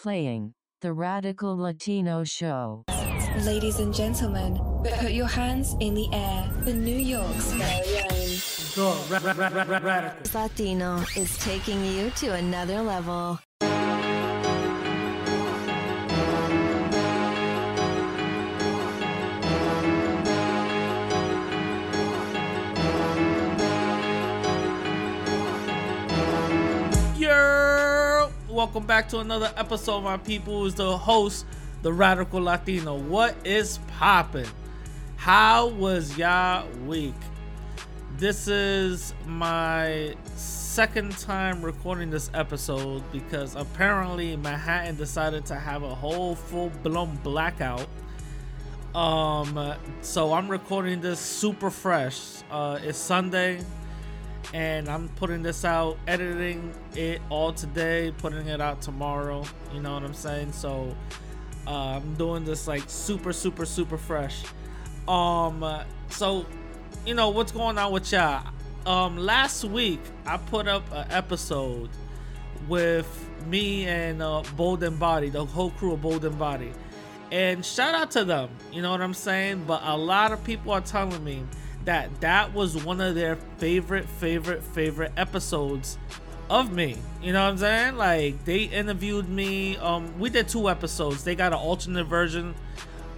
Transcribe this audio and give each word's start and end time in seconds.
Playing 0.00 0.54
the 0.80 0.92
Radical 0.92 1.56
Latino 1.58 2.22
Show. 2.22 2.84
Ladies 3.42 3.80
and 3.80 3.92
gentlemen, 3.92 4.56
put 5.00 5.10
your 5.10 5.26
hands 5.26 5.74
in 5.80 5.94
the 5.94 6.08
air 6.12 6.48
for 6.62 6.70
New 6.72 6.96
York's 6.96 7.50
very 7.54 7.98
own. 7.98 8.08
The 8.76 8.96
ra- 9.10 9.18
ra- 9.24 9.48
ra- 9.48 9.62
ra- 9.64 9.78
radical. 9.82 10.40
Latino 10.40 11.04
is 11.16 11.36
taking 11.38 11.84
you 11.84 12.10
to 12.10 12.28
another 12.34 12.80
level. 12.80 13.40
Welcome 28.58 28.84
back 28.84 29.08
to 29.08 29.20
another 29.20 29.52
episode, 29.56 30.00
my 30.00 30.16
people. 30.16 30.66
Is 30.66 30.74
the 30.74 30.98
host, 30.98 31.46
the 31.82 31.92
Radical 31.92 32.42
Latino. 32.42 32.98
What 32.98 33.36
is 33.46 33.78
poppin'? 33.96 34.48
How 35.14 35.68
was 35.68 36.18
y'all 36.18 36.68
week? 36.84 37.14
This 38.16 38.48
is 38.48 39.14
my 39.26 40.16
second 40.34 41.16
time 41.18 41.64
recording 41.64 42.10
this 42.10 42.32
episode 42.34 43.04
because 43.12 43.54
apparently 43.54 44.36
Manhattan 44.36 44.96
decided 44.96 45.46
to 45.46 45.54
have 45.54 45.84
a 45.84 45.94
whole 45.94 46.34
full 46.34 46.70
blown 46.82 47.14
blackout. 47.22 47.86
Um, 48.92 49.76
so 50.00 50.32
I'm 50.32 50.48
recording 50.48 51.00
this 51.00 51.20
super 51.20 51.70
fresh. 51.70 52.42
Uh, 52.50 52.80
it's 52.82 52.98
Sunday, 52.98 53.60
and 54.54 54.88
I'm 54.88 55.08
putting 55.10 55.42
this 55.42 55.64
out, 55.64 55.98
editing 56.06 56.74
it 56.94 57.20
all 57.28 57.52
today, 57.52 58.12
putting 58.18 58.46
it 58.46 58.60
out 58.60 58.80
tomorrow. 58.80 59.44
You 59.74 59.80
know 59.80 59.94
what 59.94 60.02
I'm 60.02 60.14
saying? 60.14 60.52
So 60.52 60.94
uh, 61.66 61.96
I'm 61.96 62.14
doing 62.14 62.44
this 62.44 62.66
like 62.66 62.84
super, 62.86 63.32
super, 63.32 63.66
super 63.66 63.98
fresh. 63.98 64.42
Um, 65.06 65.64
so 66.08 66.46
you 67.06 67.14
know 67.14 67.30
what's 67.30 67.52
going 67.52 67.78
on 67.78 67.92
with 67.92 68.10
y'all? 68.12 68.46
Um, 68.86 69.18
last 69.18 69.64
week 69.64 70.00
I 70.26 70.36
put 70.38 70.66
up 70.66 70.90
an 70.92 71.06
episode 71.10 71.90
with 72.68 73.28
me 73.46 73.86
and 73.86 74.22
uh, 74.22 74.42
Bold 74.56 74.82
and 74.82 74.98
Bawdy, 74.98 75.30
the 75.30 75.44
whole 75.44 75.70
crew 75.72 75.92
of 75.92 76.02
Bold 76.02 76.24
and 76.24 76.38
Bawdy. 76.38 76.72
And 77.30 77.64
shout 77.64 77.94
out 77.94 78.10
to 78.12 78.24
them, 78.24 78.48
you 78.72 78.80
know 78.80 78.90
what 78.90 79.02
I'm 79.02 79.14
saying? 79.14 79.64
But 79.66 79.82
a 79.84 79.96
lot 79.96 80.32
of 80.32 80.42
people 80.44 80.72
are 80.72 80.80
telling 80.80 81.22
me 81.22 81.44
that 81.88 82.20
that 82.20 82.52
was 82.52 82.84
one 82.84 83.00
of 83.00 83.14
their 83.14 83.36
favorite, 83.56 84.06
favorite, 84.06 84.62
favorite 84.62 85.10
episodes 85.16 85.96
of 86.50 86.70
me. 86.70 86.98
You 87.22 87.32
know 87.32 87.42
what 87.42 87.52
I'm 87.52 87.56
saying? 87.56 87.96
Like 87.96 88.44
they 88.44 88.64
interviewed 88.64 89.26
me. 89.26 89.78
Um, 89.78 90.18
we 90.18 90.28
did 90.28 90.48
two 90.48 90.68
episodes. 90.68 91.24
They 91.24 91.34
got 91.34 91.54
an 91.54 91.58
alternate 91.58 92.04
version 92.04 92.54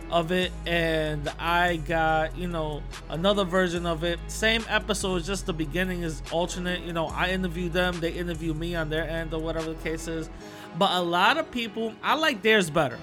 of 0.08 0.30
it, 0.30 0.52
and 0.66 1.28
I 1.40 1.78
got 1.78 2.38
you 2.38 2.46
know 2.46 2.80
another 3.08 3.42
version 3.42 3.86
of 3.86 4.04
it. 4.04 4.20
Same 4.28 4.64
episode, 4.68 5.24
just 5.24 5.46
the 5.46 5.52
beginning 5.52 6.04
is 6.04 6.22
alternate. 6.30 6.82
You 6.82 6.92
know, 6.92 7.06
I 7.06 7.30
interviewed 7.30 7.72
them, 7.72 7.98
they 7.98 8.12
interview 8.12 8.54
me 8.54 8.76
on 8.76 8.88
their 8.88 9.02
end, 9.02 9.34
or 9.34 9.40
whatever 9.40 9.72
the 9.72 9.82
case 9.82 10.06
is. 10.06 10.30
But 10.78 10.92
a 10.92 11.00
lot 11.00 11.38
of 11.38 11.50
people, 11.50 11.92
I 12.04 12.14
like 12.14 12.40
theirs 12.42 12.70
better. 12.70 13.00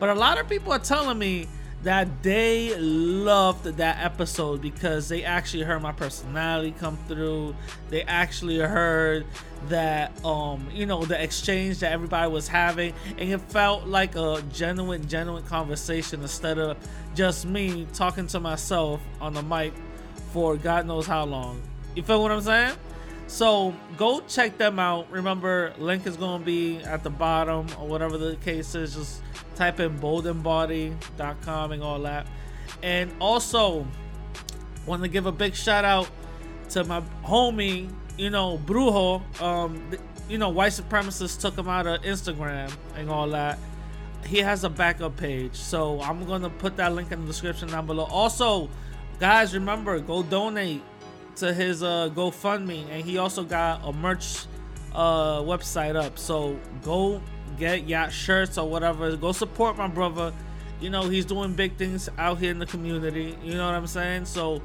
But 0.00 0.08
a 0.08 0.14
lot 0.14 0.40
of 0.40 0.48
people 0.48 0.72
are 0.72 0.78
telling 0.78 1.18
me 1.18 1.48
that 1.82 2.22
they 2.22 2.76
loved 2.78 3.64
that 3.64 4.04
episode 4.04 4.60
because 4.60 5.08
they 5.08 5.24
actually 5.24 5.64
heard 5.64 5.82
my 5.82 5.92
personality 5.92 6.74
come 6.78 6.96
through. 7.08 7.54
They 7.90 8.02
actually 8.02 8.58
heard 8.58 9.26
that 9.68 10.12
um 10.24 10.68
you 10.72 10.86
know 10.86 11.04
the 11.04 11.22
exchange 11.22 11.78
that 11.78 11.92
everybody 11.92 12.28
was 12.30 12.48
having 12.48 12.92
and 13.16 13.32
it 13.32 13.40
felt 13.42 13.86
like 13.86 14.16
a 14.16 14.42
genuine 14.52 15.06
genuine 15.06 15.44
conversation 15.44 16.20
instead 16.20 16.58
of 16.58 16.76
just 17.14 17.46
me 17.46 17.86
talking 17.94 18.26
to 18.26 18.40
myself 18.40 19.00
on 19.20 19.34
the 19.34 19.42
mic 19.42 19.72
for 20.32 20.56
God 20.56 20.86
knows 20.86 21.06
how 21.06 21.24
long. 21.24 21.62
You 21.94 22.02
feel 22.02 22.22
what 22.22 22.32
I'm 22.32 22.40
saying? 22.40 22.76
So 23.26 23.74
go 23.96 24.20
check 24.20 24.58
them 24.58 24.78
out. 24.78 25.10
Remember, 25.10 25.72
link 25.78 26.06
is 26.06 26.16
gonna 26.16 26.44
be 26.44 26.78
at 26.78 27.02
the 27.02 27.10
bottom 27.10 27.66
or 27.78 27.86
whatever 27.86 28.18
the 28.18 28.36
case 28.36 28.74
is. 28.74 28.94
Just 28.94 29.22
type 29.54 29.80
in 29.80 29.98
boldandbawdy.com 29.98 31.72
and 31.72 31.82
all 31.82 32.00
that. 32.00 32.26
And 32.82 33.12
also 33.20 33.86
want 34.86 35.02
to 35.02 35.08
give 35.08 35.26
a 35.26 35.32
big 35.32 35.54
shout 35.54 35.84
out 35.84 36.10
to 36.70 36.84
my 36.84 37.00
homie, 37.24 37.92
you 38.16 38.30
know, 38.30 38.58
Brujo. 38.58 39.22
Um, 39.40 39.90
you 40.28 40.38
know, 40.38 40.48
white 40.48 40.72
supremacists 40.72 41.40
took 41.40 41.56
him 41.56 41.68
out 41.68 41.86
of 41.86 42.02
Instagram 42.02 42.72
and 42.96 43.10
all 43.10 43.28
that. 43.28 43.58
He 44.26 44.38
has 44.38 44.64
a 44.64 44.70
backup 44.70 45.16
page, 45.16 45.56
so 45.56 46.00
I'm 46.00 46.24
gonna 46.24 46.48
put 46.48 46.76
that 46.76 46.94
link 46.94 47.10
in 47.12 47.20
the 47.20 47.26
description 47.26 47.68
down 47.68 47.86
below. 47.86 48.04
Also, 48.04 48.70
guys, 49.18 49.52
remember 49.52 49.98
go 49.98 50.22
donate 50.22 50.82
to 51.36 51.52
his 51.52 51.82
uh 51.82 52.08
GoFundMe, 52.14 52.86
and 52.90 53.04
he 53.04 53.18
also 53.18 53.42
got 53.42 53.80
a 53.84 53.92
merch 53.92 54.46
uh 54.94 55.40
website 55.40 55.96
up. 55.96 56.18
So 56.18 56.58
go 56.82 57.20
get 57.58 57.88
yacht 57.88 58.12
shirts 58.12 58.58
or 58.58 58.68
whatever. 58.68 59.16
Go 59.16 59.32
support 59.32 59.76
my 59.76 59.88
brother. 59.88 60.32
You 60.80 60.90
know 60.90 61.08
he's 61.08 61.24
doing 61.24 61.54
big 61.54 61.76
things 61.76 62.08
out 62.18 62.38
here 62.38 62.50
in 62.50 62.58
the 62.58 62.66
community. 62.66 63.36
You 63.42 63.54
know 63.54 63.66
what 63.66 63.74
I'm 63.74 63.86
saying? 63.86 64.24
So 64.24 64.62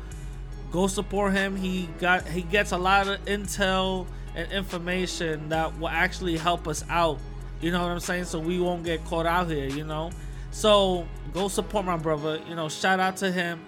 go 0.71 0.87
support 0.87 1.33
him. 1.33 1.55
He 1.55 1.89
got 1.99 2.27
he 2.27 2.41
gets 2.41 2.71
a 2.71 2.77
lot 2.77 3.07
of 3.07 3.23
intel 3.25 4.07
and 4.35 4.51
information 4.51 5.49
that 5.49 5.77
will 5.79 5.89
actually 5.89 6.37
help 6.37 6.67
us 6.67 6.83
out. 6.89 7.19
You 7.61 7.71
know 7.71 7.81
what 7.81 7.91
I'm 7.91 7.99
saying? 7.99 8.25
So 8.25 8.39
we 8.39 8.59
won't 8.59 8.83
get 8.83 9.03
caught 9.05 9.25
out 9.25 9.49
here. 9.49 9.67
You 9.67 9.83
know. 9.83 10.11
So 10.51 11.07
go 11.33 11.47
support 11.47 11.85
my 11.85 11.97
brother. 11.97 12.41
You 12.47 12.55
know, 12.55 12.69
shout 12.69 12.99
out 12.99 13.17
to 13.17 13.31
him. 13.31 13.61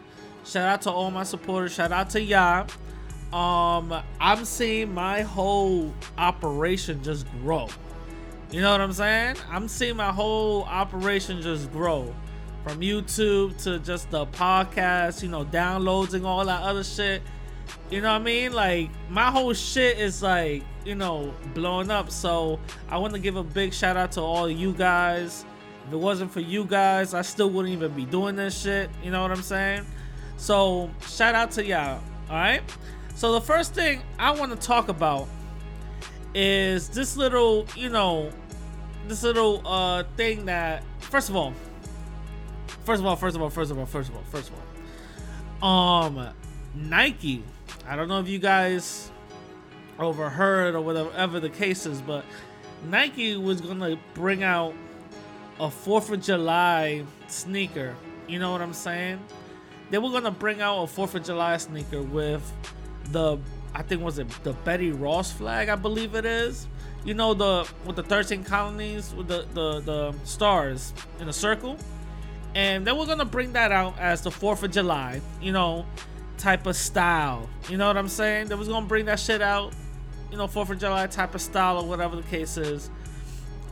Shout 0.43 0.67
out 0.67 0.81
to 0.83 0.91
all 0.91 1.11
my 1.11 1.23
supporters. 1.23 1.73
Shout 1.73 1.91
out 1.91 2.09
to 2.11 2.21
y'all. 2.21 2.67
Um, 3.31 3.93
I'm 4.19 4.43
seeing 4.43 4.93
my 4.93 5.21
whole 5.21 5.93
operation 6.17 7.03
just 7.03 7.29
grow. 7.43 7.67
You 8.51 8.61
know 8.61 8.71
what 8.71 8.81
I'm 8.81 8.93
saying? 8.93 9.35
I'm 9.51 9.67
seeing 9.67 9.95
my 9.95 10.11
whole 10.11 10.63
operation 10.63 11.39
just 11.41 11.71
grow. 11.71 12.15
From 12.63 12.81
YouTube 12.81 13.61
to 13.63 13.77
just 13.79 14.09
the 14.09 14.25
podcast, 14.25 15.21
you 15.21 15.29
know, 15.29 15.45
downloads 15.45 16.13
and 16.13 16.25
all 16.25 16.43
that 16.45 16.63
other 16.63 16.83
shit. 16.83 17.21
You 17.91 18.01
know 18.01 18.11
what 18.11 18.21
I 18.21 18.23
mean? 18.23 18.53
Like 18.53 18.89
my 19.09 19.29
whole 19.29 19.53
shit 19.53 19.99
is 19.99 20.23
like, 20.23 20.63
you 20.83 20.95
know, 20.95 21.33
blowing 21.53 21.91
up. 21.91 22.09
So 22.09 22.59
I 22.89 22.97
want 22.97 23.13
to 23.13 23.19
give 23.19 23.35
a 23.35 23.43
big 23.43 23.71
shout 23.71 23.95
out 23.97 24.11
to 24.13 24.21
all 24.21 24.49
you 24.49 24.73
guys. 24.73 25.45
If 25.87 25.93
it 25.93 25.97
wasn't 25.97 26.31
for 26.31 26.41
you 26.41 26.65
guys, 26.65 27.13
I 27.13 27.21
still 27.21 27.51
wouldn't 27.51 27.73
even 27.73 27.91
be 27.93 28.05
doing 28.05 28.35
this 28.35 28.59
shit. 28.59 28.89
You 29.03 29.11
know 29.11 29.21
what 29.21 29.31
I'm 29.31 29.43
saying? 29.43 29.85
So 30.37 30.89
shout 31.07 31.35
out 31.35 31.51
to 31.51 31.65
y'all. 31.65 32.01
All 32.29 32.35
right. 32.35 32.61
So 33.13 33.31
the 33.33 33.41
first 33.41 33.75
thing 33.75 34.01
I 34.17 34.31
want 34.31 34.51
to 34.51 34.57
talk 34.57 34.89
about 34.89 35.27
is 36.33 36.89
this 36.89 37.17
little, 37.17 37.65
you 37.75 37.89
know, 37.89 38.29
this 39.07 39.23
little 39.23 39.61
uh 39.65 40.03
thing 40.15 40.45
that 40.45 40.83
first 40.99 41.29
of 41.29 41.35
all, 41.35 41.53
first 42.85 42.99
of 42.99 43.05
all, 43.05 43.15
first 43.15 43.35
of 43.35 43.41
all, 43.41 43.49
first 43.49 43.71
of 43.71 43.79
all, 43.79 43.85
first 43.85 44.09
of 44.09 44.15
all, 44.15 44.23
first 44.29 44.49
of 44.49 44.55
all, 45.63 45.67
um, 45.69 46.29
Nike. 46.75 47.43
I 47.87 47.95
don't 47.95 48.07
know 48.07 48.19
if 48.19 48.27
you 48.27 48.39
guys 48.39 49.11
overheard 49.97 50.75
or 50.75 50.81
whatever 50.81 51.39
the 51.39 51.49
case 51.49 51.85
is, 51.85 52.01
but 52.01 52.23
Nike 52.85 53.35
was 53.35 53.61
gonna 53.61 53.97
bring 54.13 54.43
out 54.43 54.73
a 55.59 55.69
Fourth 55.69 56.11
of 56.11 56.21
July 56.21 57.03
sneaker. 57.27 57.95
You 58.27 58.39
know 58.39 58.51
what 58.51 58.61
I'm 58.61 58.73
saying? 58.73 59.19
They 59.89 59.97
were 59.97 60.11
gonna 60.11 60.31
bring 60.31 60.61
out 60.61 60.83
a 60.83 60.87
Fourth 60.87 61.15
of 61.15 61.23
July 61.23 61.57
sneaker 61.57 62.01
with 62.01 62.41
the 63.11 63.37
I 63.73 63.81
think 63.81 64.01
was 64.01 64.19
it 64.19 64.29
the 64.43 64.53
Betty 64.53 64.91
Ross 64.91 65.31
flag, 65.31 65.69
I 65.69 65.75
believe 65.75 66.15
it 66.15 66.25
is. 66.25 66.67
You 67.05 67.13
know 67.13 67.33
the 67.33 67.69
with 67.85 67.95
the 67.95 68.03
13 68.03 68.43
colonies 68.43 69.13
with 69.13 69.27
the 69.27 69.45
the, 69.53 69.79
the 69.79 70.15
stars 70.23 70.93
in 71.19 71.29
a 71.29 71.33
circle. 71.33 71.77
And 72.55 72.85
they 72.85 72.91
were 72.91 73.05
gonna 73.05 73.25
bring 73.25 73.53
that 73.53 73.71
out 73.71 73.97
as 73.99 74.21
the 74.21 74.31
4th 74.31 74.63
of 74.63 74.71
July, 74.71 75.21
you 75.41 75.51
know, 75.51 75.85
type 76.37 76.65
of 76.65 76.75
style. 76.75 77.47
You 77.69 77.77
know 77.77 77.87
what 77.87 77.97
I'm 77.97 78.07
saying? 78.07 78.47
They 78.47 78.55
was 78.55 78.67
gonna 78.67 78.87
bring 78.87 79.05
that 79.05 79.19
shit 79.19 79.41
out, 79.41 79.73
you 80.31 80.37
know, 80.37 80.47
4th 80.47 80.71
of 80.71 80.79
July 80.79 81.05
type 81.07 81.35
of 81.35 81.41
style 81.41 81.77
or 81.77 81.87
whatever 81.87 82.15
the 82.15 82.23
case 82.23 82.57
is. 82.57 82.89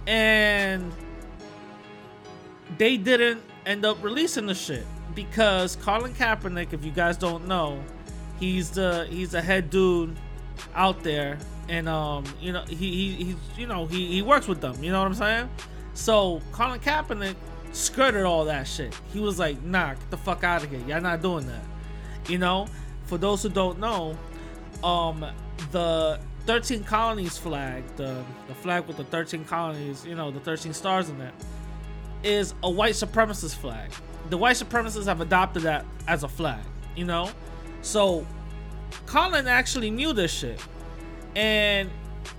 And 0.06 0.94
they 2.78 2.98
didn't 2.98 3.42
end 3.66 3.84
up 3.84 4.02
releasing 4.04 4.46
the 4.46 4.56
shit 4.56 4.86
because 5.16 5.76
Colin 5.78 6.14
Kaepernick, 6.14 6.74
if 6.74 6.86
you 6.86 6.92
guys 6.92 7.18
don't 7.18 7.48
know, 7.48 7.84
he's 8.40 8.72
the 8.72 9.08
he's 9.10 9.32
the 9.32 9.42
head 9.42 9.70
dude 9.70 10.16
out 10.74 11.04
there, 11.04 11.38
and 11.70 11.88
um, 11.88 12.24
you 12.42 12.52
know 12.52 12.64
he, 12.68 12.76
he 12.76 13.12
he's 13.24 13.36
you 13.58 13.68
know 13.68 13.86
he 13.86 14.08
he 14.08 14.22
works 14.22 14.48
with 14.48 14.62
them. 14.62 14.84
You 14.84 14.92
know 14.92 15.00
what 15.00 15.08
I'm 15.08 15.14
saying? 15.14 15.50
So 15.94 16.42
Colin 16.52 16.80
Kaepernick 16.80 17.36
skirted 17.72 18.24
all 18.24 18.46
that 18.46 18.68
shit. 18.68 18.98
He 19.14 19.20
was 19.20 19.40
like, 19.40 19.62
"Nah, 19.64 19.94
get 19.94 20.10
the 20.10 20.18
fuck 20.18 20.44
out 20.44 20.64
of 20.64 20.70
here. 20.70 20.82
Y'all 20.88 21.02
not 21.02 21.22
doing 21.22 21.48
that." 21.48 21.64
You 22.30 22.38
know. 22.38 22.68
For 23.06 23.18
those 23.18 23.42
who 23.42 23.48
don't 23.48 23.80
know, 23.80 24.18
um, 24.84 25.26
the 25.72 26.20
13 26.46 26.84
colonies 26.84 27.38
flag, 27.38 27.84
the 27.96 28.24
the 28.48 28.54
flag 28.54 28.86
with 28.86 28.98
the 28.98 29.06
13 29.06 29.46
colonies, 29.46 30.06
you 30.06 30.16
know, 30.16 30.30
the 30.30 30.40
13 30.42 30.74
stars 30.74 31.10
in 31.10 31.20
it, 31.22 31.34
is 32.24 32.54
a 32.64 32.70
white 32.70 32.94
supremacist 32.94 33.56
flag. 33.56 33.92
The 34.30 34.38
white 34.38 34.58
supremacists 34.58 35.06
have 35.06 35.22
adopted 35.22 35.64
that 35.64 35.86
as 36.08 36.24
a 36.24 36.28
flag, 36.28 36.64
you 36.96 37.06
know? 37.06 37.30
So 37.88 38.28
Colin 39.06 39.48
actually 39.48 39.90
knew 39.90 40.12
this 40.12 40.32
shit. 40.32 40.62
And 41.36 41.90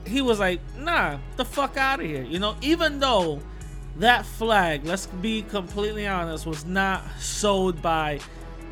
he 0.06 0.20
was 0.20 0.38
like, 0.38 0.60
nah, 0.76 1.18
the 1.36 1.44
fuck 1.44 1.76
out 1.76 2.00
of 2.00 2.06
here. 2.06 2.22
You 2.22 2.38
know, 2.38 2.54
even 2.60 3.00
though 3.00 3.40
that 3.96 4.26
flag, 4.26 4.84
let's 4.84 5.06
be 5.06 5.42
completely 5.42 6.06
honest, 6.06 6.46
was 6.46 6.66
not 6.66 7.02
sold 7.18 7.80
by 7.80 8.20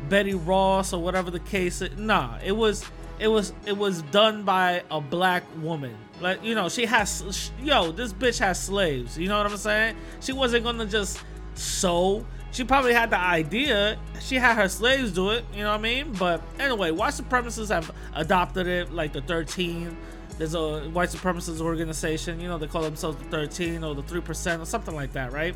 Betty 0.07 0.35
Ross 0.35 0.93
or 0.93 1.01
whatever 1.01 1.31
the 1.31 1.39
case 1.39 1.81
is. 1.81 1.97
Nah, 1.97 2.37
it 2.43 2.51
was 2.51 2.85
it 3.19 3.27
was 3.27 3.53
it 3.65 3.75
was 3.75 4.03
done 4.03 4.43
by 4.43 4.83
a 4.91 5.01
black 5.01 5.43
woman. 5.59 5.97
Like, 6.21 6.43
you 6.43 6.53
know, 6.53 6.69
she 6.69 6.85
has 6.85 7.51
yo, 7.61 7.91
this 7.91 8.13
bitch 8.13 8.37
has 8.39 8.61
slaves. 8.61 9.17
You 9.17 9.29
know 9.29 9.41
what 9.41 9.51
I'm 9.51 9.57
saying? 9.57 9.95
She 10.21 10.31
wasn't 10.31 10.63
gonna 10.63 10.85
just 10.85 11.23
sew. 11.55 12.23
She 12.57 12.63
probably 12.63 12.91
had 12.91 13.11
the 13.11 13.19
idea. 13.19 13.99
She 14.19 14.37
had 14.37 14.57
her 14.57 14.67
slaves 14.67 15.11
do 15.11 15.29
it, 15.29 15.45
you 15.53 15.61
know 15.61 15.69
what 15.69 15.79
I 15.79 15.83
mean? 15.83 16.11
But 16.13 16.41
anyway, 16.59 16.89
white 16.89 17.13
supremacists 17.13 17.69
have 17.69 17.91
adopted 18.15 18.65
it, 18.65 18.91
like 18.91 19.13
the 19.13 19.21
13 19.21 19.95
there's 20.39 20.55
a 20.55 20.89
white 20.89 21.09
supremacist 21.09 21.61
organization, 21.61 22.39
you 22.39 22.47
know, 22.47 22.57
they 22.57 22.65
call 22.65 22.81
themselves 22.81 23.17
the 23.17 23.25
13 23.25 23.83
or 23.83 23.93
the 23.93 24.01
3% 24.01 24.59
or 24.59 24.65
something 24.65 24.95
like 24.95 25.13
that, 25.13 25.31
right? 25.31 25.55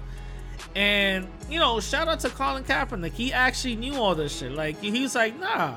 And, 0.75 1.27
you 1.49 1.57
know, 1.57 1.79
shout 1.79 2.07
out 2.07 2.19
to 2.19 2.29
Colin 2.29 2.63
Kaepernick. 2.63 3.13
He 3.13 3.33
actually 3.33 3.77
knew 3.77 3.95
all 3.95 4.13
this 4.13 4.37
shit. 4.37 4.51
Like, 4.51 4.79
he 4.79 5.01
was 5.01 5.15
like, 5.15 5.39
nah, 5.39 5.73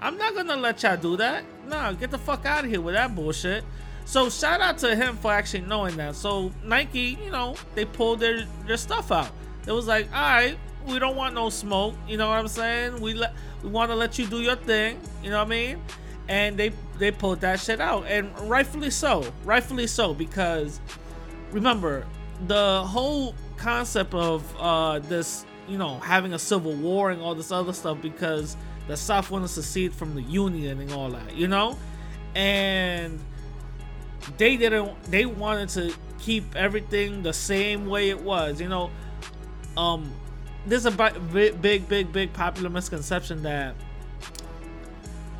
I'm 0.00 0.16
not 0.16 0.34
gonna 0.34 0.56
let 0.56 0.82
y'all 0.82 0.96
do 0.96 1.18
that. 1.18 1.44
Nah, 1.68 1.92
get 1.92 2.10
the 2.10 2.18
fuck 2.18 2.46
out 2.46 2.64
of 2.64 2.70
here 2.70 2.80
with 2.80 2.94
that 2.94 3.14
bullshit. 3.14 3.64
So 4.06 4.30
shout 4.30 4.62
out 4.62 4.78
to 4.78 4.96
him 4.96 5.18
for 5.18 5.30
actually 5.30 5.62
knowing 5.66 5.98
that. 5.98 6.14
So 6.14 6.52
Nike, 6.64 7.18
you 7.22 7.30
know, 7.30 7.54
they 7.74 7.84
pulled 7.84 8.20
their, 8.20 8.46
their 8.66 8.78
stuff 8.78 9.12
out. 9.12 9.30
It 9.66 9.72
was 9.72 9.86
like, 9.86 10.06
all 10.14 10.22
right, 10.22 10.58
we 10.86 10.98
don't 10.98 11.16
want 11.16 11.34
no 11.34 11.48
smoke. 11.48 11.94
You 12.06 12.16
know 12.16 12.28
what 12.28 12.38
I'm 12.38 12.48
saying? 12.48 13.00
We 13.00 13.14
let 13.14 13.34
we 13.62 13.70
want 13.70 13.90
to 13.90 13.96
let 13.96 14.18
you 14.18 14.26
do 14.26 14.40
your 14.40 14.56
thing. 14.56 15.00
You 15.22 15.30
know 15.30 15.38
what 15.38 15.46
I 15.46 15.50
mean? 15.50 15.82
and 16.28 16.56
they 16.56 16.72
they 16.98 17.10
pulled 17.10 17.40
that 17.40 17.60
shit 17.60 17.80
out 17.80 18.06
and 18.06 18.30
rightfully 18.48 18.90
so 18.90 19.24
rightfully 19.44 19.86
so 19.86 20.14
because 20.14 20.80
remember 21.50 22.06
the 22.46 22.82
whole 22.82 23.34
concept 23.56 24.14
of 24.14 24.42
uh 24.58 24.98
this 25.00 25.44
you 25.68 25.76
know 25.76 25.98
having 25.98 26.32
a 26.32 26.38
civil 26.38 26.72
war 26.74 27.10
and 27.10 27.20
all 27.20 27.34
this 27.34 27.52
other 27.52 27.72
stuff 27.72 28.00
because 28.00 28.56
the 28.88 28.96
south 28.96 29.30
wanted 29.30 29.46
to 29.46 29.52
secede 29.52 29.92
from 29.92 30.14
the 30.14 30.22
union 30.22 30.80
and 30.80 30.92
all 30.92 31.10
that 31.10 31.34
you 31.34 31.48
know 31.48 31.76
and 32.34 33.18
they 34.38 34.56
didn't 34.56 35.02
they 35.04 35.26
wanted 35.26 35.68
to 35.68 35.94
keep 36.18 36.56
everything 36.56 37.22
the 37.22 37.32
same 37.32 37.86
way 37.86 38.08
it 38.08 38.20
was 38.20 38.60
you 38.60 38.68
know 38.68 38.90
um 39.76 40.10
there's 40.66 40.86
a 40.86 40.90
big 41.32 41.60
big 41.60 41.88
big 41.88 42.12
big 42.12 42.32
popular 42.32 42.70
misconception 42.70 43.42
that 43.42 43.74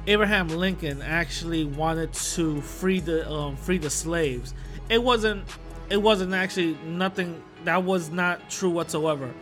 Abraham 0.07 0.49
Lincoln 0.49 1.01
actually 1.01 1.65
wanted 1.65 2.13
to 2.13 2.61
free 2.61 3.01
the 3.01 3.31
um, 3.31 3.57
free 3.57 3.79
the 3.79 3.91
slaves. 3.91 4.53
It 4.89 5.03
wasn't 5.03 5.45
it 5.89 5.97
wasn't 5.97 6.35
actually 6.35 6.77
nothing 6.85 7.43
that 7.65 7.83
was 7.85 8.11
not 8.11 8.51
true 8.51 8.71
whatsoever. 8.71 9.33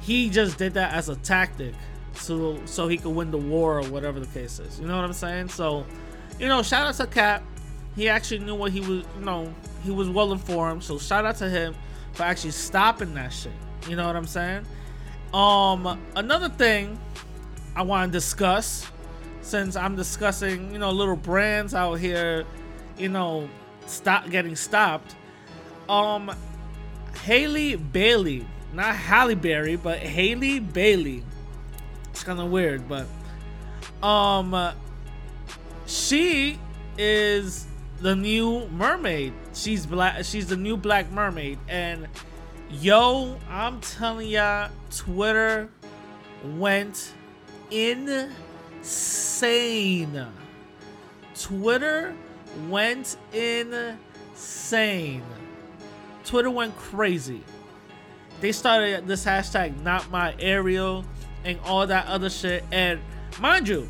He 0.00 0.28
just 0.28 0.58
did 0.58 0.74
that 0.74 0.92
as 0.92 1.08
a 1.08 1.16
tactic 1.16 1.74
so 2.14 2.60
so 2.66 2.86
he 2.88 2.98
could 2.98 3.14
win 3.14 3.30
the 3.30 3.38
war 3.38 3.78
or 3.78 3.84
whatever 3.84 4.20
the 4.20 4.26
case 4.26 4.58
is. 4.58 4.78
You 4.78 4.86
know 4.86 4.96
what 4.96 5.04
I'm 5.04 5.14
saying? 5.14 5.48
So, 5.48 5.86
you 6.38 6.48
know, 6.48 6.62
shout 6.62 6.86
out 6.86 6.94
to 6.96 7.06
Cap. 7.06 7.42
He 7.96 8.08
actually 8.08 8.40
knew 8.40 8.54
what 8.54 8.72
he 8.72 8.80
was, 8.80 9.04
you 9.18 9.24
know, 9.24 9.54
he 9.84 9.90
was 9.90 10.10
well 10.10 10.32
informed. 10.32 10.84
So 10.84 10.98
shout 10.98 11.24
out 11.24 11.36
to 11.36 11.48
him 11.48 11.74
for 12.12 12.24
actually 12.24 12.50
stopping 12.50 13.14
that 13.14 13.32
shit. 13.32 13.52
You 13.88 13.96
know 13.96 14.06
what 14.06 14.16
I'm 14.16 14.26
saying? 14.26 14.66
Um 15.32 16.00
another 16.16 16.48
thing 16.48 16.98
I 17.76 17.82
want 17.82 18.12
to 18.12 18.16
discuss 18.16 18.90
since 19.40 19.76
I'm 19.76 19.94
discussing, 19.94 20.72
you 20.72 20.78
know, 20.78 20.90
little 20.90 21.16
brands 21.16 21.74
out 21.74 21.94
here, 21.94 22.44
you 22.96 23.08
know, 23.08 23.48
stop 23.86 24.30
getting 24.30 24.56
stopped. 24.56 25.14
Um, 25.88 26.34
Halle 27.24 27.76
Bailey, 27.76 28.46
not 28.72 28.94
Halle 28.96 29.34
Berry, 29.34 29.76
but 29.76 29.98
Halle 29.98 30.60
Bailey. 30.60 31.22
It's 32.10 32.24
kind 32.24 32.40
of 32.40 32.50
weird, 32.50 32.88
but 32.88 33.06
um, 34.06 34.72
she 35.86 36.58
is 36.96 37.66
the 38.00 38.16
new 38.16 38.66
mermaid. 38.68 39.32
She's 39.52 39.84
black. 39.84 40.24
She's 40.24 40.48
the 40.48 40.56
new 40.56 40.76
black 40.76 41.10
mermaid, 41.10 41.58
and 41.68 42.08
yo, 42.80 43.36
I'm 43.48 43.80
telling 43.80 44.28
y'all, 44.28 44.70
Twitter 44.90 45.68
went 46.56 47.12
insane. 47.70 48.86
Twitter 51.34 52.14
went 52.68 53.16
insane. 53.32 55.22
Twitter 56.24 56.50
went 56.50 56.76
crazy. 56.76 57.42
They 58.40 58.52
started 58.52 59.06
this 59.06 59.24
hashtag 59.24 59.80
not 59.82 60.10
my 60.10 60.34
Ariel 60.38 61.04
and 61.44 61.58
all 61.64 61.86
that 61.86 62.06
other 62.06 62.28
shit. 62.30 62.64
And 62.72 63.00
mind 63.40 63.68
you, 63.68 63.88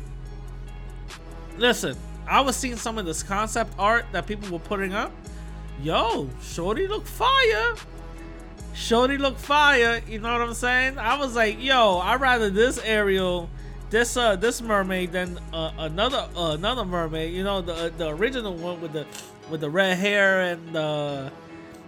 listen, 1.57 1.97
I 2.27 2.41
was 2.41 2.55
seeing 2.55 2.75
some 2.77 2.97
of 2.97 3.05
this 3.05 3.23
concept 3.23 3.73
art 3.77 4.05
that 4.11 4.27
people 4.27 4.49
were 4.49 4.59
putting 4.59 4.93
up. 4.93 5.11
Yo, 5.81 6.29
Shorty 6.41 6.87
look 6.87 7.05
fire. 7.05 7.75
Shorty 8.75 9.17
look 9.17 9.39
fire. 9.39 10.01
You 10.07 10.19
know 10.19 10.31
what 10.33 10.41
I'm 10.41 10.53
saying? 10.53 10.99
I 10.99 11.17
was 11.17 11.35
like, 11.35 11.61
yo, 11.61 11.97
I'd 11.99 12.19
rather 12.19 12.49
this 12.49 12.77
Ariel 12.79 13.49
this 13.89 14.17
uh 14.17 14.35
this 14.35 14.61
mermaid 14.61 15.11
than 15.11 15.39
uh, 15.53 15.71
another 15.77 16.27
uh, 16.35 16.51
another 16.51 16.83
mermaid. 16.83 17.33
You 17.33 17.43
know 17.43 17.61
the 17.61 17.91
the 17.97 18.09
original 18.09 18.53
one 18.53 18.81
with 18.81 18.93
the 18.93 19.05
with 19.49 19.61
the 19.61 19.69
red 19.69 19.97
hair 19.97 20.41
and 20.41 20.75
the 20.75 21.31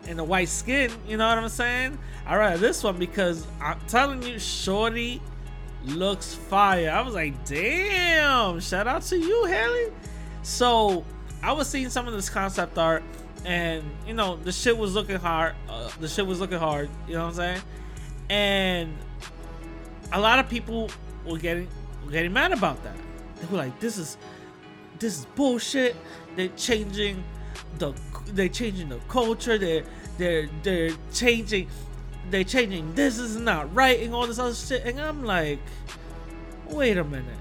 and 0.07 0.17
the 0.17 0.23
white 0.23 0.47
skin. 0.47 0.91
You 1.07 1.17
know 1.17 1.27
what 1.27 1.37
I'm 1.37 1.49
saying? 1.49 1.97
I 2.25 2.37
rather 2.37 2.57
this 2.57 2.83
one 2.83 2.97
because 2.97 3.45
I'm 3.61 3.79
telling 3.87 4.23
you, 4.23 4.39
Shorty 4.39 5.21
looks 5.85 6.33
fire. 6.33 6.89
I 6.89 7.01
was 7.01 7.13
like, 7.13 7.45
damn! 7.45 8.59
Shout 8.59 8.87
out 8.87 9.01
to 9.03 9.17
you, 9.17 9.45
Halle. 9.45 9.91
So 10.43 11.03
I 11.43 11.51
was 11.51 11.67
seeing 11.67 11.89
some 11.89 12.07
of 12.07 12.13
this 12.13 12.29
concept 12.29 12.77
art, 12.77 13.03
and 13.47 13.89
you 14.05 14.13
know 14.13 14.35
the 14.35 14.51
shit 14.51 14.77
was 14.77 14.93
looking 14.93 15.15
hard. 15.15 15.55
Uh, 15.69 15.89
the 15.99 16.07
shit 16.07 16.27
was 16.27 16.39
looking 16.39 16.59
hard. 16.59 16.89
You 17.07 17.13
know 17.13 17.23
what 17.23 17.29
I'm 17.29 17.33
saying? 17.33 17.61
And 18.29 18.97
a 20.11 20.19
lot 20.19 20.37
of 20.37 20.49
people 20.49 20.91
were 21.25 21.37
getting 21.37 21.67
getting 22.11 22.33
mad 22.33 22.51
about 22.51 22.83
that. 22.83 22.95
They 23.37 23.47
were 23.47 23.57
like, 23.57 23.79
"This 23.79 23.97
is 23.97 24.17
this 24.99 25.19
is 25.19 25.25
bullshit. 25.35 25.95
They're 26.35 26.49
changing 26.49 27.23
the 27.79 27.93
they're 28.27 28.49
changing 28.49 28.89
the 28.89 28.99
culture. 29.07 29.57
They're 29.57 29.83
they're 30.17 30.49
they're 30.61 30.91
changing 31.13 31.69
they're 32.29 32.43
changing. 32.43 32.95
This 32.95 33.17
is 33.17 33.37
not 33.37 33.73
right 33.73 34.01
and 34.01 34.13
all 34.13 34.27
this 34.27 34.39
other 34.39 34.53
shit." 34.53 34.85
And 34.85 34.99
I'm 34.99 35.23
like, 35.23 35.59
"Wait 36.69 36.97
a 36.97 37.03
minute. 37.05 37.39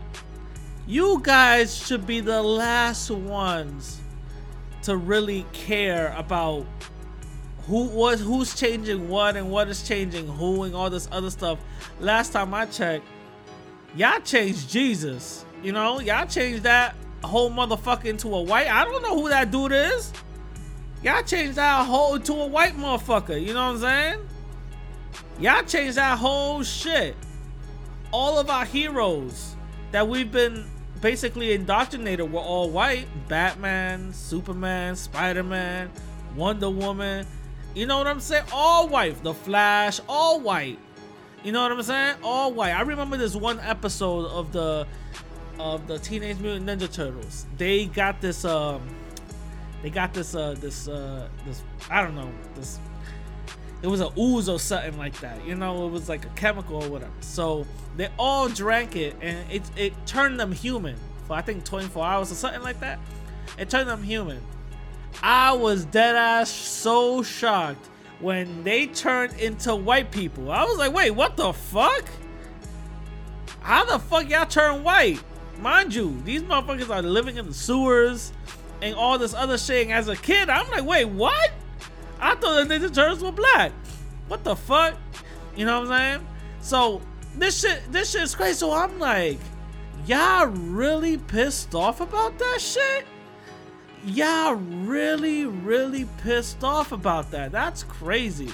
You 0.86 1.20
guys 1.20 1.76
should 1.76 2.06
be 2.06 2.20
the 2.20 2.40
last 2.40 3.10
ones 3.10 4.00
to 4.86 4.96
really 4.96 5.44
care 5.52 6.14
about 6.16 6.64
who 7.66 7.86
was 7.88 8.20
who's 8.20 8.54
changing 8.54 9.08
what 9.08 9.36
and 9.36 9.50
what 9.50 9.68
is 9.68 9.86
changing 9.86 10.28
who 10.28 10.62
and 10.62 10.74
all 10.76 10.88
this 10.88 11.08
other 11.10 11.30
stuff. 11.30 11.58
Last 11.98 12.32
time 12.32 12.54
I 12.54 12.66
checked, 12.66 13.04
y'all 13.96 14.20
changed 14.20 14.70
Jesus. 14.70 15.44
You 15.62 15.72
know, 15.72 15.98
y'all 15.98 16.26
changed 16.26 16.62
that 16.62 16.94
whole 17.24 17.50
motherfucker 17.50 18.04
into 18.04 18.32
a 18.34 18.40
white. 18.40 18.68
I 18.68 18.84
don't 18.84 19.02
know 19.02 19.20
who 19.20 19.28
that 19.28 19.50
dude 19.50 19.72
is. 19.72 20.12
Y'all 21.02 21.22
changed 21.24 21.56
that 21.56 21.84
whole 21.84 22.20
to 22.20 22.32
a 22.32 22.46
white 22.46 22.76
motherfucker. 22.76 23.40
You 23.40 23.54
know 23.54 23.72
what 23.72 23.74
I'm 23.74 23.80
saying? 23.80 24.28
Y'all 25.40 25.64
changed 25.64 25.96
that 25.96 26.16
whole 26.18 26.62
shit. 26.62 27.16
All 28.12 28.38
of 28.38 28.48
our 28.48 28.64
heroes 28.64 29.56
that 29.90 30.06
we've 30.06 30.30
been 30.30 30.64
basically 31.00 31.52
indoctrinated 31.52 32.30
were 32.32 32.40
all 32.40 32.70
white. 32.70 33.06
Batman, 33.28 34.12
Superman, 34.12 34.96
Spider-Man, 34.96 35.90
Wonder 36.34 36.70
Woman. 36.70 37.26
You 37.74 37.86
know 37.86 37.98
what 37.98 38.06
I'm 38.06 38.20
saying? 38.20 38.44
All 38.52 38.88
white. 38.88 39.22
The 39.22 39.34
Flash, 39.34 40.00
all 40.08 40.40
white. 40.40 40.78
You 41.44 41.52
know 41.52 41.62
what 41.62 41.72
I'm 41.72 41.82
saying? 41.82 42.16
All 42.22 42.52
white. 42.52 42.72
I 42.72 42.80
remember 42.80 43.16
this 43.16 43.36
one 43.36 43.60
episode 43.60 44.26
of 44.26 44.52
the 44.52 44.86
of 45.58 45.86
the 45.86 45.98
Teenage 45.98 46.38
Mutant 46.38 46.66
Ninja 46.66 46.92
Turtles. 46.92 47.46
They 47.56 47.86
got 47.86 48.20
this 48.20 48.44
um 48.44 48.82
they 49.82 49.90
got 49.90 50.12
this 50.12 50.34
uh 50.34 50.54
this 50.58 50.88
uh 50.88 51.28
this 51.46 51.62
I 51.90 52.02
don't 52.02 52.14
know, 52.14 52.30
this 52.54 52.78
it 53.82 53.88
was 53.88 54.00
a 54.00 54.10
ooze 54.18 54.48
or 54.48 54.58
something 54.58 54.96
like 54.98 55.18
that. 55.20 55.44
You 55.46 55.54
know, 55.54 55.86
it 55.86 55.90
was 55.90 56.08
like 56.08 56.24
a 56.24 56.30
chemical 56.30 56.82
or 56.82 56.88
whatever. 56.88 57.12
So 57.20 57.66
they 57.96 58.08
all 58.18 58.48
drank 58.48 58.96
it 58.96 59.16
and 59.20 59.50
it 59.50 59.62
it 59.76 60.06
turned 60.06 60.40
them 60.40 60.52
human 60.52 60.96
for 61.26 61.34
I 61.34 61.42
think 61.42 61.64
24 61.64 62.04
hours 62.04 62.32
or 62.32 62.34
something 62.34 62.62
like 62.62 62.80
that. 62.80 62.98
It 63.58 63.70
turned 63.70 63.88
them 63.88 64.02
human. 64.02 64.40
I 65.22 65.52
was 65.52 65.84
dead 65.86 66.16
ass 66.16 66.50
so 66.50 67.22
shocked 67.22 67.86
when 68.20 68.64
they 68.64 68.86
turned 68.86 69.34
into 69.34 69.74
white 69.74 70.10
people. 70.10 70.50
I 70.50 70.64
was 70.64 70.78
like, 70.78 70.92
wait, 70.92 71.10
what 71.10 71.36
the 71.36 71.52
fuck? 71.52 72.04
How 73.60 73.84
the 73.84 73.98
fuck 73.98 74.28
y'all 74.28 74.46
turn 74.46 74.84
white? 74.84 75.22
Mind 75.60 75.94
you, 75.94 76.20
these 76.24 76.42
motherfuckers 76.42 76.94
are 76.94 77.02
living 77.02 77.36
in 77.36 77.46
the 77.46 77.54
sewers 77.54 78.32
and 78.82 78.94
all 78.94 79.18
this 79.18 79.34
other 79.34 79.58
shit. 79.58 79.86
And 79.86 79.92
as 79.92 80.08
a 80.08 80.16
kid, 80.16 80.48
I'm 80.48 80.70
like, 80.70 80.84
wait, 80.84 81.06
what? 81.06 81.50
I 82.20 82.34
thought 82.34 82.68
the 82.68 82.74
Ninja 82.74 82.92
Turtles 82.92 83.22
were 83.22 83.32
black. 83.32 83.72
What 84.28 84.44
the 84.44 84.56
fuck? 84.56 84.94
You 85.54 85.64
know 85.66 85.80
what 85.80 85.90
I'm 85.90 86.18
saying? 86.18 86.26
So 86.60 87.00
this 87.36 87.60
shit, 87.60 87.80
this 87.92 88.10
shit 88.10 88.22
is 88.22 88.34
crazy. 88.34 88.54
So 88.54 88.72
I'm 88.72 88.98
like, 88.98 89.38
y'all 90.06 90.46
really 90.46 91.18
pissed 91.18 91.74
off 91.74 92.00
about 92.00 92.38
that 92.38 92.60
shit? 92.60 93.06
Y'all 94.04 94.54
really, 94.54 95.46
really 95.46 96.06
pissed 96.22 96.62
off 96.62 96.92
about 96.92 97.30
that. 97.32 97.52
That's 97.52 97.82
crazy. 97.82 98.50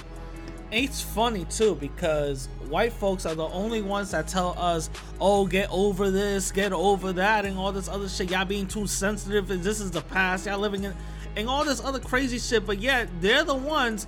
It's 0.71 1.01
funny 1.01 1.45
too 1.45 1.75
because 1.75 2.49
white 2.67 2.93
folks 2.93 3.27
are 3.27 3.35
the 3.35 3.47
only 3.49 3.83
ones 3.83 4.09
that 4.09 4.27
tell 4.27 4.55
us, 4.57 4.89
"Oh, 5.21 5.45
get 5.45 5.67
over 5.69 6.09
this, 6.09 6.51
get 6.51 6.73
over 6.73 7.13
that, 7.13 7.45
and 7.45 7.59
all 7.59 7.71
this 7.71 7.87
other 7.87 8.09
shit." 8.09 8.31
Y'all 8.31 8.45
being 8.45 8.65
too 8.65 8.87
sensitive, 8.87 9.47
this 9.63 9.79
is 9.79 9.91
the 9.91 10.01
past. 10.01 10.47
Y'all 10.47 10.57
living 10.57 10.85
in, 10.85 10.95
and 11.35 11.49
all 11.49 11.65
this 11.65 11.83
other 11.83 11.99
crazy 11.99 12.39
shit. 12.39 12.65
But 12.65 12.79
yet 12.79 13.09
they're 13.21 13.43
the 13.43 13.55
ones 13.55 14.07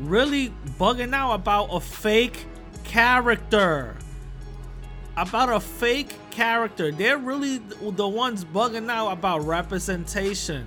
really 0.00 0.52
bugging 0.78 1.14
out 1.14 1.34
about 1.34 1.68
a 1.72 1.80
fake 1.80 2.46
character. 2.84 3.96
About 5.16 5.50
a 5.50 5.60
fake 5.60 6.14
character. 6.30 6.90
They're 6.90 7.18
really 7.18 7.58
the 7.58 8.08
ones 8.08 8.44
bugging 8.44 8.90
out 8.90 9.10
about 9.10 9.44
representation. 9.44 10.66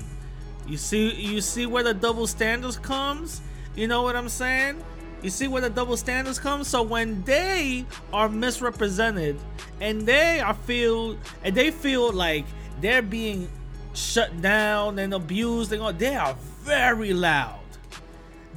You 0.68 0.78
see, 0.78 1.14
you 1.14 1.42
see 1.42 1.66
where 1.66 1.84
the 1.84 1.94
double 1.94 2.28
standards 2.28 2.78
comes. 2.78 3.42
You 3.76 3.88
know 3.88 4.02
what 4.02 4.16
I'm 4.16 4.30
saying? 4.30 4.84
You 5.22 5.30
see 5.30 5.48
where 5.48 5.62
the 5.62 5.70
double 5.70 5.98
standards 5.98 6.40
come? 6.40 6.64
So 6.64 6.84
when 6.84 7.24
they 7.24 7.86
are 8.14 8.30
misrepresented 8.30 9.38
and 9.82 10.02
they 10.02 10.40
are 10.40 10.54
feel 10.54 11.18
and 11.44 11.56
they 11.56 11.72
feel 11.72 12.12
like 12.12 12.46
they're 12.82 13.02
being 13.02 13.50
shut 13.98 14.42
down 14.42 15.00
and 15.00 15.14
abused 15.14 15.74
and 15.74 15.82
all, 15.82 15.92
they 15.92 16.16
are 16.16 16.36
very 16.62 17.14
loud. 17.14 17.60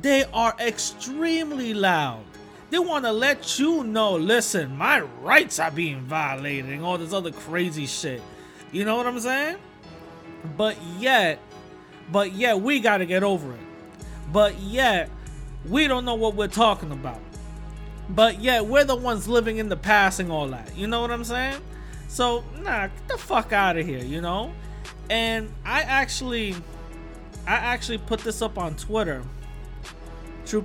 They 0.02 0.24
are 0.32 0.54
extremely 0.60 1.72
loud. 1.72 2.24
They 2.68 2.78
want 2.78 3.04
to 3.04 3.12
let 3.12 3.58
you 3.58 3.82
know, 3.82 4.16
listen, 4.16 4.76
my 4.76 5.00
rights 5.00 5.58
are 5.58 5.70
being 5.70 6.02
violated 6.02 6.70
and 6.70 6.84
all 6.84 6.98
this 6.98 7.12
other 7.12 7.32
crazy 7.32 7.86
shit. 7.86 8.22
You 8.70 8.84
know 8.84 8.96
what 8.96 9.06
I'm 9.06 9.18
saying? 9.18 9.56
But 10.56 10.76
yet, 10.98 11.40
but 12.12 12.32
yet 12.32 12.60
we 12.60 12.80
got 12.80 12.98
to 12.98 13.06
get 13.06 13.22
over 13.22 13.52
it. 13.52 13.60
But 14.32 14.58
yet 14.60 15.10
we 15.68 15.88
don't 15.88 16.04
know 16.04 16.14
what 16.14 16.34
we're 16.34 16.48
talking 16.48 16.92
about. 16.92 17.20
But 18.10 18.40
yet 18.40 18.66
we're 18.66 18.84
the 18.84 18.96
ones 18.96 19.26
living 19.26 19.56
in 19.56 19.68
the 19.68 19.76
past 19.76 20.20
and 20.20 20.30
all 20.30 20.48
that. 20.48 20.76
You 20.76 20.86
know 20.86 21.00
what 21.00 21.10
I'm 21.10 21.24
saying? 21.24 21.60
So 22.08 22.44
nah, 22.62 22.88
get 22.88 23.08
the 23.08 23.18
fuck 23.18 23.52
out 23.52 23.78
of 23.78 23.86
here, 23.86 24.04
you 24.04 24.20
know? 24.20 24.52
And 25.10 25.52
I 25.64 25.82
actually 25.82 26.54
I 27.46 27.54
actually 27.54 27.98
put 27.98 28.20
this 28.20 28.40
up 28.40 28.56
on 28.56 28.76
Twitter. 28.76 29.22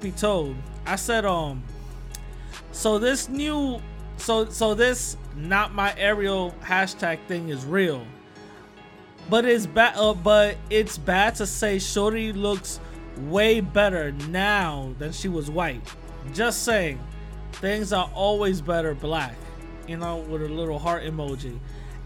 Be 0.02 0.12
told. 0.12 0.56
I 0.88 0.96
said 0.96 1.26
um 1.26 1.64
so 2.72 2.98
this 2.98 3.30
new 3.30 3.80
so 4.18 4.50
so 4.50 4.74
this 4.74 5.16
not 5.36 5.76
my 5.76 5.94
Ariel 5.98 6.56
hashtag 6.64 7.20
thing 7.28 7.50
is 7.50 7.66
real. 7.66 8.04
But 9.30 9.46
it's 9.46 9.66
bad 9.66 9.96
uh, 9.98 10.14
but 10.14 10.58
it's 10.70 10.98
bad 10.98 11.36
to 11.36 11.46
say 11.46 11.78
Shorty 11.78 12.34
looks 12.34 12.80
way 13.18 13.62
better 13.62 14.12
now 14.12 14.94
than 14.98 15.12
she 15.12 15.28
was 15.28 15.50
white. 15.50 15.82
Just 16.34 16.64
saying, 16.64 17.00
things 17.54 17.94
are 17.94 18.10
always 18.14 18.62
better 18.62 18.94
black, 18.94 19.36
you 19.88 19.98
know, 19.98 20.18
with 20.18 20.42
a 20.42 20.50
little 20.50 20.80
heart 20.80 21.04
emoji. 21.04 21.60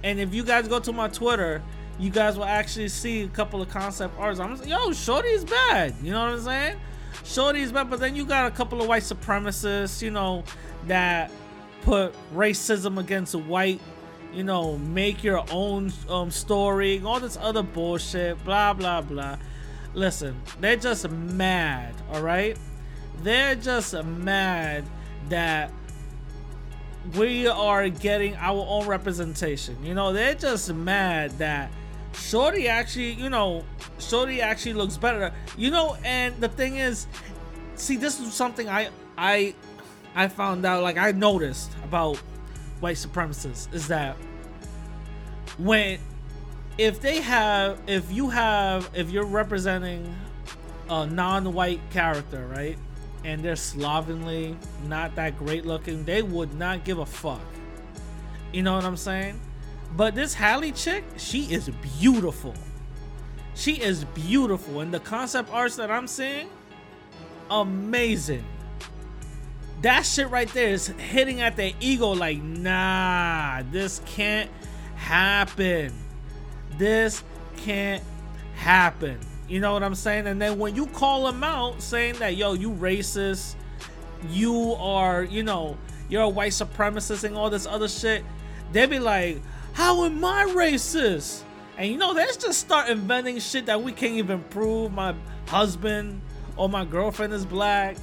And 0.04 0.20
if 0.20 0.34
you 0.34 0.44
guys 0.44 0.68
go 0.68 0.80
to 0.80 0.92
my 0.92 1.08
Twitter, 1.08 1.62
you 2.00 2.10
guys 2.10 2.38
will 2.38 2.46
actually 2.46 2.88
see 2.88 3.24
a 3.24 3.28
couple 3.28 3.62
of 3.62 3.70
concept 3.70 4.18
arts. 4.18 4.40
I'm 4.40 4.58
like, 4.58 4.68
yo, 4.68 4.92
Shorty's 4.92 5.44
bad. 5.44 5.94
You 6.02 6.12
know 6.12 6.22
what 6.22 6.34
I'm 6.34 6.42
saying? 6.42 6.78
Shorty's 7.26 7.72
bad, 7.72 7.90
but 7.90 8.00
then 8.00 8.16
you 8.16 8.26
got 8.26 8.52
a 8.52 8.56
couple 8.56 8.82
of 8.82 8.88
white 8.88 9.04
supremacists, 9.04 10.02
you 10.02 10.10
know, 10.10 10.44
that 10.88 11.30
put 11.82 12.14
racism 12.34 13.00
against 13.00 13.36
white, 13.36 13.82
you 14.34 14.44
know, 14.44 14.78
make 14.78 15.24
your 15.24 15.44
own 15.52 15.92
um, 16.08 16.32
story, 16.32 17.02
all 17.04 17.20
this 17.20 17.38
other 17.42 17.64
bullshit, 17.64 18.42
blah 18.46 18.74
blah 18.74 19.02
blah. 19.02 19.38
Listen, 19.94 20.40
they're 20.62 20.78
just 20.78 21.10
mad, 21.10 21.94
all 22.14 22.22
right? 22.22 22.58
They're 23.24 23.56
just 23.56 23.94
mad 24.04 24.86
that 25.28 25.74
we 27.18 27.48
are 27.48 27.90
getting 27.90 28.36
our 28.36 28.66
own 28.68 28.88
representation. 28.88 29.84
You 29.84 29.94
know, 29.96 30.14
they're 30.14 30.36
just 30.36 30.74
mad 30.74 31.32
that 31.40 31.72
Shorty 32.14 32.68
actually, 32.68 33.14
you 33.14 33.30
know, 33.30 33.64
Shorty 34.00 34.42
actually 34.42 34.74
looks 34.74 34.98
better. 34.98 35.34
You 35.58 35.72
know, 35.72 35.98
and 36.04 36.40
the 36.42 36.50
thing 36.50 36.78
is, 36.78 37.08
see, 37.76 37.98
this 37.98 38.20
is 38.20 38.34
something 38.34 38.68
I 38.70 38.90
I 39.18 39.54
I 40.16 40.28
found 40.28 40.66
out, 40.66 40.84
like 40.84 40.98
I 40.98 41.12
noticed 41.12 41.72
about 41.84 42.18
white 42.80 42.96
supremacists 42.96 43.74
is 43.74 43.88
that 43.88 44.16
when 45.58 46.00
if 46.78 47.02
they 47.02 47.20
have 47.20 47.80
if 47.88 48.10
you 48.12 48.30
have 48.30 48.90
if 48.94 49.12
you're 49.12 49.26
representing 49.26 50.16
a 50.90 51.06
non-white 51.06 51.82
character 51.92 52.48
right 52.48 52.78
and 53.26 53.44
they're 53.44 53.58
slovenly 53.58 54.56
not 54.88 55.14
that 55.16 55.38
great 55.38 55.66
looking 55.66 56.06
they 56.06 56.22
would 56.22 56.54
not 56.54 56.86
give 56.86 57.00
a 57.00 57.06
fuck 57.06 57.42
you 58.54 58.64
know 58.64 58.76
what 58.76 58.86
i'm 58.86 58.96
saying 58.96 59.38
but 59.96 60.16
this 60.16 60.34
Halle 60.34 60.72
chick 60.72 61.04
she 61.18 61.52
is 61.54 61.70
beautiful 62.00 62.54
she 63.56 63.74
is 63.74 64.06
beautiful 64.06 64.82
and 64.82 64.94
the 64.94 65.00
concept 65.00 65.52
arts 65.52 65.76
that 65.76 65.92
i'm 65.92 66.08
seeing 66.08 66.50
amazing 67.50 68.46
that 69.82 70.06
shit 70.06 70.30
right 70.30 70.50
there 70.50 70.70
is 70.70 70.88
hitting 70.88 71.42
at 71.42 71.56
their 71.56 71.72
ego 71.80 72.12
like 72.12 72.42
nah 72.42 73.62
this 73.72 74.02
can't 74.06 74.50
happen 74.96 75.94
this 76.78 77.24
can't 77.58 78.04
happen. 78.56 79.20
You 79.48 79.60
know 79.60 79.74
what 79.74 79.84
I'm 79.84 79.96
saying? 79.96 80.28
And 80.28 80.42
then 80.42 80.60
when 80.60 80.76
you 80.76 80.86
call 80.88 81.26
them 81.26 81.44
out 81.44 81.82
saying 81.82 82.16
that, 82.20 82.36
yo, 82.36 82.54
you 82.54 82.72
racist, 82.72 83.56
you 84.30 84.74
are, 84.74 85.24
you 85.24 85.44
know, 85.44 85.78
you're 86.08 86.22
a 86.22 86.30
white 86.30 86.52
supremacist 86.52 87.24
and 87.24 87.36
all 87.36 87.50
this 87.50 87.66
other 87.66 87.88
shit, 87.88 88.24
they 88.72 88.86
be 88.86 89.00
like, 89.00 89.42
how 89.80 90.04
am 90.04 90.26
I 90.26 90.44
racist? 90.44 91.44
And 91.78 91.90
you 91.90 91.96
know, 91.96 92.12
let's 92.12 92.36
just 92.36 92.60
start 92.60 92.90
inventing 92.90 93.40
shit 93.40 93.68
that 93.68 93.82
we 93.82 93.94
can't 93.94 94.16
even 94.16 94.44
prove. 94.50 94.92
My 94.92 95.16
husband 95.48 96.20
or 96.58 96.68
my 96.68 96.84
girlfriend 96.84 97.32
is 97.32 97.46
black. 97.46 97.96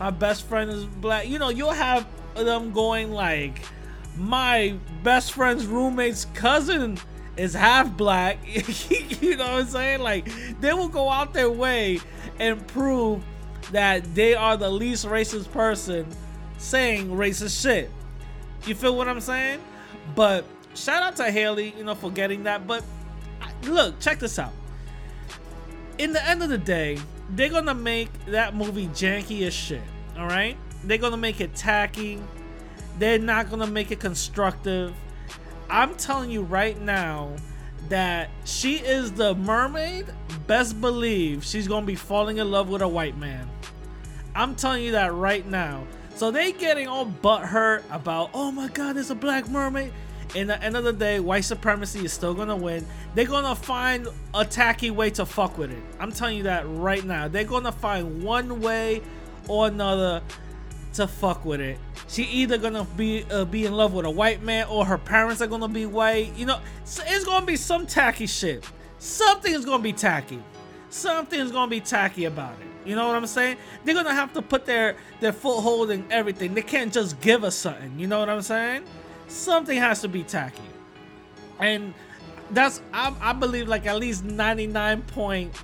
My 0.00 0.08
best 0.08 0.46
friend 0.46 0.70
is 0.70 0.86
black. 0.86 1.28
You 1.28 1.38
know, 1.38 1.50
you'll 1.50 1.72
have 1.72 2.06
them 2.34 2.72
going 2.72 3.12
like, 3.12 3.60
my 4.16 4.74
best 5.02 5.32
friend's 5.32 5.66
roommate's 5.66 6.24
cousin 6.32 6.96
is 7.36 7.52
half 7.52 7.94
black. 7.94 8.38
you 9.20 9.36
know 9.36 9.44
what 9.44 9.52
I'm 9.52 9.66
saying? 9.66 10.00
Like 10.00 10.30
they 10.60 10.72
will 10.72 10.88
go 10.88 11.10
out 11.10 11.34
their 11.34 11.50
way 11.50 12.00
and 12.38 12.66
prove 12.68 13.22
that 13.70 14.14
they 14.14 14.34
are 14.34 14.56
the 14.56 14.70
least 14.70 15.04
racist 15.04 15.52
person 15.52 16.06
saying 16.56 17.08
racist 17.08 17.60
shit. 17.60 17.90
You 18.64 18.74
feel 18.74 18.96
what 18.96 19.08
I'm 19.08 19.20
saying? 19.20 19.60
But 20.14 20.46
shout 20.84 21.02
out 21.02 21.16
to 21.16 21.30
Halle, 21.30 21.72
you 21.76 21.84
know, 21.84 21.94
for 21.94 22.10
getting 22.10 22.44
that. 22.44 22.66
But 22.66 22.84
look, 23.64 23.98
check 24.00 24.18
this 24.18 24.38
out. 24.38 24.52
In 25.98 26.12
the 26.12 26.26
end 26.26 26.42
of 26.42 26.48
the 26.48 26.58
day, 26.58 26.98
they're 27.30 27.48
gonna 27.48 27.74
make 27.74 28.10
that 28.26 28.54
movie 28.54 28.86
janky 28.88 29.46
as 29.46 29.54
shit. 29.54 29.82
All 30.16 30.26
right? 30.26 30.56
They're 30.84 30.98
gonna 30.98 31.16
make 31.16 31.40
it 31.40 31.54
tacky. 31.54 32.20
They're 32.98 33.18
not 33.18 33.50
gonna 33.50 33.66
make 33.66 33.90
it 33.90 34.00
constructive 34.00 34.94
I'm 35.70 35.94
telling 35.96 36.30
you 36.30 36.42
right 36.42 36.80
now 36.80 37.36
that 37.88 38.30
she 38.44 38.76
is 38.76 39.12
the 39.12 39.34
mermaid. 39.34 40.06
Best 40.46 40.80
believe 40.80 41.44
she's 41.44 41.68
gonna 41.68 41.84
be 41.84 41.94
falling 41.94 42.38
in 42.38 42.50
love 42.50 42.70
with 42.70 42.80
a 42.80 42.88
white 42.88 43.18
man. 43.18 43.50
I'm 44.34 44.54
telling 44.54 44.82
you 44.82 44.92
that 44.92 45.12
right 45.12 45.46
now. 45.46 45.84
So 46.14 46.30
they 46.30 46.52
getting 46.52 46.88
all 46.88 47.06
butthurt 47.06 47.82
about, 47.90 48.30
oh 48.32 48.50
my 48.50 48.68
god, 48.68 48.96
there's 48.96 49.10
a 49.10 49.14
black 49.14 49.48
mermaid. 49.48 49.92
In 50.34 50.46
the 50.46 50.62
end 50.62 50.76
of 50.76 50.84
the 50.84 50.92
day, 50.92 51.20
white 51.20 51.44
supremacy 51.44 52.04
is 52.04 52.12
still 52.12 52.34
gonna 52.34 52.56
win. 52.56 52.86
They're 53.14 53.24
gonna 53.24 53.54
find 53.54 54.08
a 54.34 54.44
tacky 54.44 54.90
way 54.90 55.10
to 55.10 55.24
fuck 55.24 55.56
with 55.56 55.70
it. 55.70 55.82
I'm 55.98 56.12
telling 56.12 56.36
you 56.36 56.42
that 56.44 56.64
right 56.66 57.04
now. 57.04 57.28
They're 57.28 57.44
gonna 57.44 57.72
find 57.72 58.22
one 58.22 58.60
way 58.60 59.02
or 59.48 59.68
another 59.68 60.22
to 60.94 61.06
fuck 61.06 61.44
with 61.44 61.60
it 61.60 61.78
she 62.08 62.22
either 62.24 62.56
gonna 62.56 62.86
be 62.96 63.24
uh, 63.30 63.44
be 63.44 63.66
in 63.66 63.74
love 63.74 63.92
with 63.92 64.06
a 64.06 64.10
white 64.10 64.42
man 64.42 64.66
or 64.68 64.84
her 64.84 64.98
parents 64.98 65.42
are 65.42 65.46
gonna 65.46 65.68
be 65.68 65.86
white. 65.86 66.34
You 66.36 66.46
know, 66.46 66.58
it's 66.82 67.24
gonna 67.24 67.46
be 67.46 67.56
some 67.56 67.86
tacky 67.86 68.26
shit. 68.26 68.68
Something 68.98 69.54
is 69.54 69.64
gonna 69.64 69.82
be 69.82 69.92
tacky. 69.92 70.42
something's 70.90 71.52
gonna 71.52 71.70
be 71.70 71.80
tacky 71.80 72.24
about 72.24 72.54
it. 72.60 72.88
You 72.88 72.96
know 72.96 73.06
what 73.06 73.16
I'm 73.16 73.26
saying? 73.26 73.58
They're 73.84 73.94
gonna 73.94 74.14
have 74.14 74.32
to 74.32 74.42
put 74.42 74.64
their 74.64 74.96
their 75.20 75.32
foothold 75.32 75.90
in 75.90 76.10
everything. 76.10 76.54
They 76.54 76.62
can't 76.62 76.92
just 76.92 77.20
give 77.20 77.44
us 77.44 77.54
something. 77.54 77.98
You 77.98 78.06
know 78.06 78.20
what 78.20 78.30
I'm 78.30 78.42
saying? 78.42 78.84
Something 79.28 79.78
has 79.78 80.00
to 80.00 80.08
be 80.08 80.22
tacky, 80.24 80.62
and 81.60 81.94
that's 82.50 82.82
I, 82.92 83.14
I 83.20 83.32
believe 83.32 83.68
like 83.68 83.86
at 83.86 83.98
least 83.98 84.24
99 84.24 85.02
point 85.02 85.54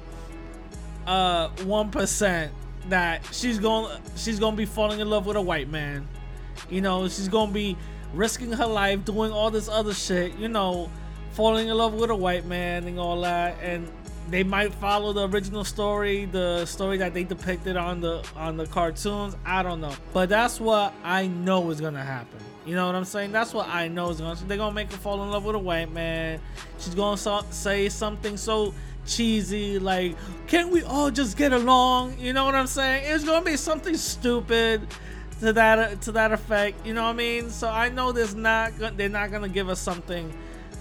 uh 1.07 1.49
one 1.65 1.91
percent 1.91 2.53
that 2.89 3.27
she's 3.33 3.59
going 3.59 3.91
she's 4.17 4.39
gonna 4.39 4.57
be 4.57 4.67
falling 4.67 5.01
in 5.01 5.09
love 5.09 5.27
with 5.27 5.37
a 5.37 5.43
white 5.43 5.69
man. 5.69 6.07
You 6.71 6.81
know, 6.81 7.09
she's 7.09 7.29
gonna 7.29 7.53
be 7.53 7.77
risking 8.13 8.53
her 8.53 8.67
life 8.67 9.05
doing 9.05 9.33
all 9.33 9.51
this 9.51 9.69
other 9.69 9.95
shit. 9.95 10.37
You 10.37 10.49
know, 10.49 10.91
falling 11.33 11.69
in 11.69 11.77
love 11.77 11.95
with 11.95 12.11
a 12.11 12.17
white 12.17 12.45
man 12.45 12.87
and 12.87 12.99
all 12.99 13.21
that, 13.23 13.57
and 13.63 13.91
they 14.29 14.43
might 14.43 14.73
follow 14.75 15.13
the 15.13 15.29
original 15.29 15.65
story, 15.65 16.27
the 16.27 16.65
story 16.67 16.97
that 16.99 17.13
they 17.15 17.25
depicted 17.25 17.77
on 17.77 18.01
the 18.01 18.27
on 18.37 18.57
the 18.57 18.67
cartoons. 18.67 19.37
I 19.45 19.63
don't 19.63 19.81
know, 19.81 19.95
but 20.13 20.29
that's 20.29 20.61
what 20.61 20.93
I 21.03 21.27
know 21.27 21.71
is 21.71 21.81
gonna 21.81 22.05
happen. 22.05 22.41
You 22.65 22.75
know 22.75 22.87
what 22.87 22.95
I'm 22.95 23.05
saying? 23.05 23.33
That's 23.33 23.53
what 23.53 23.69
I 23.69 23.89
know 23.89 24.11
is 24.11 24.21
gonna. 24.21 24.39
They're 24.47 24.57
gonna 24.57 24.75
make 24.75 24.91
her 24.91 24.97
fall 24.97 25.23
in 25.23 25.31
love 25.31 25.45
with 25.45 25.55
a 25.55 25.59
white 25.59 25.93
man. 25.93 26.41
She's 26.79 26.95
gonna 26.95 27.17
so, 27.17 27.43
say 27.51 27.89
something 27.91 28.37
so 28.37 28.75
cheesy 29.07 29.79
like, 29.79 30.17
"Can't 30.47 30.71
we 30.71 30.83
all 30.83 31.11
just 31.11 31.37
get 31.37 31.53
along?" 31.53 32.19
You 32.19 32.33
know 32.33 32.45
what 32.45 32.55
I'm 32.55 32.67
saying? 32.67 33.05
It's 33.07 33.25
gonna 33.25 33.45
be 33.45 33.59
something 33.59 33.97
stupid 33.97 34.87
to 35.41 35.53
that 35.53 36.01
to 36.03 36.13
that 36.13 36.33
effect. 36.33 36.87
You 36.87 36.95
know 36.95 37.05
what 37.05 37.11
I 37.11 37.15
mean? 37.15 37.51
So 37.51 37.69
I 37.69 37.91
know 37.91 38.13
there's 38.13 38.35
not 38.35 38.73
they're 38.97 39.09
not 39.11 39.31
gonna 39.31 39.49
give 39.49 39.69
us 39.69 39.81
something 39.81 40.33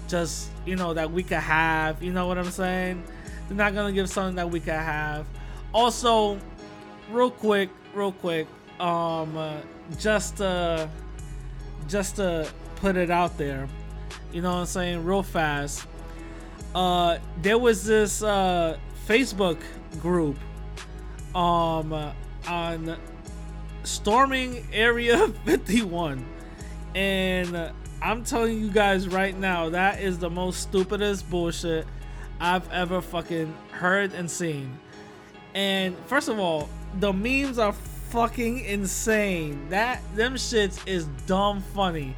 just 0.08 0.48
you 0.64 0.76
know 0.76 0.94
that 0.94 1.10
we 1.10 1.22
could 1.22 1.38
have. 1.38 2.02
You 2.02 2.12
know 2.12 2.26
what 2.26 2.38
I'm 2.38 2.50
saying? 2.50 3.02
They're 3.48 3.56
not 3.58 3.74
gonna 3.74 3.92
give 3.92 4.08
something 4.08 4.36
that 4.36 4.50
we 4.50 4.60
could 4.60 4.72
have. 4.72 5.26
Also, 5.74 6.38
real 7.10 7.30
quick, 7.30 7.68
real 7.94 8.12
quick, 8.12 8.46
um, 8.80 9.36
just 9.98 10.40
uh, 10.40 10.86
just 11.88 12.16
to 12.16 12.48
put 12.76 12.96
it 12.96 13.10
out 13.10 13.36
there, 13.38 13.68
you 14.32 14.42
know 14.42 14.50
what 14.50 14.60
I'm 14.60 14.66
saying, 14.66 15.04
real 15.04 15.22
fast. 15.22 15.86
Uh, 16.74 17.18
there 17.40 17.58
was 17.58 17.84
this 17.84 18.22
uh 18.22 18.76
Facebook 19.06 19.58
group, 20.00 20.36
um, 21.34 22.12
on 22.48 22.96
storming 23.84 24.66
Area 24.72 25.28
51, 25.44 26.24
and 26.94 27.72
I'm 28.02 28.24
telling 28.24 28.60
you 28.60 28.70
guys 28.70 29.08
right 29.08 29.36
now, 29.36 29.70
that 29.70 30.00
is 30.00 30.18
the 30.18 30.30
most 30.30 30.60
stupidest 30.60 31.28
bullshit 31.30 31.86
I've 32.40 32.70
ever 32.70 33.00
fucking 33.00 33.54
heard 33.70 34.12
and 34.12 34.30
seen. 34.30 34.78
And 35.54 35.96
first 36.06 36.28
of 36.28 36.38
all, 36.38 36.68
the 37.00 37.12
memes 37.12 37.58
are 37.58 37.72
fucking 38.10 38.60
insane. 38.60 39.68
That 39.70 40.00
them 40.14 40.34
shits 40.34 40.86
is 40.86 41.06
dumb 41.26 41.62
funny. 41.74 42.16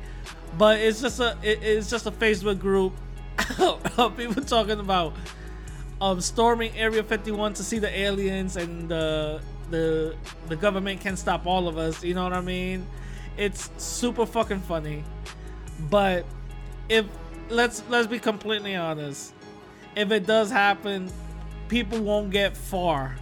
But 0.58 0.80
it's 0.80 1.00
just 1.00 1.20
a 1.20 1.36
it, 1.42 1.62
it's 1.62 1.90
just 1.90 2.06
a 2.06 2.10
Facebook 2.10 2.58
group 2.58 2.92
of 3.98 4.16
people 4.16 4.42
talking 4.42 4.80
about 4.80 5.14
um 6.00 6.20
storming 6.20 6.76
Area 6.76 7.02
51 7.02 7.54
to 7.54 7.64
see 7.64 7.78
the 7.78 7.98
aliens 7.98 8.56
and 8.56 8.88
the 8.88 9.40
the 9.70 10.14
the 10.48 10.56
government 10.56 11.00
can 11.00 11.16
stop 11.16 11.46
all 11.46 11.68
of 11.68 11.78
us, 11.78 12.02
you 12.04 12.14
know 12.14 12.24
what 12.24 12.32
I 12.32 12.40
mean? 12.40 12.86
It's 13.36 13.70
super 13.76 14.26
fucking 14.26 14.60
funny. 14.60 15.04
But 15.90 16.24
if 16.88 17.06
let's 17.50 17.82
let's 17.88 18.06
be 18.06 18.18
completely 18.18 18.76
honest 18.76 19.34
if 19.96 20.12
it 20.12 20.26
does 20.26 20.50
happen, 20.50 21.10
people 21.68 21.98
won't 22.00 22.30
get 22.30 22.56
far. 22.56 23.16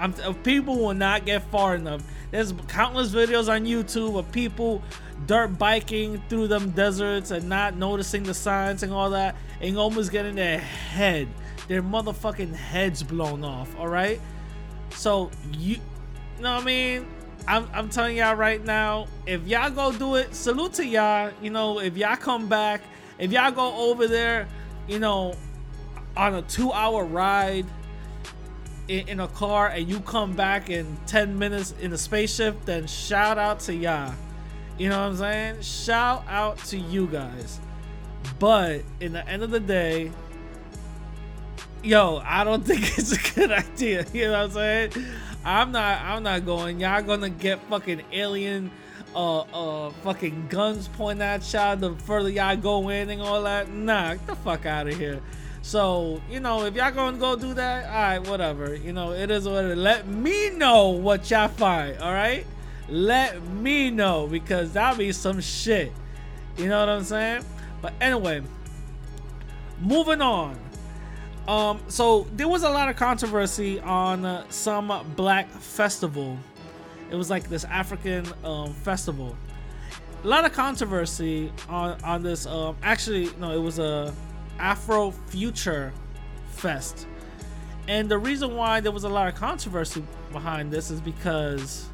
I'm, 0.00 0.12
people 0.42 0.76
will 0.76 0.94
not 0.94 1.24
get 1.24 1.42
far 1.50 1.74
enough. 1.74 2.02
There's 2.30 2.52
countless 2.68 3.12
videos 3.12 3.48
on 3.48 3.64
YouTube 3.64 4.18
of 4.18 4.30
people 4.32 4.82
dirt 5.26 5.58
biking 5.58 6.22
through 6.28 6.48
them 6.48 6.70
deserts 6.70 7.30
and 7.30 7.48
not 7.48 7.76
noticing 7.76 8.22
the 8.22 8.34
signs 8.34 8.82
and 8.82 8.92
all 8.92 9.10
that, 9.10 9.36
and 9.60 9.76
almost 9.76 10.12
getting 10.12 10.34
their 10.34 10.58
head, 10.58 11.28
their 11.66 11.82
motherfucking 11.82 12.54
heads 12.54 13.02
blown 13.02 13.42
off. 13.44 13.76
All 13.78 13.88
right, 13.88 14.20
so 14.90 15.30
you, 15.52 15.76
you 15.76 16.42
know 16.42 16.54
what 16.54 16.62
I 16.62 16.66
mean? 16.66 17.06
I'm, 17.46 17.68
I'm 17.72 17.88
telling 17.88 18.16
y'all 18.18 18.34
right 18.34 18.62
now, 18.62 19.06
if 19.26 19.46
y'all 19.46 19.70
go 19.70 19.90
do 19.90 20.16
it, 20.16 20.34
salute 20.34 20.74
to 20.74 20.86
y'all. 20.86 21.32
You 21.40 21.50
know, 21.50 21.80
if 21.80 21.96
y'all 21.96 22.16
come 22.16 22.46
back, 22.46 22.82
if 23.18 23.32
y'all 23.32 23.50
go 23.50 23.90
over 23.90 24.06
there, 24.06 24.46
you 24.86 24.98
know, 24.98 25.34
on 26.16 26.34
a 26.34 26.42
two 26.42 26.72
hour 26.72 27.04
ride 27.04 27.64
in, 28.88 29.08
in, 29.08 29.20
a 29.20 29.28
car 29.28 29.68
and 29.68 29.88
you 29.88 30.00
come 30.00 30.34
back 30.34 30.70
in 30.70 30.96
10 31.06 31.38
minutes 31.38 31.74
in 31.80 31.92
a 31.92 31.98
spaceship, 31.98 32.64
then 32.64 32.86
shout 32.86 33.38
out 33.38 33.60
to 33.60 33.74
y'all. 33.74 34.14
You 34.78 34.88
know 34.88 34.98
what 34.98 35.10
I'm 35.10 35.16
saying? 35.16 35.62
Shout 35.62 36.24
out 36.28 36.58
to 36.66 36.78
you 36.78 37.06
guys. 37.06 37.60
But 38.38 38.82
in 39.00 39.12
the 39.12 39.26
end 39.28 39.42
of 39.42 39.50
the 39.50 39.60
day, 39.60 40.12
yo, 41.82 42.22
I 42.24 42.44
don't 42.44 42.64
think 42.66 42.98
it's 42.98 43.12
a 43.12 43.34
good 43.34 43.52
idea. 43.52 44.06
You 44.12 44.26
know 44.26 44.32
what 44.32 44.44
I'm 44.44 44.50
saying? 44.52 44.92
I'm 45.44 45.72
not 45.72 46.00
I'm 46.02 46.22
not 46.22 46.44
going. 46.44 46.80
Y'all 46.80 47.02
gonna 47.02 47.30
get 47.30 47.60
fucking 47.68 48.02
alien 48.12 48.70
uh 49.14 49.40
uh 49.40 49.90
fucking 50.02 50.48
guns 50.48 50.88
pointed 50.88 51.22
at 51.22 51.52
y'all 51.52 51.76
the 51.76 51.94
further 51.94 52.28
y'all 52.28 52.56
go 52.56 52.88
in 52.88 53.10
and 53.10 53.22
all 53.22 53.42
that. 53.42 53.70
Nah, 53.70 54.14
get 54.14 54.26
the 54.26 54.36
fuck 54.36 54.66
out 54.66 54.88
of 54.88 54.96
here. 54.96 55.20
So, 55.62 56.22
you 56.30 56.40
know, 56.40 56.64
if 56.64 56.74
y'all 56.74 56.90
gonna 56.90 57.18
go 57.18 57.36
do 57.36 57.54
that, 57.54 57.86
all 57.86 57.92
right, 57.92 58.28
whatever. 58.28 58.74
You 58.74 58.92
know, 58.92 59.12
it 59.12 59.30
is 59.30 59.46
what 59.46 59.64
it 59.64 59.72
is. 59.72 59.78
Let 59.78 60.06
me 60.06 60.50
know 60.50 60.88
what 60.90 61.30
y'all 61.30 61.48
find, 61.48 61.98
all 61.98 62.12
right? 62.12 62.46
Let 62.88 63.42
me 63.42 63.90
know 63.90 64.26
because 64.26 64.72
that'll 64.72 64.98
be 64.98 65.12
some 65.12 65.40
shit. 65.40 65.92
You 66.56 66.68
know 66.68 66.80
what 66.80 66.88
I'm 66.88 67.04
saying? 67.04 67.44
But 67.82 67.92
anyway, 68.00 68.42
moving 69.80 70.22
on. 70.22 70.58
Um, 71.46 71.80
so 71.88 72.26
there 72.34 72.48
was 72.48 72.62
a 72.62 72.68
lot 72.68 72.88
of 72.88 72.96
controversy 72.96 73.80
on 73.80 74.24
uh, 74.24 74.44
some 74.50 74.92
black 75.16 75.48
festival. 75.50 76.38
It 77.10 77.14
was 77.14 77.30
like 77.30 77.48
this 77.48 77.64
African 77.64 78.26
um, 78.44 78.72
festival. 78.74 79.36
A 80.24 80.26
lot 80.26 80.44
of 80.44 80.52
controversy 80.52 81.52
on 81.68 82.02
on 82.02 82.22
this. 82.22 82.44
Um, 82.44 82.76
actually, 82.82 83.30
no, 83.38 83.52
it 83.52 83.62
was 83.62 83.78
a 83.78 84.12
Afro 84.58 85.10
Future 85.10 85.92
Fest. 86.50 87.06
And 87.86 88.10
the 88.10 88.18
reason 88.18 88.54
why 88.54 88.80
there 88.80 88.92
was 88.92 89.04
a 89.04 89.08
lot 89.08 89.28
of 89.28 89.34
controversy 89.34 90.04
behind 90.30 90.70
this 90.70 90.90
is 90.90 91.00
because 91.00 91.88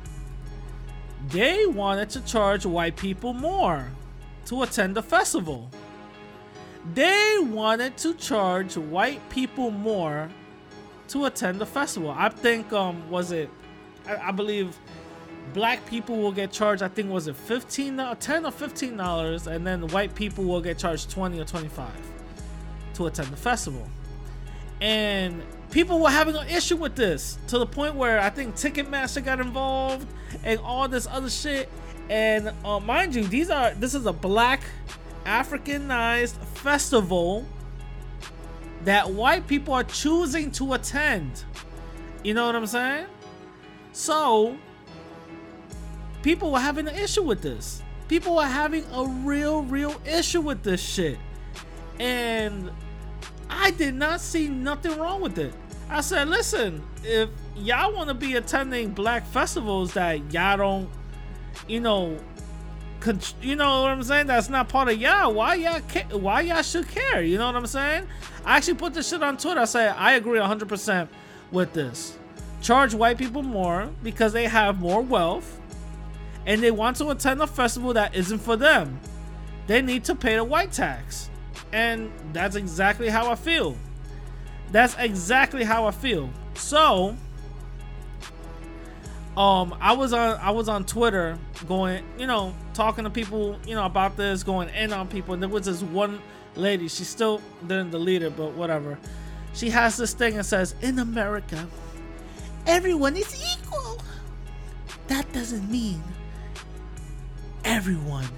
they 1.29 1.66
wanted 1.66 2.11
to 2.11 2.20
charge 2.22 2.66
white 2.66 2.96
people 2.96 3.33
more 3.33 3.88
to 4.46 4.62
attend 4.62 4.96
the 4.96 5.03
festival. 5.03 5.70
They 6.94 7.37
wanted 7.40 7.96
to 7.98 8.14
charge 8.14 8.77
white 8.77 9.27
people 9.31 9.70
more 9.70 10.29
to 11.09 11.27
attend 11.27 11.61
the 11.61 11.66
festival. 11.66 12.11
I 12.11 12.29
think 12.29 12.72
um 12.72 13.09
was 13.09 13.31
it 13.31 13.48
I, 14.07 14.16
I 14.29 14.31
believe 14.33 14.77
black 15.53 15.85
people 15.87 16.16
will 16.16 16.33
get 16.33 16.50
charged 16.50 16.83
I 16.83 16.88
think 16.88 17.11
was 17.11 17.29
it 17.29 17.37
15 17.37 18.16
10 18.18 18.46
or 18.46 18.50
15 18.50 18.96
dollars 18.96 19.46
and 19.46 19.66
then 19.66 19.87
white 19.88 20.14
people 20.14 20.44
will 20.44 20.61
get 20.61 20.79
charged 20.79 21.11
20 21.11 21.38
or 21.40 21.44
25 21.44 21.88
to 22.95 23.07
attend 23.07 23.29
the 23.29 23.37
festival. 23.37 23.89
And 24.81 25.43
people 25.71 26.01
were 26.01 26.11
having 26.11 26.37
an 26.37 26.49
issue 26.49 26.77
with 26.77 26.95
this 26.95 27.39
to 27.49 27.59
the 27.59 27.67
point 27.67 27.95
where 27.95 28.21
I 28.21 28.31
think 28.31 28.55
Ticketmaster 28.55 29.25
got 29.25 29.41
involved 29.41 30.07
and 30.43 30.61
all 30.61 30.89
this 30.89 31.07
other 31.07 31.31
shit. 31.31 31.69
And 32.11 32.53
uh, 32.65 32.81
mind 32.81 33.15
you, 33.15 33.25
these 33.25 33.51
are 33.51 33.73
this 33.75 33.95
is 33.95 34.07
a 34.07 34.13
black 34.13 34.63
Africanized 35.25 36.37
festival 36.59 37.47
that 38.85 39.11
white 39.11 39.47
people 39.47 39.73
are 39.75 39.85
choosing 39.85 40.51
to 40.53 40.75
attend. 40.75 41.45
You 42.23 42.35
know 42.35 42.47
what 42.47 42.55
I'm 42.55 42.67
saying? 42.67 43.07
So 43.93 44.57
people 46.23 46.51
were 46.51 46.61
having 46.61 46.89
an 46.89 46.95
issue 46.95 47.23
with 47.23 47.41
this. 47.41 47.83
People 48.09 48.37
were 48.37 48.45
having 48.45 48.85
a 48.93 49.07
real, 49.25 49.63
real 49.63 49.95
issue 50.05 50.41
with 50.41 50.63
this 50.63 50.83
shit. 50.83 51.19
And 51.99 52.71
I 53.49 53.71
did 53.73 53.95
not 53.95 54.21
see 54.21 54.49
nothing 54.49 54.99
wrong 54.99 55.21
with 55.21 55.39
it. 55.39 55.55
I 55.89 56.01
said, 56.01 56.29
listen, 56.29 56.83
if 57.03 57.29
y'all 57.57 57.93
want 57.95 58.09
to 58.09 58.15
be 58.15 58.37
attending 58.37 58.91
black 58.91 59.27
festivals 59.27 59.95
that 59.95 60.33
y'all 60.33 60.57
don't, 60.57 60.91
you 61.69 61.81
know, 61.81 62.19
con- 63.01 63.21
you 63.43 63.55
know 63.55 63.83
what 63.83 63.91
I'm 63.91 64.03
saying? 64.03 64.27
That's 64.27 64.49
not 64.49 64.69
part 64.69 64.89
of 64.89 64.99
y'all. 64.99 65.35
Why 65.35 65.55
y'all 65.55 65.81
ca- 65.89 66.17
Why 66.17 66.41
y'all 66.43 66.63
should 66.63 66.89
care? 66.89 67.23
You 67.23 67.39
know 67.39 67.47
what 67.47 67.57
I'm 67.57 67.67
saying? 67.67 68.07
I 68.45 68.57
actually 68.57 68.75
put 68.75 68.95
this 68.95 69.09
shit 69.09 69.23
on 69.23 69.37
Twitter. 69.37 69.61
I 69.61 69.65
said 69.67 69.95
I 69.97 70.13
agree 70.13 70.39
100% 70.39 71.09
with 71.53 71.73
this. 71.73 72.19
Charge 72.61 72.95
white 72.95 73.19
people 73.19 73.43
more 73.43 73.91
because 74.03 74.33
they 74.33 74.47
have 74.47 74.81
more 74.81 75.03
wealth, 75.03 75.61
and 76.47 76.63
they 76.63 76.71
want 76.71 76.97
to 76.97 77.11
attend 77.11 77.43
a 77.43 77.47
festival 77.47 77.93
that 77.93 78.15
isn't 78.15 78.39
for 78.39 78.57
them. 78.57 78.99
They 79.67 79.83
need 79.83 80.05
to 80.05 80.15
pay 80.15 80.37
the 80.37 80.45
white 80.45 80.73
tax. 80.73 81.29
And 81.75 82.13
that's 82.33 82.55
exactly 82.55 83.09
how 83.09 83.33
I 83.33 83.35
feel. 83.35 83.77
That's 84.71 84.95
exactly 84.97 85.65
how 85.65 85.87
I 85.87 85.91
feel. 85.91 86.31
So, 86.55 87.17
um, 89.37 89.77
I 89.81 89.95
was 89.95 90.13
on 90.13 90.39
I 90.39 90.53
was 90.53 90.69
on 90.69 90.85
Twitter 90.85 91.37
going, 91.67 92.05
you 92.17 92.29
know, 92.29 92.55
talking 92.75 93.03
to 93.03 93.11
people, 93.11 93.59
you 93.67 93.75
know, 93.75 93.85
about 93.85 94.17
this, 94.17 94.45
going 94.45 94.69
in 94.69 94.93
on 94.93 95.09
people, 95.09 95.35
and 95.35 95.43
there 95.43 95.51
was 95.51 95.67
this 95.67 95.83
one 95.83 96.23
lady. 96.55 96.87
She 96.87 97.03
still 97.03 97.43
didn't 97.63 97.91
delete 97.91 98.23
it, 98.23 98.37
but 98.37 98.53
whatever. 98.53 98.97
She 99.53 99.71
has 99.71 99.97
this 99.97 100.13
thing 100.13 100.37
and 100.37 100.47
says, 100.47 100.77
"In 100.81 101.01
America, 101.01 101.67
everyone 102.69 103.17
is 103.17 103.35
equal." 103.35 104.01
That 105.09 105.33
doesn't 105.33 105.69
mean 105.69 106.05
everyone 107.65 108.29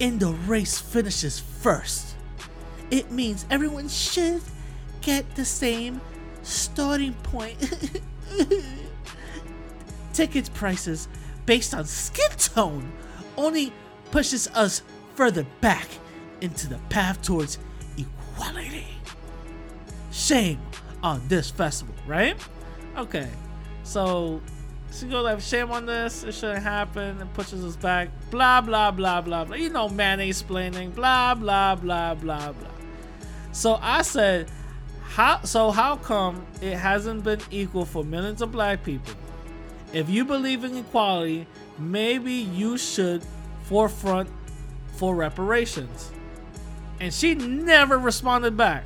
in 0.00 0.18
the 0.18 0.32
race 0.32 0.80
finishes 0.80 1.38
first. 1.38 2.16
It 2.90 3.10
means 3.10 3.46
everyone 3.50 3.88
should 3.88 4.42
get 5.00 5.34
the 5.34 5.44
same 5.44 6.00
starting 6.42 7.14
point. 7.14 7.58
Ticket 10.12 10.52
prices 10.54 11.08
based 11.46 11.74
on 11.74 11.84
skin 11.84 12.30
tone 12.36 12.92
only 13.36 13.72
pushes 14.10 14.48
us 14.48 14.82
further 15.14 15.46
back 15.60 15.88
into 16.40 16.68
the 16.68 16.78
path 16.88 17.22
towards 17.22 17.58
equality. 17.96 18.86
Shame 20.10 20.60
on 21.02 21.22
this 21.28 21.50
festival, 21.50 21.94
right? 22.06 22.36
Okay, 22.96 23.30
so 23.84 24.40
she 24.90 25.06
goes 25.06 25.24
like, 25.24 25.40
shame 25.40 25.70
on 25.70 25.86
this, 25.86 26.24
it 26.24 26.32
shouldn't 26.32 26.62
happen, 26.62 27.20
and 27.20 27.32
pushes 27.34 27.64
us 27.64 27.76
back, 27.76 28.08
blah 28.30 28.60
blah 28.60 28.90
blah 28.90 29.20
blah 29.20 29.44
blah. 29.44 29.56
You 29.56 29.70
know, 29.70 29.88
man 29.88 30.20
explaining, 30.20 30.90
blah 30.90 31.34
blah 31.34 31.74
blah 31.76 32.14
blah 32.14 32.52
blah. 32.52 32.77
So 33.58 33.76
I 33.82 34.02
said, 34.02 34.48
how 35.02 35.42
so 35.42 35.72
how 35.72 35.96
come 35.96 36.46
it 36.62 36.76
hasn't 36.76 37.24
been 37.24 37.40
equal 37.50 37.84
for 37.84 38.04
millions 38.04 38.40
of 38.40 38.52
black 38.52 38.84
people? 38.84 39.14
If 39.92 40.08
you 40.08 40.24
believe 40.24 40.62
in 40.62 40.76
equality, 40.76 41.44
maybe 41.76 42.34
you 42.34 42.78
should 42.78 43.24
forefront 43.64 44.28
for 44.92 45.16
reparations. 45.16 46.12
And 47.00 47.12
she 47.12 47.34
never 47.34 47.98
responded 47.98 48.56
back. 48.56 48.84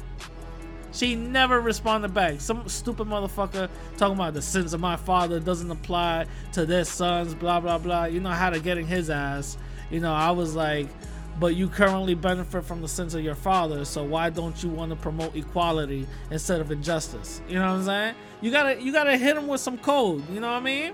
She 0.92 1.16
never 1.16 1.60
responded 1.60 2.14
back. 2.14 2.40
Some 2.40 2.66
stupid 2.66 3.06
motherfucker 3.06 3.68
talking 3.98 4.16
about 4.16 4.32
the 4.32 4.40
sins 4.40 4.72
of 4.72 4.80
my 4.80 4.96
father 4.96 5.38
doesn't 5.38 5.70
apply 5.70 6.24
to 6.52 6.64
their 6.64 6.86
sons, 6.86 7.34
blah 7.34 7.60
blah 7.60 7.76
blah. 7.76 8.06
You 8.06 8.20
know 8.20 8.30
how 8.30 8.48
to 8.48 8.58
get 8.58 8.78
in 8.78 8.86
his 8.86 9.10
ass. 9.10 9.58
You 9.90 10.00
know, 10.00 10.14
I 10.14 10.30
was 10.30 10.54
like, 10.54 10.88
but 11.38 11.54
you 11.56 11.68
currently 11.68 12.14
benefit 12.14 12.64
from 12.64 12.82
the 12.82 12.88
sins 12.88 13.14
of 13.14 13.22
your 13.22 13.34
father, 13.34 13.84
so 13.84 14.02
why 14.02 14.30
don't 14.30 14.62
you 14.62 14.68
want 14.68 14.90
to 14.90 14.96
promote 14.96 15.34
equality 15.34 16.06
instead 16.30 16.60
of 16.60 16.70
injustice? 16.70 17.40
You 17.48 17.56
know 17.56 17.66
what 17.66 17.80
I'm 17.80 17.84
saying? 17.84 18.14
You 18.40 18.50
gotta 18.50 18.80
you 18.80 18.92
gotta 18.92 19.16
hit 19.16 19.36
him 19.36 19.46
with 19.46 19.60
some 19.60 19.78
code, 19.78 20.28
you 20.30 20.40
know 20.40 20.48
what 20.48 20.58
I 20.58 20.60
mean? 20.60 20.92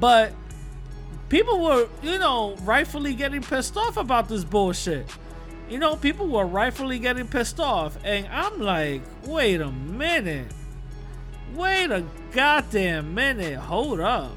But 0.00 0.32
people 1.28 1.62
were, 1.62 1.88
you 2.02 2.18
know, 2.18 2.56
rightfully 2.62 3.14
getting 3.14 3.42
pissed 3.42 3.76
off 3.76 3.96
about 3.96 4.28
this 4.28 4.44
bullshit 4.44 5.06
you 5.68 5.78
know, 5.78 5.96
people 5.96 6.28
were 6.28 6.46
rightfully 6.46 6.98
getting 6.98 7.26
pissed 7.26 7.58
off. 7.58 7.96
And 8.04 8.26
I'm 8.28 8.60
like, 8.60 9.02
wait 9.24 9.60
a 9.60 9.70
minute. 9.70 10.46
Wait 11.54 11.90
a 11.90 12.04
goddamn 12.32 13.14
minute. 13.14 13.58
Hold 13.58 14.00
up. 14.00 14.32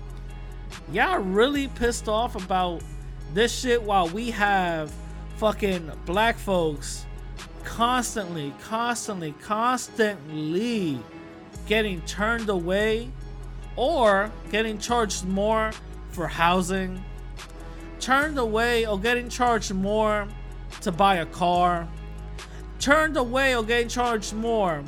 Y'all 0.91 1.19
really 1.19 1.67
pissed 1.69 2.07
off 2.07 2.35
about 2.35 2.81
this 3.33 3.57
shit 3.57 3.81
while 3.81 4.07
we 4.07 4.31
have 4.31 4.91
fucking 5.37 5.91
black 6.05 6.35
folks 6.35 7.05
constantly, 7.63 8.51
constantly, 8.63 9.33
constantly 9.43 10.99
getting 11.67 12.01
turned 12.01 12.49
away 12.49 13.11
or 13.75 14.31
getting 14.49 14.79
charged 14.79 15.25
more 15.25 15.71
for 16.09 16.27
housing, 16.27 17.03
turned 17.99 18.39
away 18.39 18.87
or 18.87 18.99
getting 18.99 19.29
charged 19.29 19.73
more 19.75 20.27
to 20.81 20.91
buy 20.91 21.17
a 21.17 21.25
car, 21.27 21.87
turned 22.79 23.15
away 23.15 23.55
or 23.55 23.63
getting 23.63 23.87
charged 23.87 24.33
more 24.33 24.83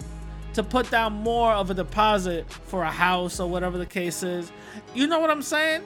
to 0.54 0.64
put 0.64 0.90
down 0.90 1.14
more 1.14 1.52
of 1.52 1.70
a 1.70 1.76
deposit 1.76 2.52
for 2.52 2.82
a 2.82 2.92
house 2.92 3.40
or 3.40 3.48
whatever 3.48 3.78
the 3.78 3.86
case 3.86 4.24
is. 4.24 4.52
You 4.96 5.06
know 5.06 5.20
what 5.20 5.30
I'm 5.30 5.44
saying? 5.44 5.84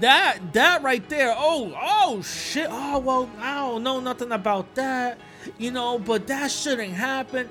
That 0.00 0.52
that 0.52 0.82
right 0.82 1.06
there. 1.08 1.34
Oh, 1.36 1.72
oh 1.80 2.22
shit. 2.22 2.68
Oh, 2.70 2.98
well, 2.98 3.30
I 3.38 3.56
don't 3.56 3.82
know 3.82 4.00
nothing 4.00 4.32
about 4.32 4.74
that. 4.74 5.18
You 5.58 5.70
know, 5.70 5.98
but 5.98 6.26
that 6.26 6.50
shouldn't 6.50 6.92
happen. 6.92 7.48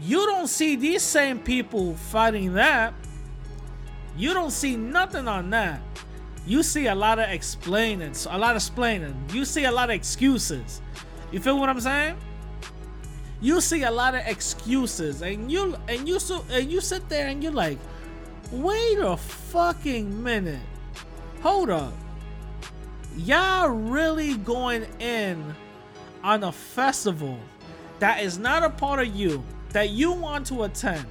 You 0.00 0.26
don't 0.26 0.48
see 0.48 0.76
these 0.76 1.02
same 1.02 1.38
people 1.38 1.94
fighting 1.94 2.54
that. 2.54 2.94
You 4.16 4.34
don't 4.34 4.50
see 4.50 4.76
nothing 4.76 5.28
on 5.28 5.50
that 5.50 5.82
you 6.46 6.62
see 6.62 6.86
a 6.86 6.94
lot 6.94 7.18
of 7.18 7.28
explaining, 7.28 8.14
a 8.28 8.38
lot 8.38 8.52
of 8.52 8.56
explaining. 8.56 9.14
You 9.32 9.44
see 9.44 9.64
a 9.64 9.70
lot 9.70 9.90
of 9.90 9.94
excuses. 9.94 10.80
You 11.30 11.40
feel 11.40 11.58
what 11.58 11.68
I'm 11.68 11.80
saying? 11.80 12.16
You 13.40 13.60
see 13.60 13.84
a 13.84 13.90
lot 13.90 14.14
of 14.14 14.22
excuses, 14.26 15.22
and 15.22 15.50
you 15.50 15.76
and 15.88 16.08
you 16.08 16.18
so 16.18 16.44
and 16.50 16.70
you 16.70 16.80
sit 16.80 17.08
there 17.08 17.28
and 17.28 17.42
you're 17.42 17.52
like, 17.52 17.78
wait 18.50 18.98
a 18.98 19.16
fucking 19.16 20.22
minute, 20.22 20.60
hold 21.40 21.70
up, 21.70 21.92
y'all 23.16 23.68
really 23.68 24.36
going 24.36 24.86
in 24.98 25.54
on 26.22 26.44
a 26.44 26.52
festival 26.52 27.38
that 27.98 28.22
is 28.22 28.38
not 28.38 28.62
a 28.62 28.70
part 28.70 29.00
of 29.00 29.14
you 29.14 29.44
that 29.70 29.90
you 29.90 30.12
want 30.12 30.46
to 30.46 30.64
attend, 30.64 31.06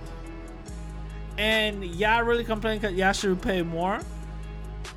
and 1.37 1.83
y'all 1.83 2.23
really 2.23 2.43
complain 2.43 2.79
because 2.79 2.95
y'all 2.95 3.13
should 3.13 3.41
pay 3.41 3.61
more? 3.61 4.01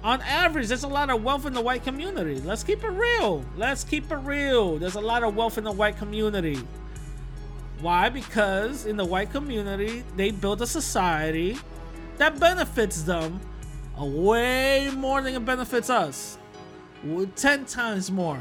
on 0.05 0.21
average, 0.23 0.69
there's 0.69 0.83
a 0.83 0.89
lot 0.89 1.11
of 1.11 1.23
wealth 1.23 1.47
in 1.47 1.53
the 1.53 1.61
white 1.61 1.85
community. 1.85 2.41
Let's 2.41 2.65
keep 2.65 2.83
it 2.83 2.89
real. 2.89 3.45
Let's 3.57 3.85
keep 3.85 4.11
it 4.11 4.17
real. 4.17 4.79
There's 4.79 4.97
a 4.97 5.01
lot 5.01 5.23
of 5.23 5.37
wealth 5.37 5.59
in 5.59 5.65
the 5.65 5.73
white 5.73 5.97
community. 5.97 6.61
Why? 7.81 8.09
Because 8.09 8.87
in 8.87 8.97
the 8.97 9.05
white 9.05 9.31
community, 9.31 10.03
they 10.17 10.31
built 10.31 10.61
a 10.61 10.67
society 10.67 11.59
that 12.17 12.39
benefits 12.41 13.03
them 13.03 13.41
way 13.99 14.91
more 14.97 15.23
than 15.23 15.35
it 15.35 15.45
benefits 15.45 15.91
us. 15.91 16.39
10 17.37 17.65
times 17.67 18.11
more. 18.11 18.41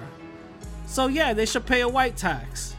So, 0.86 1.08
yeah, 1.08 1.34
they 1.34 1.46
should 1.46 1.66
pay 1.66 1.82
a 1.82 1.90
white 1.90 2.18
tax. 2.18 2.76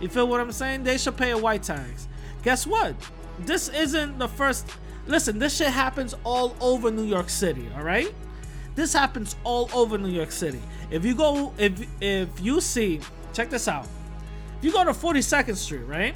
You 0.00 0.08
feel 0.08 0.28
what 0.28 0.40
I'm 0.40 0.52
saying? 0.52 0.84
They 0.84 0.98
should 0.98 1.16
pay 1.16 1.30
a 1.30 1.38
white 1.38 1.62
tax. 1.62 2.08
Guess 2.42 2.66
what? 2.66 2.94
This 3.40 3.68
isn't 3.68 4.18
the 4.18 4.28
first 4.28 4.66
Listen, 5.06 5.38
this 5.38 5.56
shit 5.56 5.68
happens 5.68 6.14
all 6.24 6.56
over 6.60 6.90
New 6.90 7.04
York 7.04 7.28
City, 7.28 7.68
all 7.76 7.84
right? 7.84 8.12
This 8.74 8.92
happens 8.92 9.36
all 9.44 9.70
over 9.72 9.96
New 9.96 10.10
York 10.10 10.32
City. 10.32 10.60
If 10.90 11.04
you 11.04 11.14
go, 11.14 11.52
if 11.58 11.86
if 12.00 12.28
you 12.40 12.60
see, 12.60 13.00
check 13.32 13.48
this 13.48 13.68
out. 13.68 13.86
If 14.58 14.64
you 14.64 14.72
go 14.72 14.84
to 14.84 14.90
42nd 14.90 15.56
Street, 15.56 15.84
right? 15.84 16.14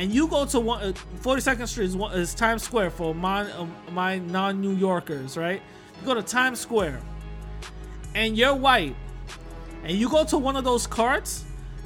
And 0.00 0.10
you 0.14 0.28
go 0.28 0.46
to 0.46 0.58
one, 0.58 0.94
42nd 1.20 1.60
uh, 1.60 1.66
Street 1.66 1.84
is, 1.84 1.94
one, 1.94 2.18
is 2.18 2.32
Times 2.32 2.62
Square 2.62 2.92
for 2.92 3.14
my 3.14 3.42
um, 3.52 3.70
my 3.92 4.16
non-New 4.16 4.74
Yorkers, 4.74 5.36
right? 5.36 5.60
You 6.00 6.06
go 6.06 6.14
to 6.14 6.22
Times 6.22 6.58
Square, 6.58 7.02
and 8.14 8.34
you're 8.34 8.54
white, 8.54 8.96
and 9.84 9.92
you 9.92 10.08
go 10.08 10.24
to 10.24 10.38
one 10.38 10.56
of 10.56 10.64
those 10.64 10.86
carts, 10.86 11.44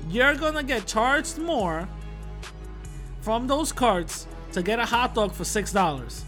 you're 0.08 0.36
gonna 0.36 0.62
get 0.62 0.86
charged 0.86 1.38
more 1.38 1.88
from 3.20 3.48
those 3.48 3.72
carts 3.72 4.28
to 4.52 4.62
get 4.62 4.78
a 4.78 4.84
hot 4.86 5.16
dog 5.16 5.32
for 5.32 5.42
six 5.42 5.72
dollars. 5.72 6.24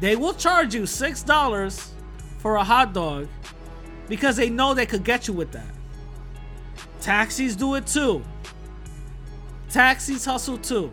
They 0.00 0.16
will 0.16 0.34
charge 0.34 0.74
you 0.74 0.86
six 0.86 1.22
dollars 1.22 1.92
for 2.38 2.56
a 2.56 2.64
hot 2.64 2.92
dog 2.92 3.28
because 4.08 4.34
they 4.34 4.50
know 4.50 4.74
they 4.74 4.86
could 4.86 5.04
get 5.04 5.28
you 5.28 5.34
with 5.34 5.52
that. 5.52 5.72
Taxis 7.00 7.54
do 7.54 7.76
it 7.76 7.86
too. 7.86 8.24
Taxis 9.72 10.24
hustle 10.26 10.58
too. 10.58 10.90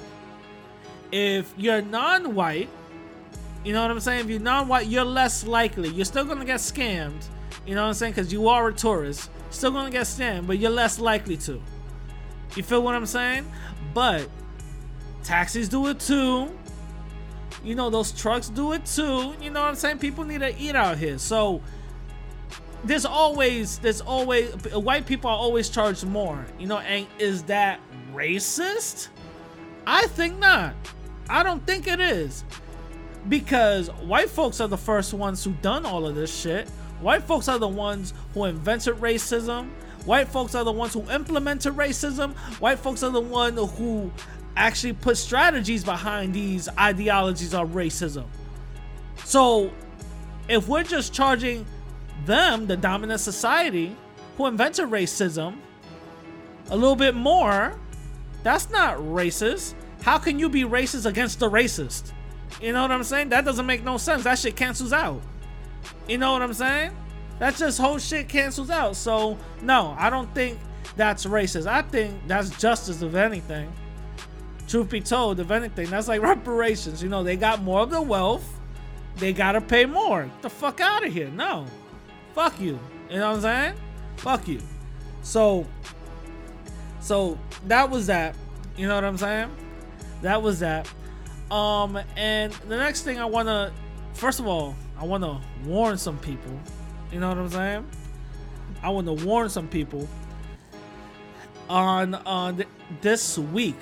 If 1.12 1.54
you're 1.58 1.82
non-white, 1.82 2.70
you 3.65 3.74
know 3.74 3.82
what 3.82 3.92
I'm 3.92 4.00
saying? 4.00 4.22
If 4.22 4.30
you're 4.30 4.39
non-white, 4.39 4.88
you're 4.88 5.04
less 5.04 5.46
likely. 5.46 5.89
You're 5.89 6.06
still 6.06 6.24
gonna 6.24 6.46
get 6.46 6.60
scammed. 6.60 7.26
You 7.65 7.76
know 7.76 7.82
what 7.82 7.89
I'm 7.89 7.94
saying? 7.94 8.13
Because 8.13 8.32
you 8.32 8.48
are 8.48 8.70
a 8.70 8.74
tourist. 8.74 9.30
Still 9.50 9.72
gonna 9.72 9.92
get 9.92 10.04
scammed, 10.04 10.48
but 10.48 10.60
you're 10.60 10.72
less 10.72 10.98
likely 10.98 11.36
to. 11.38 11.62
You 12.56 12.63
feel 12.63 12.82
what 12.82 12.96
I'm 12.96 13.06
saying? 13.06 13.52
But 13.94 14.30
Taxis 15.24 15.68
do 15.68 15.88
it 15.88 16.00
too. 16.00 16.50
You 17.63 17.76
know, 17.76 17.89
those 17.89 18.13
trucks 18.13 18.48
do 18.48 18.72
it 18.72 18.86
too. 18.86 19.34
You 19.42 19.50
know 19.50 19.60
what 19.60 19.70
I'm 19.70 19.76
saying? 19.76 19.98
People 19.98 20.24
need 20.24 20.39
to 20.39 20.58
eat 20.58 20.76
out 20.76 20.98
here. 20.98 21.18
So 21.18 21.62
there's 22.86 23.06
always 23.06 23.80
there's 23.80 24.00
always 24.00 24.52
white 24.74 25.06
people 25.06 25.30
are 25.30 25.36
always 25.36 25.68
charged 25.68 26.06
more. 26.06 26.46
You 26.58 26.68
know, 26.68 26.78
and 26.80 27.06
is 27.18 27.44
that 27.44 27.82
racist? 28.13 29.10
I 29.86 30.08
think 30.08 30.39
not. 30.39 30.76
I 31.30 31.43
don't 31.43 31.65
think 31.65 31.88
it 31.88 32.00
is. 32.00 32.43
Because 33.28 33.89
white 33.89 34.30
folks 34.30 34.62
are 34.62 34.67
the 34.67 34.78
first 34.78 35.13
ones 35.13 35.43
who 35.43 35.52
done 35.62 35.86
all 35.86 36.06
of 36.06 36.15
this 36.15 36.36
shit. 36.36 36.69
White 37.02 37.24
folks 37.24 37.48
are 37.48 37.60
the 37.60 37.67
ones 37.67 38.13
who 38.34 38.45
invented 38.45 38.95
racism. 38.95 39.69
White 40.06 40.28
folks 40.28 40.56
are 40.56 40.63
the 40.63 40.72
ones 40.72 40.93
who 40.93 41.02
implemented 41.10 41.74
racism. 41.74 42.34
White 42.60 42.80
folks 42.80 43.04
are 43.04 43.12
the 43.12 43.19
one 43.22 43.56
who 43.56 44.12
actually 44.56 44.93
put 44.93 45.17
strategies 45.17 45.84
behind 45.84 46.34
these 46.34 46.67
ideologies 46.78 47.54
of 47.54 47.69
racism. 47.69 48.26
So 49.24 49.72
if 50.48 50.67
we're 50.67 50.84
just 50.84 51.13
charging 51.13 51.65
them, 52.26 52.67
the 52.67 52.76
dominant 52.76 53.22
society 53.22 53.95
who 54.38 54.48
invented 54.48 54.89
racism, 54.89 55.58
a 56.69 56.76
little 56.76 56.95
bit 56.95 57.15
more, 57.15 57.78
that's 58.43 58.69
not 58.69 58.97
racist. 58.97 59.73
How 60.02 60.17
can 60.17 60.39
you 60.39 60.49
be 60.49 60.63
racist 60.63 61.06
against 61.06 61.39
the 61.39 61.49
racist? 61.49 62.13
You 62.62 62.73
know 62.73 62.82
what 62.82 62.91
I'm 62.91 63.04
saying? 63.04 63.30
That 63.30 63.45
doesn't 63.45 63.65
make 63.65 63.84
no 63.84 63.97
sense. 63.97 64.23
That 64.23 64.39
shit 64.39 64.56
cancels 64.56 64.93
out. 64.93 65.21
You 66.08 66.17
know 66.17 66.34
what 66.34 66.41
I'm 66.41 66.54
saying? 66.54 66.91
That 67.39 67.56
just 67.56 67.80
whole 67.80 67.99
shit 67.99 68.28
cancels 68.28 68.69
out. 68.69 68.95
So, 68.95 69.38
no, 69.62 69.95
I 69.97 70.10
don't 70.10 70.34
think 70.34 70.60
that's 70.95 71.25
racist. 71.25 71.67
I 71.67 71.82
think 71.82 72.28
that's 72.28 72.49
justice, 72.60 73.02
if 73.02 73.15
anything. 73.15 73.71
Truth 74.67 74.89
be 74.89 75.02
told, 75.02 75.39
if 75.39 75.52
anything, 75.52 75.89
that's 75.89 76.08
like 76.08 76.21
reparations. 76.34 77.02
You 77.02 77.10
know, 77.10 77.23
they 77.23 77.38
got 77.38 77.62
more 77.63 77.82
of 77.82 77.91
the 77.91 78.02
wealth. 78.02 78.60
They 79.15 79.34
gotta 79.34 79.62
pay 79.62 79.86
more. 79.86 80.23
Get 80.23 80.41
the 80.41 80.49
fuck 80.49 80.80
out 80.80 81.06
of 81.06 81.13
here. 81.13 81.30
No. 81.30 81.65
Fuck 82.34 82.60
you. 82.60 82.80
You 83.10 83.17
know 83.17 83.30
what 83.30 83.36
I'm 83.38 83.41
saying? 83.41 83.73
Fuck 84.17 84.47
you. 84.47 84.62
So, 85.21 85.65
so 87.00 87.38
that 87.68 87.90
was 87.90 88.08
that. 88.08 88.36
You 88.78 88.88
know 88.88 88.96
what 88.96 89.04
I'm 89.04 89.18
saying? 89.18 89.50
That 90.22 90.42
was 90.42 90.60
that. 90.60 90.90
Um, 91.52 92.00
and 92.16 92.54
the 92.68 92.78
next 92.78 93.02
thing 93.02 93.20
I 93.20 93.26
wanna, 93.26 93.74
first 94.14 94.40
of 94.40 94.48
all, 94.48 94.76
I 94.98 95.06
wanna 95.06 95.42
warn 95.66 95.98
some 95.98 96.18
people. 96.20 96.60
You 97.12 97.20
know 97.20 97.30
what 97.30 97.38
I'm 97.38 97.50
saying? 97.50 97.90
I 98.84 98.90
wanna 98.90 99.14
warn 99.14 99.50
some 99.50 99.68
people 99.68 100.08
on 101.70 102.16
on 102.16 102.58
th- 102.58 102.68
this 103.02 103.38
week, 103.38 103.80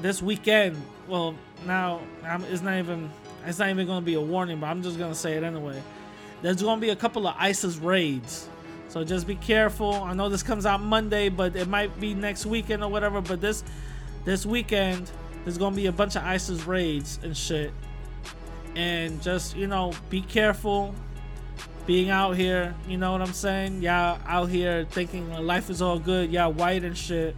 this 0.00 0.22
weekend. 0.22 0.80
Well, 1.08 1.34
now 1.66 2.00
I'm, 2.24 2.44
it's 2.44 2.62
not 2.62 2.78
even 2.78 3.10
it's 3.46 3.58
not 3.58 3.70
even 3.70 3.86
gonna 3.86 4.04
be 4.04 4.14
a 4.14 4.20
warning, 4.20 4.60
but 4.60 4.66
I'm 4.66 4.82
just 4.82 4.98
gonna 4.98 5.14
say 5.14 5.34
it 5.34 5.42
anyway. 5.42 5.80
There's 6.42 6.62
gonna 6.62 6.80
be 6.80 6.90
a 6.90 6.96
couple 6.96 7.26
of 7.26 7.34
ICE 7.38 7.76
raids, 7.78 8.48
so 8.92 9.02
just 9.02 9.26
be 9.26 9.36
careful. 9.36 9.94
I 9.94 10.12
know 10.12 10.28
this 10.28 10.42
comes 10.42 10.66
out 10.66 10.82
Monday, 10.82 11.30
but 11.30 11.56
it 11.56 11.66
might 11.66 11.98
be 11.98 12.12
next 12.12 12.44
weekend 12.44 12.84
or 12.84 12.90
whatever. 12.90 13.22
But 13.22 13.40
this 13.40 13.64
this 14.26 14.44
weekend, 14.44 15.10
there's 15.44 15.56
gonna 15.56 15.74
be 15.74 15.86
a 15.86 15.92
bunch 15.92 16.14
of 16.14 16.24
ICE 16.24 16.50
raids 16.66 17.18
and 17.22 17.34
shit. 17.34 17.72
And 18.76 19.22
just 19.22 19.56
you 19.56 19.66
know, 19.66 19.94
be 20.10 20.20
careful 20.20 20.94
being 21.86 22.10
out 22.10 22.36
here. 22.36 22.74
You 22.86 22.98
know 22.98 23.12
what 23.12 23.22
I'm 23.22 23.32
saying? 23.32 23.80
Y'all 23.80 24.20
out 24.26 24.50
here 24.50 24.86
thinking 24.90 25.30
life 25.30 25.70
is 25.70 25.80
all 25.80 25.98
good. 25.98 26.30
Y'all 26.30 26.52
white 26.52 26.84
and 26.84 26.96
shit, 26.96 27.34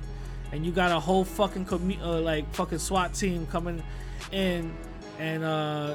and 0.50 0.66
you 0.66 0.72
got 0.72 0.90
a 0.90 0.98
whole 0.98 1.24
fucking 1.24 1.66
commu- 1.66 2.02
uh, 2.02 2.18
like 2.18 2.52
fucking 2.52 2.78
SWAT 2.78 3.14
team 3.14 3.46
coming 3.46 3.80
in 4.32 4.74
and 5.20 5.44
uh 5.44 5.94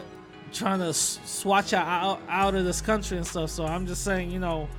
trying 0.53 0.79
to 0.79 0.93
swat 0.93 1.73
you 1.73 1.77
out 1.79 2.21
out 2.29 2.55
of 2.55 2.63
this 2.63 2.79
country 2.79 3.17
and 3.17 3.27
stuff. 3.27 3.49
So 3.49 3.65
I'm 3.65 3.85
just 3.85 4.05
saying, 4.05 4.31
you 4.31 4.39
know, 4.39 4.69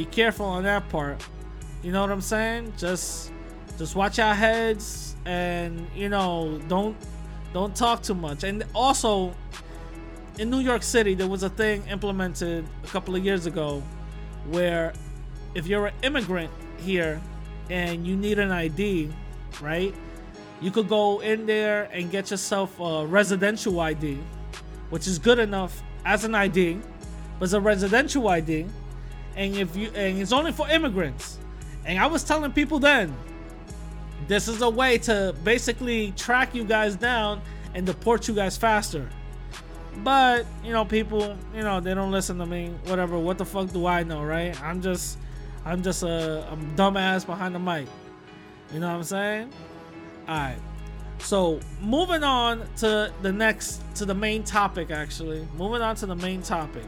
be 0.00 0.06
careful 0.06 0.46
on 0.46 0.62
that 0.62 0.88
part. 0.88 1.22
You 1.82 1.92
know 1.92 2.00
what 2.00 2.10
I'm 2.10 2.22
saying? 2.22 2.72
Just 2.78 3.32
just 3.76 3.94
watch 3.94 4.18
our 4.18 4.34
heads 4.34 5.14
and 5.26 5.86
you 5.94 6.08
know 6.08 6.58
don't 6.68 6.96
don't 7.52 7.76
talk 7.76 8.02
too 8.02 8.14
much. 8.14 8.42
And 8.42 8.64
also 8.74 9.34
in 10.38 10.48
New 10.48 10.60
York 10.60 10.82
City 10.82 11.12
there 11.12 11.28
was 11.28 11.42
a 11.42 11.50
thing 11.50 11.86
implemented 11.86 12.64
a 12.82 12.86
couple 12.86 13.14
of 13.14 13.22
years 13.22 13.44
ago 13.44 13.82
where 14.48 14.94
if 15.54 15.66
you're 15.66 15.88
an 15.88 15.94
immigrant 16.02 16.50
here 16.78 17.20
and 17.68 18.06
you 18.06 18.16
need 18.16 18.38
an 18.38 18.50
ID, 18.50 19.12
right? 19.60 19.94
You 20.62 20.70
could 20.70 20.88
go 20.88 21.20
in 21.20 21.44
there 21.44 21.90
and 21.92 22.10
get 22.10 22.30
yourself 22.30 22.80
a 22.80 23.06
residential 23.06 23.78
ID, 23.80 24.18
which 24.88 25.06
is 25.06 25.18
good 25.18 25.38
enough 25.38 25.82
as 26.06 26.24
an 26.24 26.34
ID, 26.34 26.80
but 27.38 27.44
it's 27.44 27.52
a 27.52 27.60
residential 27.60 28.26
ID, 28.28 28.66
and 29.40 29.56
if 29.56 29.74
you 29.74 29.90
and 29.94 30.20
it's 30.20 30.32
only 30.32 30.52
for 30.52 30.68
immigrants. 30.68 31.38
And 31.86 31.98
I 31.98 32.06
was 32.06 32.22
telling 32.22 32.52
people 32.52 32.78
then, 32.78 33.16
this 34.28 34.48
is 34.48 34.60
a 34.60 34.68
way 34.68 34.98
to 34.98 35.34
basically 35.42 36.12
track 36.12 36.54
you 36.54 36.62
guys 36.62 36.94
down 36.94 37.40
and 37.74 37.86
deport 37.86 38.28
you 38.28 38.34
guys 38.34 38.58
faster. 38.58 39.08
But 40.04 40.44
you 40.62 40.72
know, 40.72 40.84
people, 40.84 41.36
you 41.54 41.62
know, 41.62 41.80
they 41.80 41.94
don't 41.94 42.12
listen 42.12 42.36
to 42.38 42.46
me. 42.46 42.74
Whatever. 42.84 43.18
What 43.18 43.38
the 43.38 43.46
fuck 43.46 43.72
do 43.72 43.86
I 43.86 44.02
know, 44.02 44.22
right? 44.22 44.60
I'm 44.62 44.82
just, 44.82 45.18
I'm 45.64 45.82
just 45.82 46.02
a, 46.02 46.46
a 46.52 46.56
dumbass 46.76 47.24
behind 47.24 47.54
the 47.54 47.58
mic. 47.58 47.88
You 48.74 48.80
know 48.80 48.88
what 48.88 48.96
I'm 48.96 49.04
saying? 49.04 49.52
All 50.28 50.36
right. 50.36 50.58
So 51.18 51.60
moving 51.80 52.24
on 52.24 52.68
to 52.76 53.10
the 53.22 53.32
next, 53.32 53.82
to 53.96 54.04
the 54.04 54.14
main 54.14 54.44
topic. 54.44 54.90
Actually, 54.90 55.48
moving 55.56 55.80
on 55.80 55.96
to 55.96 56.06
the 56.06 56.14
main 56.14 56.42
topic: 56.42 56.84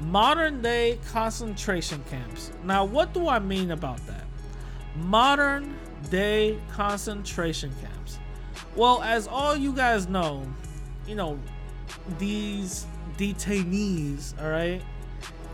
modern 0.00 0.62
day 0.62 0.98
concentration 1.10 2.02
camps. 2.10 2.52
Now, 2.64 2.84
what 2.84 3.12
do 3.14 3.28
I 3.28 3.38
mean 3.38 3.70
about 3.70 4.04
that? 4.06 4.24
Modern 4.96 5.76
day 6.10 6.58
concentration 6.70 7.74
camps. 7.80 8.18
Well, 8.74 9.02
as 9.02 9.26
all 9.26 9.56
you 9.56 9.72
guys 9.72 10.08
know, 10.08 10.46
you 11.06 11.14
know, 11.14 11.38
these 12.18 12.86
detainees, 13.16 14.40
all 14.42 14.50
right, 14.50 14.82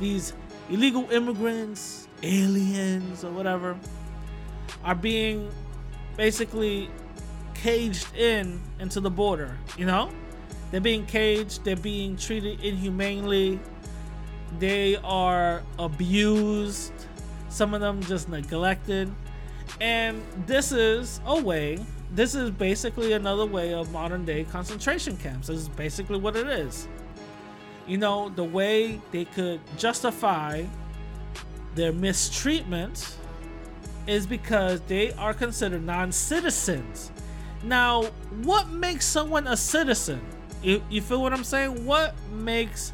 these 0.00 0.32
illegal 0.70 1.08
immigrants, 1.10 2.08
aliens, 2.22 3.24
or 3.24 3.30
whatever, 3.30 3.76
are 4.84 4.94
being 4.94 5.50
basically 6.16 6.90
caged 7.54 8.14
in 8.16 8.60
into 8.80 9.00
the 9.00 9.10
border. 9.10 9.56
You 9.76 9.86
know, 9.86 10.10
they're 10.70 10.80
being 10.80 11.06
caged. 11.06 11.64
They're 11.64 11.76
being 11.76 12.16
treated 12.16 12.60
inhumanely. 12.60 13.60
They 14.58 14.96
are 14.96 15.62
abused. 15.78 16.92
Some 17.48 17.74
of 17.74 17.80
them 17.80 18.02
just 18.02 18.28
neglected. 18.28 19.12
And 19.80 20.22
this 20.46 20.72
is 20.72 21.20
a 21.26 21.40
way. 21.40 21.78
This 22.12 22.34
is 22.34 22.50
basically 22.50 23.14
another 23.14 23.46
way 23.46 23.72
of 23.72 23.90
modern 23.90 24.24
day 24.24 24.44
concentration 24.44 25.16
camps. 25.16 25.48
This 25.48 25.60
is 25.60 25.68
basically 25.68 26.18
what 26.18 26.36
it 26.36 26.46
is. 26.46 26.88
You 27.86 27.98
know, 27.98 28.28
the 28.28 28.44
way 28.44 29.00
they 29.10 29.24
could 29.24 29.60
justify 29.76 30.64
their 31.74 31.92
mistreatment 31.92 33.16
is 34.06 34.26
because 34.26 34.80
they 34.82 35.12
are 35.12 35.32
considered 35.32 35.84
non-citizens. 35.84 37.10
Now, 37.64 38.04
what 38.42 38.68
makes 38.68 39.06
someone 39.06 39.46
a 39.46 39.56
citizen? 39.56 40.20
You, 40.62 40.82
you 40.90 41.00
feel 41.00 41.22
what 41.22 41.32
I'm 41.32 41.44
saying? 41.44 41.84
What 41.84 42.14
makes 42.32 42.92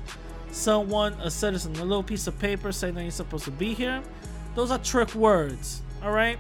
someone 0.51 1.15
a 1.21 1.31
citizen? 1.31 1.75
A 1.77 1.85
little 1.85 2.03
piece 2.03 2.27
of 2.27 2.39
paper 2.39 2.73
saying 2.73 2.95
that 2.95 3.03
you're 3.03 3.11
supposed 3.11 3.45
to 3.45 3.51
be 3.51 3.75
here. 3.75 4.03
Those 4.55 4.71
are 4.71 4.79
trick 4.79 5.15
words. 5.15 5.83
All 6.03 6.13
right, 6.13 6.39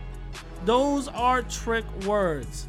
those 0.64 1.08
are 1.08 1.42
trick 1.42 1.84
words. 2.04 2.66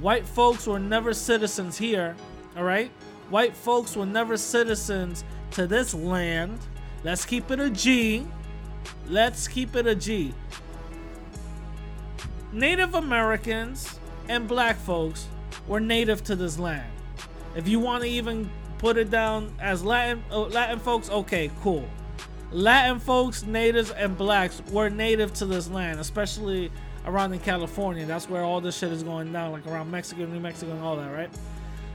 White 0.00 0.26
folks 0.26 0.66
were 0.66 0.78
never 0.78 1.12
citizens 1.12 1.78
here. 1.78 2.16
All 2.56 2.64
right, 2.64 2.90
white 3.30 3.54
folks 3.54 3.96
were 3.96 4.06
never 4.06 4.36
citizens 4.36 5.24
to 5.52 5.66
this 5.66 5.94
land. 5.94 6.58
Let's 7.04 7.24
keep 7.24 7.50
it 7.50 7.60
a 7.60 7.70
G. 7.70 8.26
Let's 9.08 9.48
keep 9.48 9.76
it 9.76 9.86
a 9.86 9.94
G. 9.94 10.34
Native 12.52 12.94
Americans 12.94 13.98
and 14.28 14.46
black 14.46 14.76
folks 14.76 15.26
were 15.66 15.80
native 15.80 16.22
to 16.24 16.36
this 16.36 16.58
land. 16.58 16.90
If 17.54 17.68
you 17.68 17.80
want 17.80 18.02
to 18.02 18.08
even 18.08 18.50
put 18.82 18.96
it 18.96 19.10
down 19.10 19.54
as 19.60 19.84
Latin 19.84 20.24
uh, 20.32 20.40
Latin 20.40 20.80
folks, 20.80 21.08
okay, 21.08 21.50
cool. 21.62 21.88
Latin 22.50 22.98
folks, 22.98 23.44
natives, 23.44 23.92
and 23.92 24.18
blacks 24.18 24.60
were 24.72 24.90
native 24.90 25.32
to 25.34 25.46
this 25.46 25.70
land, 25.70 26.00
especially 26.00 26.70
around 27.06 27.32
in 27.32 27.38
California. 27.38 28.04
That's 28.04 28.28
where 28.28 28.42
all 28.42 28.60
this 28.60 28.76
shit 28.76 28.90
is 28.90 29.04
going 29.04 29.32
down, 29.32 29.52
like 29.52 29.66
around 29.68 29.90
Mexico, 29.90 30.26
New 30.26 30.40
Mexico, 30.40 30.72
and 30.72 30.82
all 30.82 30.96
that, 30.96 31.14
right? 31.14 31.30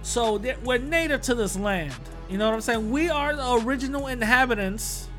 So 0.01 0.41
we're 0.63 0.77
native 0.77 1.21
to 1.23 1.35
this 1.35 1.57
land. 1.57 1.93
You 2.29 2.37
know 2.37 2.45
what 2.47 2.55
I'm 2.55 2.61
saying? 2.61 2.89
We 2.89 3.09
are 3.09 3.35
the 3.35 3.65
original 3.65 4.07
inhabitants 4.07 5.09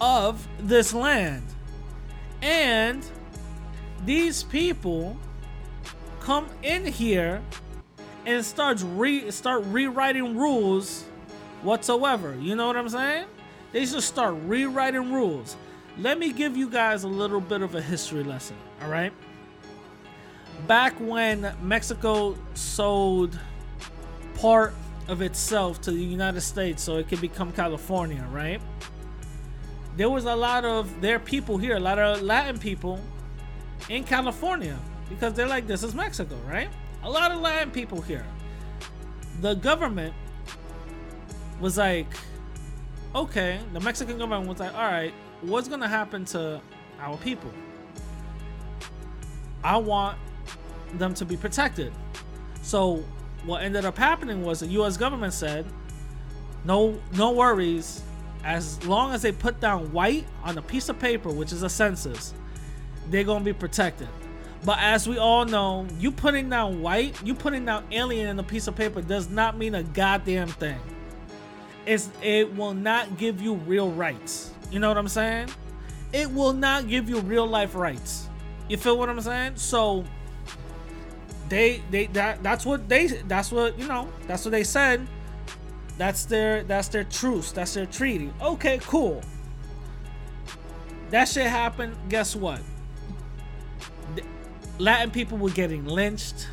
of 0.00 0.46
this 0.58 0.92
land. 0.92 1.44
And 2.42 3.06
these 4.04 4.42
people 4.42 5.16
come 6.20 6.48
in 6.64 6.84
here 6.84 7.40
and 8.26 8.44
starts 8.44 8.82
re 8.82 9.30
start 9.30 9.64
rewriting 9.66 10.36
rules 10.36 11.04
whatsoever. 11.62 12.36
You 12.40 12.56
know 12.56 12.66
what 12.66 12.76
I'm 12.76 12.88
saying? 12.88 13.26
They 13.72 13.84
just 13.84 14.08
start 14.08 14.36
rewriting 14.44 15.12
rules. 15.12 15.56
Let 15.98 16.18
me 16.18 16.32
give 16.32 16.56
you 16.56 16.68
guys 16.68 17.04
a 17.04 17.08
little 17.08 17.40
bit 17.40 17.62
of 17.62 17.74
a 17.74 17.82
history 17.82 18.22
lesson, 18.22 18.56
all 18.82 18.88
right? 18.88 19.12
Back 20.66 20.94
when 20.98 21.54
Mexico 21.62 22.36
sold 22.54 23.38
part 24.34 24.74
of 25.08 25.22
itself 25.22 25.80
to 25.82 25.90
the 25.90 26.02
United 26.02 26.40
States 26.40 26.82
so 26.82 26.96
it 26.96 27.08
could 27.08 27.20
become 27.20 27.52
California, 27.52 28.24
right? 28.30 28.60
There 29.96 30.08
was 30.08 30.24
a 30.24 30.34
lot 30.34 30.64
of 30.64 31.00
their 31.00 31.18
people 31.18 31.58
here, 31.58 31.76
a 31.76 31.80
lot 31.80 31.98
of 31.98 32.22
Latin 32.22 32.58
people 32.58 32.98
in 33.88 34.04
California 34.04 34.78
because 35.08 35.34
they're 35.34 35.48
like, 35.48 35.66
this 35.66 35.82
is 35.82 35.94
Mexico, 35.94 36.36
right? 36.48 36.68
A 37.02 37.10
lot 37.10 37.30
of 37.30 37.40
Latin 37.40 37.70
people 37.70 38.00
here. 38.00 38.24
The 39.40 39.54
government 39.54 40.14
was 41.60 41.78
like, 41.78 42.06
okay, 43.14 43.60
the 43.72 43.80
Mexican 43.80 44.18
government 44.18 44.48
was 44.48 44.60
like, 44.60 44.74
all 44.74 44.90
right, 44.90 45.12
what's 45.42 45.68
gonna 45.68 45.88
happen 45.88 46.24
to 46.26 46.60
our 47.00 47.16
people? 47.18 47.52
I 49.64 49.76
want 49.76 50.18
them 50.94 51.14
to 51.14 51.24
be 51.24 51.36
protected. 51.36 51.92
So 52.62 53.04
what 53.44 53.62
ended 53.62 53.84
up 53.84 53.96
happening 53.96 54.42
was 54.42 54.60
the 54.60 54.66
US 54.68 54.96
government 54.96 55.32
said, 55.32 55.66
no 56.64 57.00
no 57.16 57.32
worries, 57.32 58.02
as 58.44 58.84
long 58.86 59.12
as 59.12 59.22
they 59.22 59.32
put 59.32 59.60
down 59.60 59.92
white 59.92 60.26
on 60.44 60.58
a 60.58 60.62
piece 60.62 60.88
of 60.88 60.98
paper, 60.98 61.30
which 61.30 61.52
is 61.52 61.62
a 61.62 61.68
census, 61.68 62.34
they're 63.10 63.24
gonna 63.24 63.44
be 63.44 63.52
protected. 63.52 64.08
But 64.64 64.78
as 64.78 65.08
we 65.08 65.18
all 65.18 65.44
know, 65.44 65.86
you 65.98 66.12
putting 66.12 66.48
down 66.48 66.80
white, 66.82 67.20
you 67.24 67.34
putting 67.34 67.64
down 67.64 67.84
alien 67.90 68.28
in 68.28 68.38
a 68.38 68.44
piece 68.44 68.68
of 68.68 68.76
paper 68.76 69.02
does 69.02 69.28
not 69.28 69.58
mean 69.58 69.74
a 69.74 69.82
goddamn 69.82 70.48
thing. 70.48 70.78
It's 71.84 72.10
it 72.22 72.54
will 72.54 72.74
not 72.74 73.16
give 73.16 73.40
you 73.40 73.54
real 73.54 73.90
rights. 73.90 74.52
You 74.70 74.78
know 74.78 74.88
what 74.88 74.98
I'm 74.98 75.08
saying? 75.08 75.48
It 76.12 76.30
will 76.30 76.52
not 76.52 76.86
give 76.86 77.08
you 77.08 77.20
real 77.20 77.46
life 77.46 77.74
rights. 77.74 78.28
You 78.68 78.76
feel 78.76 78.96
what 78.98 79.08
I'm 79.08 79.20
saying? 79.20 79.56
So 79.56 80.04
they 81.48 81.82
they 81.90 82.06
that 82.08 82.42
that's 82.42 82.64
what 82.64 82.88
they 82.88 83.06
that's 83.06 83.50
what 83.50 83.76
you 83.78 83.88
know 83.88 84.08
that's 84.28 84.44
what 84.44 84.52
they 84.52 84.64
said. 84.64 85.06
That's 85.98 86.24
their 86.24 86.62
that's 86.62 86.88
their 86.88 87.04
truce. 87.04 87.50
That's 87.50 87.74
their 87.74 87.86
treaty. 87.86 88.32
Okay, 88.40 88.78
cool. 88.82 89.22
That 91.10 91.26
shit 91.28 91.46
happened. 91.46 91.96
Guess 92.08 92.36
what? 92.36 92.60
Latin 94.78 95.10
people 95.10 95.38
were 95.38 95.50
getting 95.50 95.84
lynched. 95.84 96.48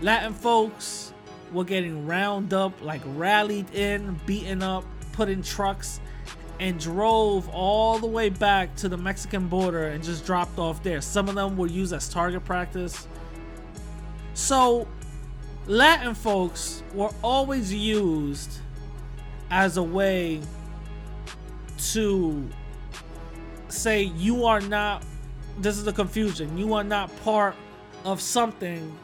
Latin 0.00 0.32
folks 0.32 1.12
were 1.52 1.64
getting 1.64 2.06
round 2.06 2.52
up, 2.54 2.72
like 2.82 3.00
rallied 3.04 3.74
in, 3.74 4.18
beaten 4.26 4.62
up, 4.62 4.84
put 5.12 5.28
in 5.28 5.42
trucks, 5.42 6.00
and 6.60 6.78
drove 6.78 7.48
all 7.50 7.98
the 7.98 8.06
way 8.06 8.28
back 8.28 8.74
to 8.76 8.88
the 8.88 8.96
Mexican 8.96 9.48
border 9.48 9.88
and 9.88 10.02
just 10.02 10.24
dropped 10.24 10.58
off 10.58 10.82
there. 10.82 11.00
Some 11.00 11.28
of 11.28 11.34
them 11.34 11.56
were 11.56 11.66
used 11.66 11.92
as 11.92 12.08
target 12.08 12.44
practice. 12.44 13.06
So, 14.34 14.86
Latin 15.66 16.14
folks 16.14 16.82
were 16.94 17.10
always 17.22 17.72
used 17.72 18.58
as 19.50 19.76
a 19.76 19.82
way 19.82 20.40
to 21.92 22.48
say 23.68 24.02
you 24.02 24.44
are 24.44 24.60
not 24.60 25.04
this 25.58 25.76
is 25.76 25.84
the 25.84 25.92
confusion. 25.92 26.56
You 26.56 26.74
are 26.74 26.84
not 26.84 27.14
part 27.22 27.54
of 28.04 28.20
something 28.20 28.96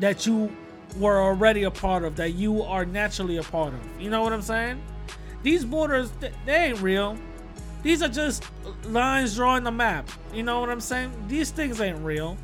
that 0.00 0.26
you 0.26 0.54
were 0.98 1.20
already 1.20 1.64
a 1.64 1.70
part 1.70 2.04
of, 2.04 2.16
that 2.16 2.34
you 2.34 2.62
are 2.62 2.84
naturally 2.84 3.36
a 3.36 3.42
part 3.42 3.74
of. 3.74 3.80
You 4.00 4.10
know 4.10 4.22
what 4.22 4.32
I'm 4.32 4.42
saying? 4.42 4.80
These 5.42 5.64
borders, 5.64 6.10
they 6.44 6.56
ain't 6.56 6.80
real. 6.80 7.16
These 7.82 8.02
are 8.02 8.08
just 8.08 8.44
lines 8.84 9.36
drawing 9.36 9.64
the 9.64 9.70
map. 9.70 10.08
You 10.32 10.42
know 10.42 10.60
what 10.60 10.70
I'm 10.70 10.80
saying? 10.80 11.12
These 11.28 11.50
things 11.50 11.80
ain't 11.80 11.98
real. 11.98 12.36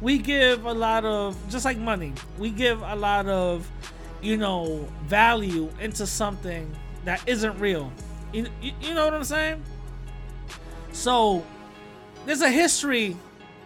We 0.00 0.18
give 0.18 0.64
a 0.66 0.72
lot 0.72 1.04
of, 1.04 1.36
just 1.48 1.64
like 1.64 1.78
money, 1.78 2.12
we 2.38 2.50
give 2.50 2.82
a 2.82 2.94
lot 2.94 3.26
of, 3.26 3.68
you 4.20 4.36
know, 4.36 4.86
value 5.04 5.70
into 5.80 6.06
something 6.06 6.70
that 7.04 7.22
isn't 7.26 7.58
real. 7.58 7.92
You, 8.32 8.46
you, 8.60 8.94
know 8.94 9.04
what 9.04 9.14
I'm 9.14 9.24
saying? 9.24 9.62
So 10.92 11.44
there's 12.26 12.40
a 12.40 12.50
history 12.50 13.16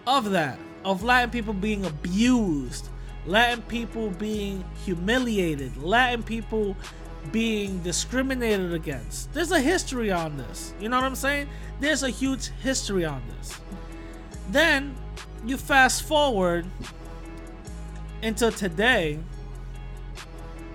of 0.07 0.31
that, 0.31 0.59
of 0.85 1.05
Latin 1.05 1.31
people 1.31 1.53
being 1.53 1.85
abused, 1.85 2.89
Latin 3.27 3.63
people 3.63 4.11
being 4.11 4.65
humiliated, 4.85 5.77
Latin 5.77 6.23
people 6.23 6.77
being 7.31 7.83
discriminated 7.83 8.73
against. 8.73 9.33
There's 9.33 9.53
a 9.53 9.61
history 9.61 10.11
on 10.11 10.37
this. 10.37 10.73
You 10.81 10.89
know 10.89 10.97
what 10.97 11.05
I'm 11.05 11.15
saying? 11.15 11.49
There's 11.81 12.03
a 12.03 12.11
huge 12.11 12.49
history 12.63 13.05
on 13.05 13.23
this. 13.37 13.61
Then 14.51 14.97
you 15.45 15.57
fast 15.57 16.05
forward 16.05 16.67
until 18.23 18.51
today, 18.51 19.19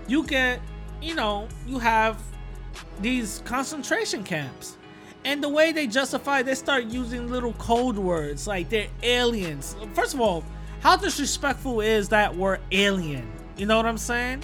you 0.07 0.25
get, 0.25 0.59
you 1.01 1.15
know, 1.15 1.47
you 1.67 1.79
have 1.79 2.21
these 3.01 3.41
concentration 3.45 4.23
camps 4.23 4.77
and 5.25 5.43
the 5.43 5.49
way 5.49 5.71
they 5.71 5.87
justify, 5.87 6.41
they 6.41 6.55
start 6.55 6.85
using 6.85 7.29
little 7.29 7.53
code 7.53 7.97
words 7.97 8.47
like 8.47 8.69
they're 8.69 8.87
aliens. 9.01 9.75
First 9.93 10.13
of 10.13 10.21
all, 10.21 10.43
how 10.81 10.97
disrespectful 10.97 11.81
is 11.81 12.09
that 12.09 12.35
word 12.35 12.59
alien? 12.71 13.31
You 13.55 13.65
know 13.65 13.77
what 13.77 13.85
I'm 13.85 13.97
saying? 13.97 14.43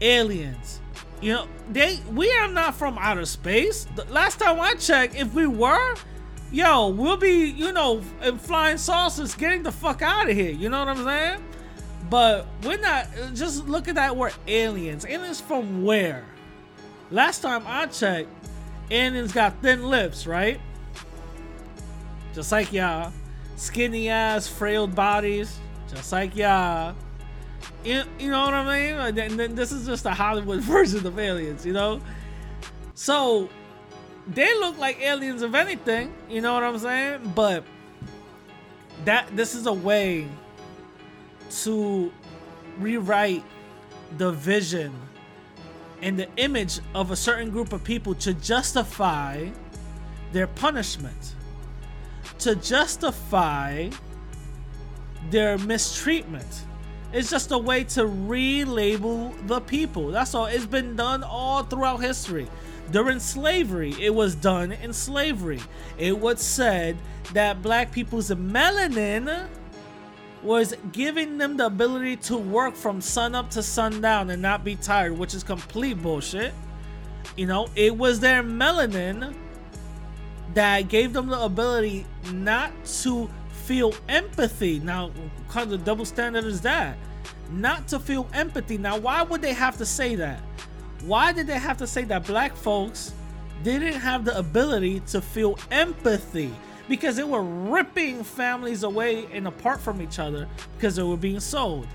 Aliens. 0.00 0.80
You 1.20 1.34
know, 1.34 1.48
they 1.70 2.00
we 2.12 2.32
are 2.32 2.48
not 2.48 2.74
from 2.74 2.98
outer 2.98 3.26
space. 3.26 3.86
The 3.94 4.04
last 4.06 4.40
time 4.40 4.60
I 4.60 4.74
checked, 4.74 5.14
if 5.14 5.32
we 5.34 5.46
were, 5.46 5.94
yo, 6.50 6.88
we'll 6.88 7.18
be, 7.18 7.44
you 7.44 7.72
know, 7.72 8.02
in 8.22 8.38
flying 8.38 8.78
saucers 8.78 9.34
getting 9.34 9.62
the 9.62 9.72
fuck 9.72 10.02
out 10.02 10.30
of 10.30 10.36
here. 10.36 10.50
You 10.50 10.70
know 10.70 10.78
what 10.78 10.88
I'm 10.88 11.04
saying? 11.04 11.44
But 12.08 12.46
we're 12.64 12.78
not 12.78 13.06
just 13.34 13.68
look 13.68 13.86
at 13.86 13.94
that 13.96 14.16
word 14.16 14.32
aliens. 14.48 15.04
Aliens 15.06 15.40
from 15.40 15.84
where? 15.84 16.24
Last 17.10 17.42
time 17.42 17.64
I 17.66 17.86
checked, 17.86 18.28
aliens 18.90 19.32
got 19.32 19.60
thin 19.62 19.88
lips, 19.88 20.26
right? 20.26 20.60
Just 22.34 22.52
like 22.52 22.72
y'all. 22.72 23.12
Skinny 23.56 24.08
ass, 24.08 24.48
frail 24.48 24.86
bodies, 24.86 25.58
just 25.88 26.12
like 26.12 26.34
y'all. 26.34 26.94
You, 27.84 28.02
you 28.18 28.30
know 28.30 28.44
what 28.44 28.54
I 28.54 28.64
mean? 28.64 29.18
And 29.18 29.38
then 29.38 29.54
this 29.54 29.72
is 29.72 29.86
just 29.86 30.06
a 30.06 30.14
Hollywood 30.14 30.60
version 30.62 31.06
of 31.06 31.18
aliens, 31.18 31.66
you 31.66 31.72
know? 31.72 32.00
So 32.94 33.48
they 34.26 34.54
look 34.58 34.78
like 34.78 35.00
aliens 35.00 35.42
of 35.42 35.54
anything, 35.54 36.12
you 36.28 36.40
know 36.40 36.54
what 36.54 36.62
I'm 36.62 36.78
saying? 36.78 37.32
But 37.34 37.64
that 39.04 39.34
this 39.34 39.54
is 39.54 39.66
a 39.66 39.72
way 39.72 40.28
to 41.62 42.12
rewrite 42.78 43.44
the 44.18 44.32
vision 44.32 44.94
and 46.02 46.18
the 46.18 46.28
image 46.36 46.80
of 46.94 47.10
a 47.10 47.16
certain 47.16 47.50
group 47.50 47.72
of 47.72 47.84
people 47.84 48.14
to 48.16 48.34
justify 48.34 49.48
their 50.32 50.46
punishment, 50.46 51.34
to 52.38 52.54
justify 52.56 53.90
their 55.30 55.58
mistreatment. 55.58 56.64
It's 57.12 57.30
just 57.30 57.50
a 57.50 57.58
way 57.58 57.84
to 57.84 58.04
relabel 58.04 59.46
the 59.48 59.60
people. 59.60 60.08
That's 60.08 60.34
all. 60.34 60.46
It's 60.46 60.66
been 60.66 60.94
done 60.96 61.22
all 61.24 61.64
throughout 61.64 61.98
history. 61.98 62.48
During 62.92 63.18
slavery, 63.18 63.94
it 64.00 64.14
was 64.14 64.34
done 64.34 64.72
in 64.72 64.92
slavery. 64.92 65.60
It 65.98 66.18
was 66.18 66.40
said 66.40 66.96
that 67.32 67.62
black 67.62 67.92
people's 67.92 68.30
melanin 68.30 69.48
was 70.42 70.74
giving 70.92 71.38
them 71.38 71.56
the 71.56 71.66
ability 71.66 72.16
to 72.16 72.36
work 72.36 72.74
from 72.74 73.00
sun 73.00 73.34
up 73.34 73.50
to 73.50 73.62
sundown 73.62 74.30
and 74.30 74.40
not 74.40 74.64
be 74.64 74.76
tired, 74.76 75.16
which 75.18 75.34
is 75.34 75.42
complete 75.42 76.00
bullshit. 76.02 76.54
You 77.36 77.46
know, 77.46 77.68
it 77.74 77.96
was 77.96 78.20
their 78.20 78.42
melanin 78.42 79.34
that 80.54 80.88
gave 80.88 81.12
them 81.12 81.28
the 81.28 81.40
ability 81.40 82.06
not 82.32 82.72
to 83.02 83.30
feel 83.52 83.94
empathy. 84.08 84.80
Now, 84.80 85.10
kind 85.48 85.72
of 85.72 85.84
double 85.84 86.04
standard 86.04 86.44
is 86.44 86.60
that? 86.62 86.96
Not 87.52 87.86
to 87.88 88.00
feel 88.00 88.26
empathy. 88.32 88.78
Now, 88.78 88.98
why 88.98 89.22
would 89.22 89.42
they 89.42 89.52
have 89.52 89.76
to 89.78 89.86
say 89.86 90.14
that? 90.16 90.40
Why 91.04 91.32
did 91.32 91.46
they 91.46 91.58
have 91.58 91.76
to 91.78 91.86
say 91.86 92.04
that 92.04 92.26
black 92.26 92.56
folks 92.56 93.12
didn't 93.62 93.94
have 93.94 94.24
the 94.24 94.36
ability 94.38 95.00
to 95.08 95.20
feel 95.20 95.58
empathy? 95.70 96.52
Because 96.90 97.14
they 97.14 97.22
were 97.22 97.44
ripping 97.44 98.24
families 98.24 98.82
away 98.82 99.26
and 99.32 99.46
apart 99.46 99.80
from 99.80 100.02
each 100.02 100.18
other 100.18 100.48
because 100.76 100.96
they 100.96 101.04
were 101.04 101.16
being 101.16 101.38
sold. 101.38 101.86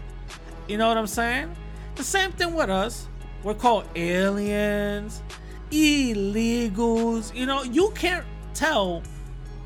You 0.69 0.77
know 0.77 0.87
what 0.87 0.97
I'm 0.97 1.05
saying? 1.05 1.53
The 1.95 2.03
same 2.03 2.31
thing 2.31 2.53
with 2.53 2.69
us. 2.69 3.09
We're 3.43 3.55
called 3.55 3.89
aliens, 3.97 5.21
illegals. 5.69 7.35
You 7.35 7.45
know, 7.45 7.63
you 7.63 7.91
can't 7.93 8.25
tell 8.53 9.03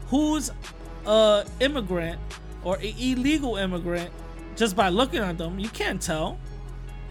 who's 0.08 0.50
a 1.06 1.46
immigrant 1.60 2.20
or 2.64 2.78
an 2.78 2.96
illegal 2.98 3.58
immigrant 3.58 4.10
just 4.56 4.76
by 4.76 4.90
looking 4.90 5.20
at 5.20 5.38
them. 5.38 5.60
You 5.60 5.70
can't 5.70 6.02
tell. 6.02 6.40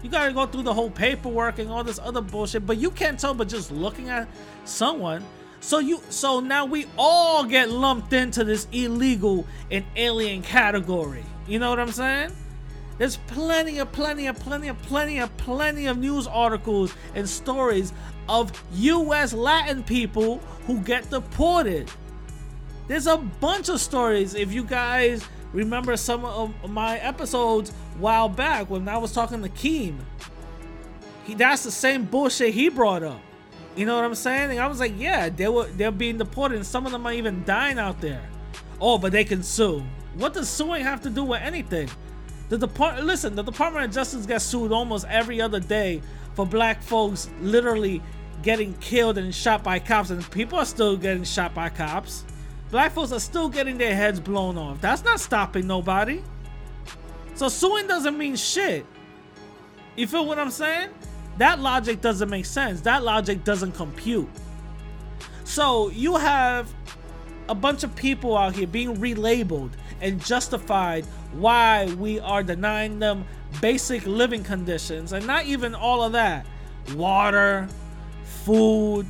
You 0.03 0.09
gotta 0.09 0.33
go 0.33 0.45
through 0.45 0.63
the 0.63 0.73
whole 0.73 0.91
paperwork 0.91 1.57
and 1.59 1.71
all 1.71 1.85
this 1.85 1.99
other 1.99 2.21
bullshit, 2.21 2.65
but 2.65 2.79
you 2.79 2.91
can't 2.91 3.17
tell 3.17 3.33
by 3.33 3.45
just 3.45 3.71
looking 3.71 4.09
at 4.09 4.27
someone 4.65 5.23
so 5.59 5.79
you 5.79 6.01
so 6.09 6.39
now 6.39 6.65
we 6.65 6.85
all 6.97 7.43
get 7.43 7.69
lumped 7.69 8.13
into 8.13 8.43
this 8.43 8.67
illegal 8.71 9.45
and 9.69 9.85
alien 9.95 10.41
category. 10.41 11.23
You 11.47 11.59
know 11.59 11.69
what 11.69 11.79
I'm 11.79 11.91
saying? 11.91 12.31
There's 12.97 13.17
plenty 13.27 13.79
of 13.79 13.91
plenty 13.91 14.27
of 14.27 14.37
plenty 14.39 14.67
of 14.67 14.81
plenty 14.83 15.19
of 15.19 15.35
plenty 15.37 15.85
of 15.87 15.97
news 15.97 16.27
articles 16.27 16.93
and 17.15 17.27
stories 17.27 17.93
of 18.27 18.51
US 18.73 19.33
Latin 19.33 19.83
people 19.83 20.39
who 20.67 20.79
get 20.81 21.09
deported. 21.09 21.89
There's 22.87 23.07
a 23.07 23.17
bunch 23.17 23.69
of 23.69 23.79
stories 23.79 24.35
if 24.35 24.51
you 24.51 24.63
guys 24.63 25.23
remember 25.53 25.95
some 25.97 26.25
of 26.25 26.53
my 26.69 26.97
episodes 26.97 27.71
while 27.97 28.29
back 28.29 28.69
when 28.69 28.87
I 28.87 28.97
was 28.97 29.11
talking 29.11 29.41
to 29.43 29.49
Keem. 29.49 29.97
He 31.25 31.35
that's 31.35 31.63
the 31.63 31.71
same 31.71 32.05
bullshit 32.05 32.53
he 32.53 32.69
brought 32.69 33.03
up. 33.03 33.21
You 33.79 33.85
know 33.85 33.95
what 33.95 34.03
I'm 34.03 34.13
saying? 34.13 34.51
And 34.51 34.59
I 34.59 34.67
was 34.67 34.81
like, 34.81 34.91
yeah, 34.97 35.29
they 35.29 35.47
were 35.47 35.67
they're 35.67 35.89
being 35.89 36.17
deported, 36.17 36.57
and 36.57 36.65
some 36.65 36.85
of 36.85 36.91
them 36.91 37.07
are 37.07 37.13
even 37.13 37.45
dying 37.45 37.79
out 37.79 38.01
there. 38.01 38.21
Oh, 38.81 38.97
but 38.97 39.13
they 39.13 39.23
can 39.23 39.41
sue. 39.41 39.85
What 40.15 40.33
does 40.33 40.49
suing 40.49 40.83
have 40.83 40.99
to 41.03 41.09
do 41.09 41.23
with 41.23 41.41
anything? 41.41 41.89
The 42.49 42.57
depart 42.57 43.01
listen, 43.05 43.35
the 43.35 43.41
Department 43.41 43.85
of 43.85 43.93
Justice 43.93 44.25
gets 44.25 44.43
sued 44.43 44.73
almost 44.73 45.05
every 45.07 45.39
other 45.39 45.61
day 45.61 46.01
for 46.33 46.45
black 46.45 46.83
folks 46.83 47.29
literally 47.39 48.01
getting 48.43 48.73
killed 48.81 49.17
and 49.17 49.33
shot 49.33 49.63
by 49.63 49.79
cops, 49.79 50.09
and 50.09 50.29
people 50.29 50.59
are 50.59 50.65
still 50.65 50.97
getting 50.97 51.23
shot 51.23 51.55
by 51.55 51.69
cops. 51.69 52.25
Black 52.71 52.91
folks 52.91 53.13
are 53.13 53.19
still 53.21 53.47
getting 53.47 53.77
their 53.77 53.95
heads 53.95 54.19
blown 54.19 54.57
off. 54.57 54.81
That's 54.81 55.05
not 55.05 55.21
stopping 55.21 55.67
nobody. 55.67 56.21
So 57.33 57.47
suing 57.47 57.87
doesn't 57.87 58.17
mean 58.17 58.35
shit. 58.35 58.85
You 59.95 60.05
feel 60.05 60.25
what 60.25 60.37
I'm 60.37 60.51
saying? 60.51 60.89
That 61.39 61.61
logic 61.61 62.01
doesn't 62.01 62.29
make 62.29 62.45
sense. 62.45 62.81
That 62.81 63.03
logic 63.03 63.45
doesn't 63.45 63.71
compute. 63.71 64.29
So 65.45 65.89
you 65.89 66.17
have 66.17 66.71
a 67.47 67.55
bunch 67.55 67.83
of 67.85 67.95
people 67.95 68.37
out 68.37 68.53
here 68.53 68.67
being 68.67 68.97
relabeled 68.97 69.71
and 70.01 70.23
justified 70.23 71.05
why 71.31 71.85
we 71.93 72.19
are 72.19 72.43
denying 72.43 72.99
them 72.99 73.25
basic 73.61 74.05
living 74.05 74.43
conditions 74.43 75.13
and 75.13 75.25
not 75.25 75.45
even 75.45 75.73
all 75.73 76.03
of 76.03 76.11
that. 76.11 76.45
Water 76.93 77.69
food 78.43 79.07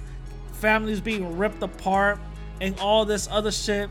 families 0.54 1.02
being 1.02 1.36
ripped 1.36 1.64
apart 1.64 2.20
and 2.62 2.80
all 2.80 3.06
this 3.06 3.28
other 3.32 3.52
shit. 3.52 3.90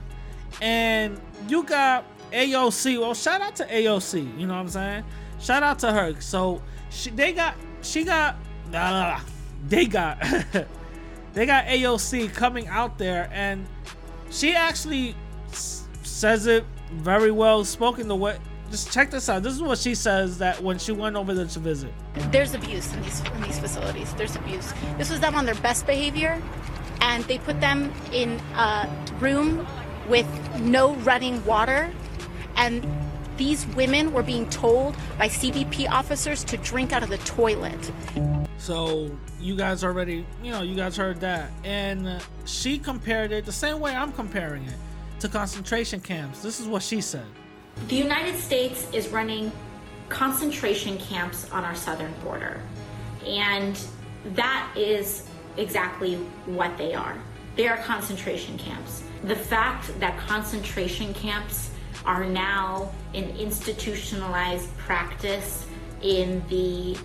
And 0.63 1.21
you 1.49 1.65
got 1.65 2.05
aoc 2.31 3.01
well 3.01 3.15
shout 3.15 3.41
out 3.41 3.57
to 3.57 3.65
aoc 3.65 4.39
you 4.39 4.47
know 4.47 4.53
what 4.53 4.61
i'm 4.61 4.69
saying? 4.69 5.05
Shout 5.41 5.65
out 5.65 5.81
to 5.81 5.93
her. 5.93 6.21
So 6.21 6.63
she, 6.91 7.11
they 7.11 7.33
got 7.33 7.55
she 7.83 8.05
got 8.05 8.37
uh, 8.75 9.21
they 9.67 9.87
got 9.87 10.21
they 11.35 11.47
got 11.47 11.65
aoc 11.67 12.35
coming 12.35 12.67
out 12.69 12.99
there 12.99 13.29
and 13.33 13.67
she 14.31 14.55
actually 14.55 15.15
s- 15.51 15.87
says 16.03 16.47
it 16.47 16.65
very 16.93 17.31
well 17.31 17.65
spoken 17.65 18.09
the 18.09 18.17
way 18.17 18.39
just 18.71 18.93
check 18.93 19.11
this 19.11 19.29
out 19.29 19.43
this 19.43 19.53
is 19.55 19.63
what 19.63 19.79
she 19.79 19.95
says 19.95 20.39
that 20.39 20.63
when 20.63 20.79
she 20.79 20.93
went 20.93 21.17
over 21.17 21.33
there 21.35 21.47
to 21.47 21.59
visit 21.59 21.93
there's 22.31 22.55
abuse 22.55 22.93
in 22.93 23.03
these 23.03 23.21
in 23.21 23.43
these 23.43 23.59
facilities. 23.59 24.13
There's 24.15 24.37
abuse. 24.37 24.73
This 24.99 25.09
was 25.11 25.21
them 25.21 25.35
on 25.35 25.47
their 25.47 25.55
best 25.57 25.87
behavior, 25.87 26.43
and 27.01 27.23
they 27.25 27.39
put 27.39 27.61
them 27.61 27.93
in 28.13 28.39
a 28.57 28.89
room 29.21 29.67
with 30.09 30.27
no 30.61 30.95
running 30.97 31.43
water, 31.47 31.91
and 32.57 32.85
these 33.39 33.67
women 33.69 34.13
were 34.13 34.23
being 34.23 34.49
told 34.51 34.95
by 35.17 35.29
CBP 35.29 35.89
officers 35.89 36.45
to 36.45 36.57
drink 36.59 36.93
out 36.93 37.03
of 37.03 37.09
the 37.09 37.19
toilet. 37.19 37.91
so 38.59 39.11
you 39.41 39.57
guys 39.57 39.85
already 39.85 40.27
you 40.43 40.51
know 40.51 40.63
you 40.63 40.75
guys 40.75 40.97
heard 40.97 41.21
that 41.21 41.49
and 41.63 42.21
she 42.45 42.77
compared 42.77 43.31
it 43.31 43.47
the 43.47 43.53
same 43.53 43.79
way 43.79 43.95
i'm 43.95 44.13
comparing 44.13 44.65
it 44.65 44.75
to 45.21 45.29
concentration 45.29 46.01
camps 46.01 46.43
this 46.43 46.59
is 46.59 46.67
what 46.67 46.83
she 46.83 47.01
said 47.01 47.27
The 47.87 47.95
United 47.97 48.37
States 48.37 48.89
is 48.93 49.09
running 49.09 49.53
concentration 50.09 50.99
camps 50.99 51.49
on 51.53 51.65
our 51.65 51.75
southern 51.75 52.13
border. 52.25 52.61
And 53.25 53.79
that 54.35 54.73
is 54.77 55.29
exactly 55.57 56.17
what 56.47 56.77
they 56.77 56.95
are. 56.95 57.17
They 57.57 57.69
are 57.69 57.77
concentration 57.79 58.59
camps. 58.59 59.03
The 59.25 59.37
fact 59.37 59.99
that 60.01 60.19
concentration 60.19 61.15
camps 61.15 61.71
are 62.05 62.25
now 62.25 62.91
an 63.15 63.25
institutionalized 63.37 64.75
practice 64.79 65.67
in 66.03 66.43
the 66.49 66.97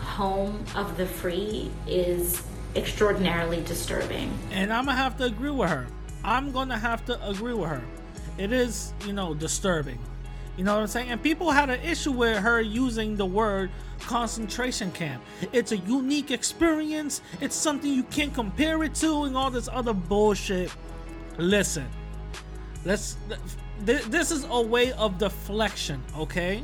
home 0.00 0.64
of 0.76 0.96
the 0.96 1.06
free 1.06 1.70
is 1.86 2.42
extraordinarily 2.76 3.62
disturbing. 3.62 4.36
and 4.50 4.72
i'm 4.72 4.84
gonna 4.86 4.96
have 4.96 5.16
to 5.16 5.24
agree 5.24 5.50
with 5.50 5.70
her. 5.70 5.86
I'm 6.22 6.52
gonna 6.52 6.78
have 6.78 7.04
to 7.06 7.28
agree 7.28 7.52
with 7.52 7.68
her. 7.68 7.82
It 8.38 8.52
is 8.52 8.92
you 9.06 9.12
know 9.12 9.34
disturbing. 9.34 9.98
You 10.56 10.64
know 10.64 10.74
what 10.74 10.82
i'm 10.82 10.86
saying? 10.86 11.10
And 11.10 11.22
people 11.22 11.50
had 11.50 11.70
an 11.70 11.80
issue 11.80 12.12
with 12.12 12.38
her 12.38 12.60
using 12.60 13.16
the 13.16 13.26
word 13.26 13.70
concentration 14.00 14.90
camp. 14.92 15.22
It's 15.52 15.72
a 15.72 15.78
unique 15.78 16.30
experience. 16.30 17.22
It's 17.40 17.56
something 17.56 17.92
you 17.92 18.04
can't 18.04 18.34
compare 18.34 18.82
it 18.84 18.94
to 18.96 19.24
and 19.24 19.36
all 19.36 19.50
this 19.50 19.68
other 19.68 19.92
bullshit. 19.94 20.74
Listen 21.38 21.88
let's 22.84 23.16
th- 23.86 24.04
this 24.04 24.30
is 24.30 24.46
a 24.50 24.60
way 24.60 24.92
of 24.92 25.18
deflection 25.18 26.02
okay? 26.16 26.62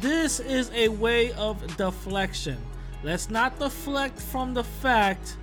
This 0.00 0.40
is 0.40 0.70
a 0.74 0.88
way 0.88 1.32
of 1.32 1.76
deflection. 1.76 2.56
Let's 3.04 3.28
not 3.28 3.58
deflect 3.58 4.20
from 4.20 4.54
the 4.54 4.64
fact 4.64 5.36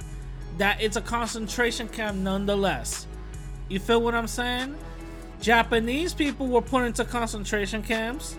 that 0.58 0.82
it's 0.82 0.98
a 0.98 1.02
concentration 1.02 1.88
camp 1.88 2.18
nonetheless. 2.18 3.06
You 3.70 3.80
feel 3.80 4.02
what 4.02 4.16
i'm 4.16 4.28
saying? 4.28 4.76
Japanese 5.42 6.14
people 6.14 6.48
were 6.48 6.62
put 6.62 6.84
into 6.84 7.06
concentration 7.06 7.82
camps. 7.82 8.38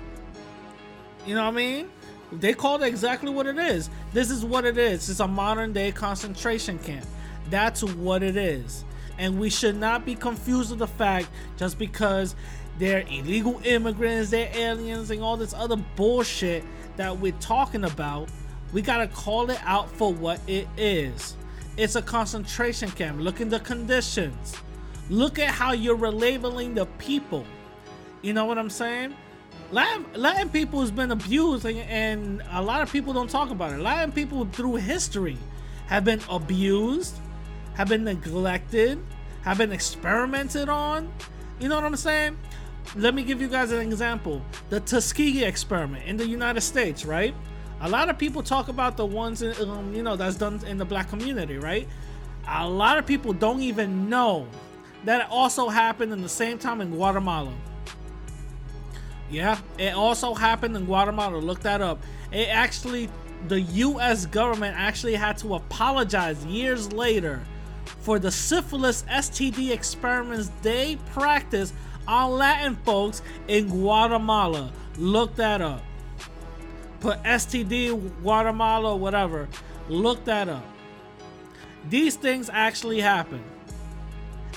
You 1.26 1.34
know 1.34 1.44
what 1.44 1.54
i 1.54 1.56
mean? 1.56 1.88
They 2.32 2.52
called 2.52 2.82
it 2.82 2.86
exactly 2.86 3.30
what 3.30 3.46
it 3.46 3.58
is. 3.58 3.90
This 4.12 4.30
is 4.30 4.44
what 4.44 4.64
it 4.64 4.78
is. 4.78 5.08
It's 5.08 5.20
a 5.20 5.28
modern 5.28 5.72
day 5.72 5.92
concentration 5.92 6.78
camp. 6.78 7.06
That's 7.48 7.82
what 7.82 8.22
it 8.22 8.36
is 8.36 8.84
and 9.20 9.38
we 9.38 9.50
should 9.50 9.76
not 9.76 10.06
be 10.06 10.14
confused 10.14 10.70
with 10.70 10.78
the 10.78 10.86
fact 10.86 11.28
just 11.58 11.78
because 11.78 12.34
they're 12.78 13.02
illegal 13.02 13.60
immigrants, 13.64 14.30
they're 14.30 14.50
aliens, 14.54 15.10
and 15.10 15.22
all 15.22 15.36
this 15.36 15.52
other 15.52 15.76
bullshit 15.94 16.64
that 16.96 17.18
we're 17.18 17.32
talking 17.32 17.84
about. 17.84 18.30
We 18.72 18.80
gotta 18.80 19.08
call 19.08 19.50
it 19.50 19.60
out 19.62 19.90
for 19.90 20.12
what 20.12 20.40
it 20.48 20.66
is. 20.78 21.36
It's 21.76 21.96
a 21.96 22.02
concentration 22.02 22.90
camp. 22.92 23.20
Look 23.20 23.42
at 23.42 23.50
the 23.50 23.60
conditions. 23.60 24.54
Look 25.10 25.38
at 25.38 25.50
how 25.50 25.72
you're 25.72 25.98
relabeling 25.98 26.74
the 26.74 26.86
people. 26.98 27.44
You 28.22 28.32
know 28.32 28.46
what 28.46 28.56
I'm 28.56 28.70
saying? 28.70 29.14
Latin, 29.70 30.06
Latin 30.14 30.48
people 30.48 30.80
has 30.80 30.90
been 30.90 31.10
abused, 31.10 31.66
and, 31.66 31.78
and 31.78 32.42
a 32.52 32.62
lot 32.62 32.80
of 32.80 32.90
people 32.90 33.12
don't 33.12 33.28
talk 33.28 33.50
about 33.50 33.72
it. 33.72 33.80
Latin 33.80 34.12
people 34.12 34.46
through 34.46 34.76
history 34.76 35.36
have 35.88 36.04
been 36.04 36.20
abused, 36.30 37.16
have 37.74 37.88
been 37.88 38.04
neglected, 38.04 38.98
have 39.42 39.58
been 39.58 39.72
experimented 39.72 40.68
on. 40.68 41.12
You 41.58 41.68
know 41.68 41.76
what 41.76 41.84
I'm 41.84 41.96
saying? 41.96 42.38
Let 42.96 43.14
me 43.14 43.22
give 43.22 43.40
you 43.40 43.48
guys 43.48 43.70
an 43.72 43.80
example. 43.80 44.42
The 44.68 44.80
Tuskegee 44.80 45.44
experiment 45.44 46.04
in 46.06 46.16
the 46.16 46.26
United 46.26 46.62
States, 46.62 47.04
right? 47.04 47.34
A 47.82 47.88
lot 47.88 48.10
of 48.10 48.18
people 48.18 48.42
talk 48.42 48.68
about 48.68 48.96
the 48.96 49.06
ones 49.06 49.42
in, 49.42 49.54
um, 49.68 49.94
you 49.94 50.02
know 50.02 50.16
that's 50.16 50.36
done 50.36 50.60
in 50.66 50.76
the 50.76 50.84
black 50.84 51.08
community, 51.08 51.56
right? 51.56 51.88
A 52.48 52.68
lot 52.68 52.98
of 52.98 53.06
people 53.06 53.32
don't 53.32 53.62
even 53.62 54.08
know 54.08 54.46
that 55.04 55.22
it 55.22 55.26
also 55.30 55.68
happened 55.68 56.12
in 56.12 56.20
the 56.20 56.28
same 56.28 56.58
time 56.58 56.80
in 56.80 56.90
Guatemala. 56.90 57.52
Yeah, 59.30 59.58
it 59.78 59.94
also 59.94 60.34
happened 60.34 60.76
in 60.76 60.84
Guatemala. 60.84 61.38
Look 61.38 61.60
that 61.60 61.80
up. 61.80 62.02
It 62.32 62.48
actually, 62.48 63.08
the 63.48 63.60
U.S. 63.60 64.26
government 64.26 64.76
actually 64.76 65.14
had 65.14 65.38
to 65.38 65.54
apologize 65.54 66.44
years 66.44 66.92
later 66.92 67.40
for 68.01 68.18
the 68.18 68.30
syphilis 68.30 69.03
STD 69.05 69.70
experiments 69.70 70.51
they 70.62 70.97
practiced 71.12 71.74
on 72.07 72.32
Latin 72.32 72.76
folks 72.84 73.22
in 73.49 73.68
Guatemala. 73.68 74.72
Look 74.97 75.36
that 75.36 75.61
up. 75.61 75.82
Put 77.01 77.22
STD 77.22 78.22
Guatemala, 78.22 78.97
whatever. 78.97 79.49
Look 79.88 80.24
that 80.24 80.49
up. 80.49 80.64
These 81.88 82.16
things 82.16 82.51
actually 82.53 83.01
happen. 83.01 83.43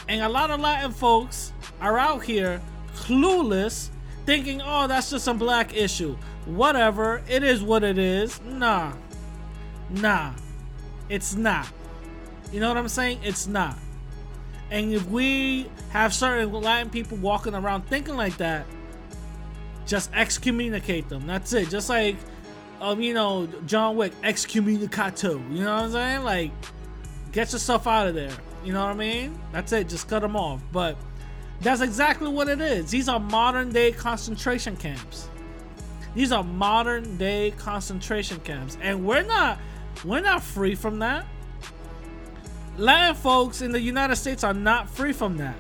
And 0.10 0.22
a 0.22 0.30
lot 0.30 0.52
of 0.52 0.60
Latin 0.60 0.92
folks 0.92 1.54
are 1.80 1.98
out 1.98 2.24
here 2.24 2.62
clueless, 2.96 3.90
thinking, 4.26 4.62
oh, 4.64 4.88
that's 4.88 5.10
just 5.10 5.28
a 5.28 5.34
black 5.34 5.76
issue. 5.76 6.18
Whatever, 6.46 7.22
it 7.30 7.44
is 7.44 7.62
what 7.62 7.84
it 7.84 7.98
is. 7.98 8.42
Nah. 8.42 8.94
Nah. 9.90 10.34
It's 11.10 11.36
not. 11.36 11.68
You 12.54 12.60
know 12.60 12.70
what 12.70 12.78
I'm 12.78 12.88
saying? 12.88 13.20
It's 13.24 13.48
not. 13.48 13.78
And 14.70 14.94
if 14.94 15.08
we 15.08 15.70
have 15.90 16.14
certain 16.14 16.52
Latin 16.52 16.90
people 16.90 17.18
walking 17.18 17.56
around 17.56 17.88
thinking 17.88 18.16
like 18.16 18.38
that, 18.38 18.66
just 19.86 20.12
excommunicate 20.14 21.10
them. 21.10 21.28
That's 21.28 21.52
it. 21.54 21.70
Just 21.70 21.90
like, 21.90 22.16
um, 22.80 23.02
you 23.02 23.14
know, 23.14 23.48
John 23.66 23.98
Wick, 23.98 24.14
excommunicato. 24.22 25.34
You 25.52 25.64
know 25.64 25.76
what 25.76 25.84
I'm 25.84 25.92
saying? 25.92 26.24
Like, 26.24 26.52
get 27.32 27.52
yourself 27.52 27.88
out 27.88 28.08
of 28.08 28.16
there. 28.16 28.32
You 28.64 28.72
know 28.72 28.84
what 28.84 28.92
I 28.92 28.98
mean? 28.98 29.38
That's 29.52 29.72
it. 29.74 29.90
Just 29.90 30.08
cut 30.08 30.22
them 30.22 30.36
off. 30.36 30.62
But 30.72 30.96
that's 31.62 31.82
exactly 31.82 32.30
what 32.30 32.48
it 32.48 32.62
is. 32.62 32.92
These 32.92 33.10
are 33.10 33.20
modern 33.20 33.72
day 33.72 33.92
concentration 33.92 34.78
camps. 34.78 35.28
These 36.16 36.32
are 36.32 36.44
modern 36.44 37.18
day 37.18 37.52
concentration 37.58 38.40
camps, 38.42 38.78
and 38.82 39.04
we're 39.04 39.24
not 39.24 39.58
we're 40.06 40.22
not 40.22 40.44
free 40.44 40.76
from 40.76 41.00
that. 41.00 41.26
Latin 42.78 43.16
folks 43.16 43.62
in 43.62 43.72
the 43.72 43.80
United 43.80 44.16
States 44.16 44.44
are 44.44 44.54
not 44.54 44.90
free 44.90 45.14
from 45.14 45.38
that. 45.38 45.56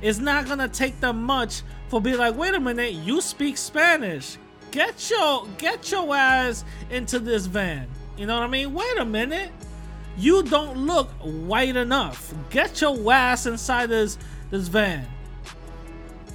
It's 0.00 0.18
not 0.18 0.46
gonna 0.46 0.68
take 0.68 1.00
them 1.00 1.22
much 1.22 1.62
for 1.88 2.00
be 2.00 2.16
like, 2.16 2.36
wait 2.36 2.54
a 2.54 2.60
minute, 2.60 2.92
you 2.92 3.20
speak 3.20 3.56
Spanish. 3.56 4.38
Get 4.70 5.10
your 5.10 5.46
get 5.58 5.90
your 5.90 6.14
ass 6.14 6.64
into 6.90 7.18
this 7.18 7.46
van. 7.46 7.86
You 8.16 8.26
know 8.26 8.34
what 8.34 8.44
I 8.44 8.48
mean? 8.48 8.72
Wait 8.72 8.98
a 8.98 9.04
minute. 9.04 9.50
You 10.16 10.42
don't 10.42 10.86
look 10.86 11.10
white 11.22 11.76
enough. 11.76 12.34
Get 12.50 12.80
your 12.80 13.12
ass 13.12 13.46
inside 13.46 13.90
this 13.90 14.18
this 14.50 14.68
van. 14.68 15.06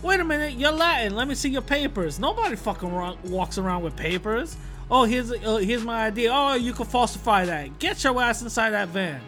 Wait 0.04 0.20
a 0.20 0.24
minute, 0.24 0.54
you're 0.54 0.72
Latin. 0.72 1.16
Let 1.16 1.28
me 1.28 1.36
see 1.36 1.50
your 1.50 1.62
papers. 1.62 2.20
Nobody 2.20 2.56
fucking 2.56 2.92
ro- 2.92 3.18
walks 3.26 3.58
around 3.58 3.84
with 3.84 3.96
papers. 3.96 4.58
Oh, 4.90 5.04
here's 5.04 5.32
uh, 5.32 5.58
here's 5.58 5.84
my 5.84 6.08
ID. 6.08 6.28
Oh, 6.30 6.56
you 6.56 6.74
can 6.74 6.86
falsify 6.86 7.46
that. 7.46 7.80
Get 7.80 8.04
your 8.04 8.22
ass 8.22 8.42
inside 8.42 8.72
that 8.72 8.90
van. 8.90 9.22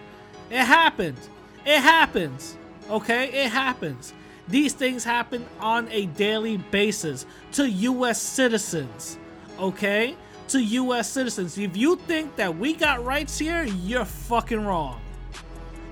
It 0.49 0.65
happens. 0.65 1.29
It 1.65 1.79
happens. 1.79 2.57
Okay, 2.89 3.45
it 3.45 3.49
happens. 3.49 4.13
These 4.47 4.73
things 4.73 5.03
happen 5.03 5.45
on 5.59 5.87
a 5.89 6.05
daily 6.07 6.57
basis 6.57 7.25
to 7.53 7.69
U.S. 7.69 8.21
citizens. 8.21 9.17
Okay, 9.57 10.15
to 10.49 10.59
U.S. 10.59 11.09
citizens. 11.09 11.57
If 11.57 11.77
you 11.77 11.95
think 11.95 12.35
that 12.35 12.57
we 12.57 12.73
got 12.73 13.05
rights 13.05 13.39
here, 13.39 13.63
you're 13.63 14.05
fucking 14.05 14.65
wrong. 14.65 14.99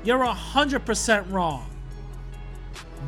You're 0.04 0.24
a 0.24 0.34
hundred 0.34 0.86
percent 0.86 1.28
wrong. 1.30 1.68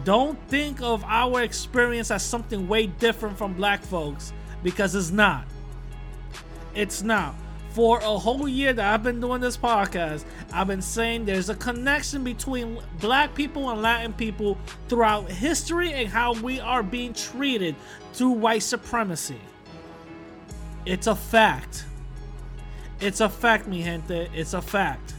Don't 0.04 0.40
think 0.48 0.82
of 0.82 1.04
our 1.06 1.42
experience 1.42 2.12
as 2.12 2.24
something 2.24 2.68
way 2.68 2.88
different 2.88 3.38
from 3.38 3.54
black 3.54 3.84
folks 3.84 4.34
because 4.64 4.96
it's 4.96 5.12
not. 5.12 5.46
It's 6.76 7.02
not. 7.04 7.36
For 7.74 7.98
a 7.98 8.20
whole 8.20 8.48
year 8.48 8.72
that 8.72 8.94
I've 8.94 9.02
been 9.02 9.20
doing 9.20 9.42
this 9.42 9.58
podcast, 9.58 10.26
I've 10.52 10.68
been 10.68 10.84
saying 10.84 11.26
there's 11.26 11.50
a 11.50 11.56
connection 11.56 12.24
between 12.24 12.78
black 13.00 13.34
people 13.34 13.68
and 13.72 13.82
Latin 13.82 14.14
people 14.14 14.60
throughout 14.88 15.28
history 15.28 15.92
and 15.92 16.08
how 16.08 16.34
we 16.34 16.60
are 16.60 16.84
being 16.84 17.16
treated 17.16 17.76
through 18.14 18.30
white 18.30 18.62
supremacy. 18.62 19.42
It's 20.86 21.08
a 21.08 21.16
fact. 21.16 21.86
It's 23.00 23.22
a 23.22 23.30
fact, 23.30 23.68
mi 23.68 23.82
gente. 23.82 24.30
It's 24.36 24.54
a 24.54 24.62
fact. 24.62 25.16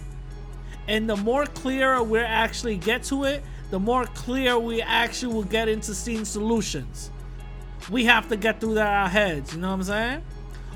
And 0.86 1.10
the 1.10 1.16
more 1.16 1.46
clearer 1.46 2.04
we 2.04 2.20
actually 2.20 2.76
get 2.76 3.02
to 3.04 3.24
it, 3.24 3.42
the 3.70 3.80
more 3.80 4.04
clear 4.04 4.56
we 4.60 4.80
actually 4.80 5.34
will 5.34 5.42
get 5.42 5.68
into 5.68 5.92
seeing 5.92 6.24
solutions. 6.24 7.10
We 7.90 8.04
have 8.04 8.28
to 8.28 8.36
get 8.36 8.60
through 8.60 8.74
that 8.74 8.86
our 8.86 9.08
heads, 9.08 9.54
you 9.54 9.60
know 9.60 9.70
what 9.70 9.74
I'm 9.74 9.82
saying? 9.82 10.22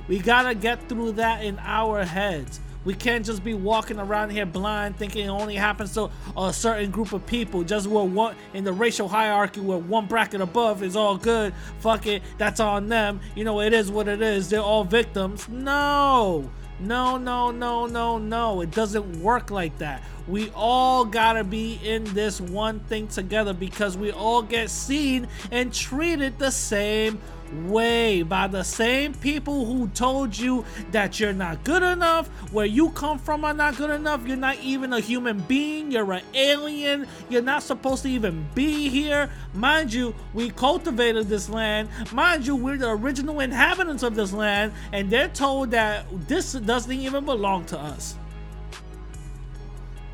We 0.09 0.19
gotta 0.19 0.55
get 0.55 0.89
through 0.89 1.13
that 1.13 1.45
in 1.45 1.59
our 1.61 2.05
heads. 2.05 2.61
We 2.85 2.95
can't 2.95 3.27
just 3.27 3.45
be 3.45 3.53
walking 3.53 3.99
around 3.99 4.31
here 4.31 4.47
blind 4.47 4.97
thinking 4.97 5.27
it 5.27 5.29
only 5.29 5.57
happens 5.57 5.93
to 5.95 6.09
a 6.37 6.53
certain 6.53 6.91
group 6.91 7.13
of 7.13 7.27
people. 7.27 7.63
Just 7.63 7.87
where 7.87 8.05
one 8.05 8.35
in 8.55 8.65
the 8.65 8.73
racial 8.73 9.09
hierarchy 9.09 9.61
where 9.61 9.77
one 9.77 10.07
bracket 10.07 10.41
above 10.41 10.83
is 10.83 10.97
all 10.97 11.19
good. 11.19 11.53
Fuck 11.81 12.07
it, 12.07 12.23
that's 12.39 12.61
on 12.61 12.87
them. 12.87 13.21
You 13.35 13.45
know, 13.45 13.61
it 13.61 13.75
is 13.75 13.91
what 13.91 14.09
it 14.09 14.23
is. 14.23 14.49
They're 14.49 14.61
all 14.61 14.85
victims. 14.85 15.47
No. 15.49 16.51
No, 16.81 17.19
no, 17.19 17.51
no, 17.51 17.87
no, 17.87 18.19
no. 18.19 18.61
It 18.61 18.71
doesn't 18.71 19.21
work 19.21 19.51
like 19.51 19.77
that. 19.79 20.03
We 20.29 20.51
all 20.55 21.05
gotta 21.05 21.43
be 21.43 21.81
in 21.83 22.05
this 22.15 22.41
one 22.41 22.81
thing 22.81 23.09
together 23.09 23.53
because 23.53 23.99
we 23.99 24.13
all 24.13 24.43
get 24.43 24.71
seen 24.71 25.27
and 25.51 25.75
treated 25.75 26.39
the 26.39 26.53
same 26.53 27.21
way 27.53 28.22
by 28.22 28.46
the 28.46 28.62
same 28.62 29.14
people 29.14 29.64
who 29.64 29.88
told 29.88 30.36
you 30.36 30.64
that 30.90 31.18
you're 31.18 31.32
not 31.32 31.64
good 31.64 31.82
enough, 31.82 32.28
where 32.53 32.66
you 32.66 32.90
come 32.90 33.18
from 33.18 33.44
are 33.44 33.55
not 33.55 33.76
good 33.76 33.90
enough, 33.90 34.26
you're 34.26 34.36
not 34.36 34.59
even 34.61 34.92
a 34.92 35.01
human 35.01 35.40
being, 35.40 35.90
you're 35.90 36.12
an 36.12 36.22
alien, 36.34 37.07
you're 37.28 37.42
not 37.42 37.62
supposed 37.62 38.03
to 38.03 38.09
even 38.11 38.46
be 38.55 38.88
here. 38.88 39.30
Mind 39.55 39.92
you, 39.92 40.14
we 40.34 40.51
cultivated 40.51 41.28
this 41.28 41.49
land. 41.49 41.88
Mind 42.12 42.46
you, 42.46 42.57
we're 42.57 42.76
the 42.76 42.90
original 42.90 43.40
inhabitants 43.40 44.03
of 44.03 44.14
this 44.14 44.32
land, 44.32 44.72
and 44.92 45.11
they're 45.11 45.28
told 45.28 45.70
that 45.70 46.07
this 46.28 46.53
doesn't 46.53 46.92
even 46.92 47.24
belong 47.24 47.64
to 47.66 47.78
us. 47.78 48.16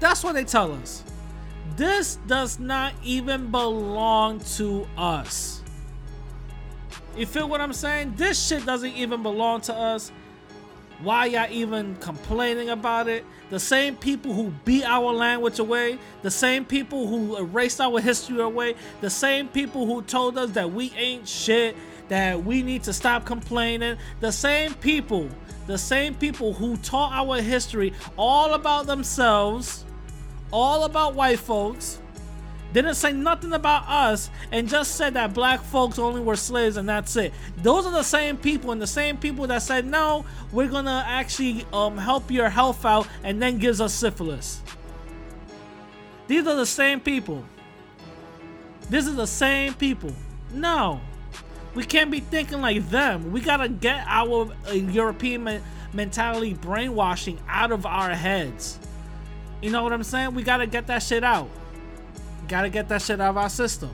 That's 0.01 0.23
what 0.23 0.35
they 0.35 0.45
tell 0.45 0.73
us. 0.73 1.03
This 1.77 2.17
does 2.27 2.59
not 2.59 2.93
even 3.03 3.51
belong 3.51 4.39
to 4.57 4.87
us. 4.97 5.64
You 7.17 7.27
feel 7.27 7.49
what 7.49 7.61
I'm 7.61 7.73
saying? 7.73 8.15
This 8.17 8.45
shit 8.45 8.67
doesn't 8.67 8.93
even 8.93 9.23
belong 9.23 9.61
to 9.63 9.75
us. 9.75 10.11
Why 11.01 11.27
y'all 11.27 11.51
even 11.51 11.97
complaining 11.97 12.71
about 12.71 13.09
it? 13.09 13.25
The 13.51 13.61
same 13.61 13.97
people 13.97 14.33
who 14.33 14.53
beat 14.65 14.85
our 14.85 15.13
language 15.13 15.59
away, 15.59 15.99
the 16.23 16.31
same 16.31 16.65
people 16.65 17.07
who 17.07 17.37
erased 17.37 17.81
our 17.81 18.01
history 18.01 18.41
away, 18.41 18.75
the 19.01 19.11
same 19.11 19.49
people 19.49 19.87
who 19.87 20.03
told 20.03 20.39
us 20.39 20.51
that 20.53 20.73
we 20.73 20.93
ain't 20.97 21.29
shit, 21.29 21.77
that 22.09 22.43
we 22.43 22.63
need 22.63 22.83
to 22.85 22.93
stop 22.93 23.25
complaining, 23.25 23.97
the 24.21 24.33
same 24.33 24.75
people, 24.75 25.29
the 25.67 25.79
same 25.79 26.15
people 26.15 26.53
who 26.53 26.77
taught 26.79 27.13
our 27.13 27.41
history 27.41 27.93
all 28.17 28.55
about 28.55 28.87
themselves, 28.87 29.85
all 30.53 30.85
about 30.85 31.15
white 31.15 31.39
folks, 31.39 32.01
didn't 32.83 32.97
say 32.97 33.13
nothing 33.13 33.53
about 33.53 33.89
us 33.89 34.31
and 34.51 34.69
just 34.69 34.97
said 34.97 35.15
that 35.15 35.33
black 35.33 35.63
folks 35.63 35.97
only 35.97 36.21
were 36.21 36.35
slaves 36.35 36.77
and 36.77 36.89
that's 36.89 37.15
it. 37.15 37.33
Those 37.59 37.87
are 37.87 37.93
the 37.93 38.03
same 38.03 38.37
people 38.37 38.73
and 38.73 38.83
the 38.83 38.87
same 38.87 39.17
people 39.17 39.47
that 39.47 39.63
said 39.63 39.87
no, 39.87 40.25
we're 40.51 40.69
gonna 40.69 41.05
actually 41.07 41.65
um, 41.73 41.97
help 41.97 42.33
your 42.33 42.49
health 42.49 42.85
out 42.85 43.07
and 43.23 43.41
then 43.41 43.59
gives 43.59 43.81
us 43.81 43.95
syphilis. 43.95 44.61
These 46.27 46.47
are 46.49 46.57
the 46.57 46.67
same 46.67 46.99
people. 46.99 47.45
This 48.91 49.07
is 49.07 49.15
the 49.15 49.27
same 49.27 49.75
people. 49.75 50.13
No, 50.53 51.01
we 51.75 51.85
can't 51.85 52.11
be 52.11 52.21
thinking 52.21 52.61
like 52.61 52.89
them. 52.91 53.31
We 53.31 53.41
gotta 53.41 53.69
get 53.69 54.05
our 54.09 54.53
uh, 54.67 54.73
European 54.73 55.45
me- 55.45 55.61
mentality 55.93 56.55
brainwashing 56.55 57.39
out 57.49 57.71
of 57.71 57.87
our 57.87 58.11
heads. 58.11 58.81
You 59.63 59.71
know 59.71 59.85
what 59.85 59.93
I'm 59.93 60.03
saying? 60.03 60.35
We 60.35 60.43
gotta 60.43 60.67
get 60.67 60.89
that 60.89 61.05
shit 61.05 61.23
out. 61.23 61.49
Gotta 62.49 62.69
get 62.69 62.89
that 62.89 63.03
shit 63.03 63.21
out 63.21 63.31
of 63.31 63.37
our 63.37 63.49
system. 63.49 63.91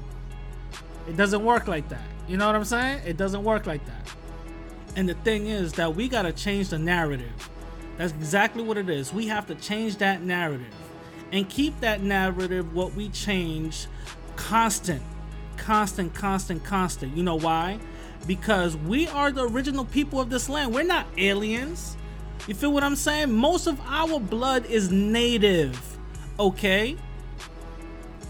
It 1.09 1.17
doesn't 1.17 1.45
work 1.45 1.67
like 1.67 1.89
that. 1.89 2.03
You 2.29 2.37
know 2.37 2.47
what 2.47 2.55
I'm 2.55 2.65
saying? 2.65 3.03
It 3.07 3.17
doesn't 3.17 3.43
work 3.43 3.67
like 3.67 3.85
that. 3.87 4.15
And 4.97 5.09
the 5.09 5.15
thing 5.15 5.47
is 5.47 5.73
that 5.75 5.95
we 5.95 6.09
gotta 6.09 6.33
change 6.33 6.69
the 6.69 6.79
narrative. 6.79 7.51
That's 7.97 8.13
exactly 8.13 8.63
what 8.63 8.77
it 8.77 8.89
is. 8.89 9.13
We 9.13 9.27
have 9.27 9.47
to 9.49 9.55
change 9.55 9.97
that 9.97 10.23
narrative 10.23 10.75
and 11.33 11.49
keep 11.49 11.79
that 11.81 12.03
narrative 12.03 12.75
what 12.75 12.95
we 12.95 13.09
change 13.09 13.87
constant, 14.37 15.03
constant, 15.57 16.15
constant, 16.15 16.65
constant. 16.65 17.17
You 17.17 17.23
know 17.23 17.37
why? 17.37 17.79
Because 18.27 18.77
we 18.77 19.07
are 19.09 19.31
the 19.31 19.47
original 19.49 19.85
people 19.85 20.21
of 20.21 20.31
this 20.31 20.49
land. 20.49 20.75
We're 20.75 20.83
not 20.83 21.07
aliens. 21.17 21.97
You 22.47 22.55
feel 22.55 22.73
what 22.73 22.83
I'm 22.83 22.97
saying? 22.97 23.33
Most 23.33 23.67
of 23.67 23.81
our 23.83 24.19
blood 24.19 24.67
is 24.67 24.91
native. 24.91 25.99
Okay? 26.39 26.97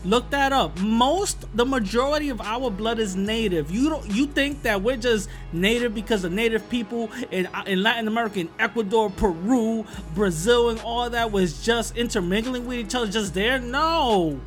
Look 0.02 0.30
that 0.30 0.52
up. 0.52 0.80
Most, 0.80 1.44
the 1.54 1.66
majority 1.66 2.30
of 2.30 2.40
our 2.40 2.70
blood 2.70 2.98
is 2.98 3.16
native. 3.16 3.70
You 3.70 3.90
don't, 3.90 4.10
you 4.10 4.26
think 4.26 4.62
that 4.62 4.80
we're 4.80 4.96
just 4.96 5.28
native 5.52 5.94
because 5.94 6.22
the 6.22 6.30
native 6.30 6.68
people 6.70 7.10
in 7.30 7.48
in 7.66 7.82
Latin 7.82 8.08
America, 8.08 8.40
in 8.40 8.48
Ecuador, 8.58 9.10
Peru, 9.10 9.84
Brazil, 10.14 10.70
and 10.70 10.80
all 10.80 11.10
that 11.10 11.30
was 11.30 11.62
just 11.62 11.98
intermingling 11.98 12.66
with 12.66 12.78
each 12.78 12.94
other, 12.94 13.08
just 13.08 13.34
there? 13.34 13.58
No, 13.58 14.40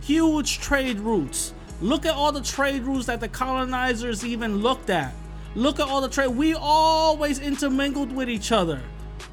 huge 0.00 0.60
trade 0.60 1.00
routes. 1.00 1.54
Look 1.80 2.06
at 2.06 2.14
all 2.14 2.30
the 2.30 2.42
trade 2.42 2.82
routes 2.82 3.06
that 3.06 3.18
the 3.18 3.28
colonizers 3.28 4.24
even 4.24 4.58
looked 4.58 4.90
at. 4.90 5.12
Look 5.56 5.80
at 5.80 5.88
all 5.88 6.00
the 6.00 6.08
trade. 6.08 6.28
We 6.28 6.54
always 6.54 7.40
intermingled 7.40 8.14
with 8.14 8.30
each 8.30 8.52
other. 8.52 8.80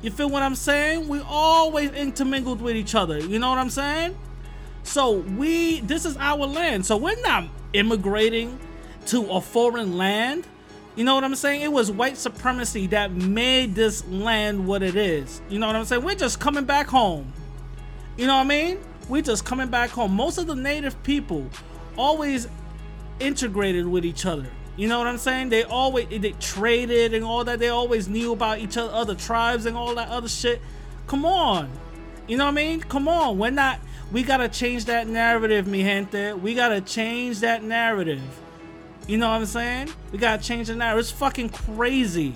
You 0.02 0.10
feel 0.10 0.30
what 0.30 0.42
I'm 0.42 0.56
saying? 0.56 1.08
We 1.08 1.20
always 1.20 1.92
intermingled 1.92 2.62
with 2.62 2.76
each 2.76 2.96
other. 2.96 3.20
You 3.20 3.38
know 3.38 3.50
what 3.50 3.60
I'm 3.60 3.70
saying? 3.70 4.16
So 4.88 5.12
we 5.12 5.82
this 5.82 6.06
is 6.06 6.16
our 6.18 6.46
land. 6.46 6.86
So 6.86 6.96
we're 6.96 7.22
not 7.22 7.50
immigrating 7.74 8.58
to 9.08 9.30
a 9.30 9.42
foreign 9.42 9.98
land. 9.98 10.48
You 10.96 11.04
know 11.04 11.14
what 11.14 11.26
I'm 11.26 11.36
saying? 11.36 11.62
It 11.62 11.72
was 11.72 11.92
white 11.92 12.18
supremacy 12.18 12.88
that 12.88 13.12
made 13.12 13.76
this 13.76 14.08
land 14.08 14.66
what 14.66 14.82
it 14.82 14.96
is. 14.96 15.42
You 15.50 15.60
know 15.60 15.68
what 15.68 15.76
I'm 15.76 15.86
saying? 15.86 16.04
We're 16.04 16.16
just 16.16 16.40
coming 16.40 16.64
back 16.64 16.88
home. 16.88 17.34
You 18.16 18.28
know 18.28 18.38
what 18.38 18.46
I 18.46 18.48
mean? 18.48 18.80
We're 19.10 19.22
just 19.22 19.46
coming 19.46 19.68
back 19.68 19.90
home. 19.90 20.14
Most 20.14 20.38
of 20.38 20.48
the 20.48 20.56
native 20.56 21.02
people 21.04 21.50
always 21.98 22.48
integrated 23.20 23.86
with 23.86 24.06
each 24.06 24.26
other. 24.26 24.48
You 24.78 24.88
know 24.88 25.00
what 25.00 25.08
I'm 25.08 25.18
saying? 25.18 25.50
They 25.50 25.64
always 25.64 26.08
they 26.08 26.32
traded 26.40 27.14
and 27.14 27.26
all 27.26 27.44
that. 27.44 27.60
They 27.60 27.70
always 27.70 28.08
knew 28.08 28.32
about 28.32 28.60
each 28.60 28.78
other, 28.78 28.94
other 28.94 29.16
tribes 29.16 29.66
and 29.66 29.76
all 29.76 29.94
that 29.96 30.08
other 30.08 30.30
shit. 30.30 30.62
Come 31.08 31.26
on. 31.26 31.70
You 32.28 32.38
know 32.38 32.46
what 32.46 32.52
I 32.52 32.56
mean? 32.56 32.80
Come 32.80 33.08
on. 33.08 33.38
We're 33.38 33.52
not 33.52 33.80
we 34.12 34.24
gotta 34.24 34.48
change 34.48 34.86
that 34.86 35.08
narrative, 35.08 35.68
mi 35.68 35.84
gente. 35.84 36.34
We 36.34 36.54
gotta 36.54 36.82
change 36.82 37.42
that 37.42 37.64
narrative. 37.64 38.22
You 39.08 39.18
know 39.18 39.30
what 39.30 39.36
I'm 39.36 39.46
saying? 39.46 39.90
We 40.12 40.18
gotta 40.18 40.42
change 40.42 40.68
the 40.68 40.76
narrative. 40.76 41.00
It's 41.00 41.12
fucking 41.12 41.50
crazy 41.50 42.34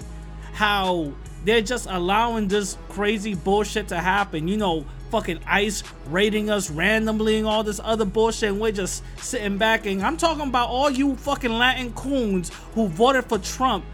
how 0.54 1.14
they're 1.46 1.62
just 1.62 1.88
allowing 1.90 2.48
this 2.48 2.78
crazy 2.90 3.36
bullshit 3.36 3.88
to 3.90 4.00
happen. 4.00 4.48
You 4.48 4.58
know, 4.58 4.86
fucking 5.12 5.40
ICE 5.46 5.84
raiding 6.08 6.50
us 6.50 6.70
randomly 6.70 7.38
and 7.38 7.48
all 7.48 7.64
this 7.64 7.80
other 7.84 8.06
bullshit, 8.06 8.50
and 8.50 8.60
we're 8.60 8.72
just 8.72 9.04
sitting 9.22 9.58
back. 9.58 9.86
And 9.86 10.02
I'm 10.02 10.18
talking 10.18 10.48
about 10.48 10.70
all 10.70 10.90
you 10.90 11.16
fucking 11.16 11.52
Latin 11.52 11.94
coons 11.94 12.52
who 12.74 12.88
voted 12.88 13.26
for 13.26 13.38
Trump. 13.38 13.86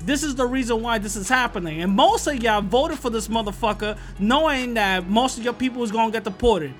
This 0.00 0.22
is 0.22 0.34
the 0.34 0.46
reason 0.46 0.82
why 0.82 0.98
this 0.98 1.14
is 1.14 1.28
happening. 1.28 1.82
And 1.82 1.92
most 1.92 2.26
of 2.26 2.42
y'all 2.42 2.60
voted 2.60 2.98
for 2.98 3.10
this 3.10 3.28
motherfucker 3.28 3.96
knowing 4.18 4.74
that 4.74 5.08
most 5.08 5.38
of 5.38 5.44
your 5.44 5.52
people 5.52 5.82
is 5.82 5.92
gonna 5.92 6.10
get 6.10 6.24
deported. 6.24 6.74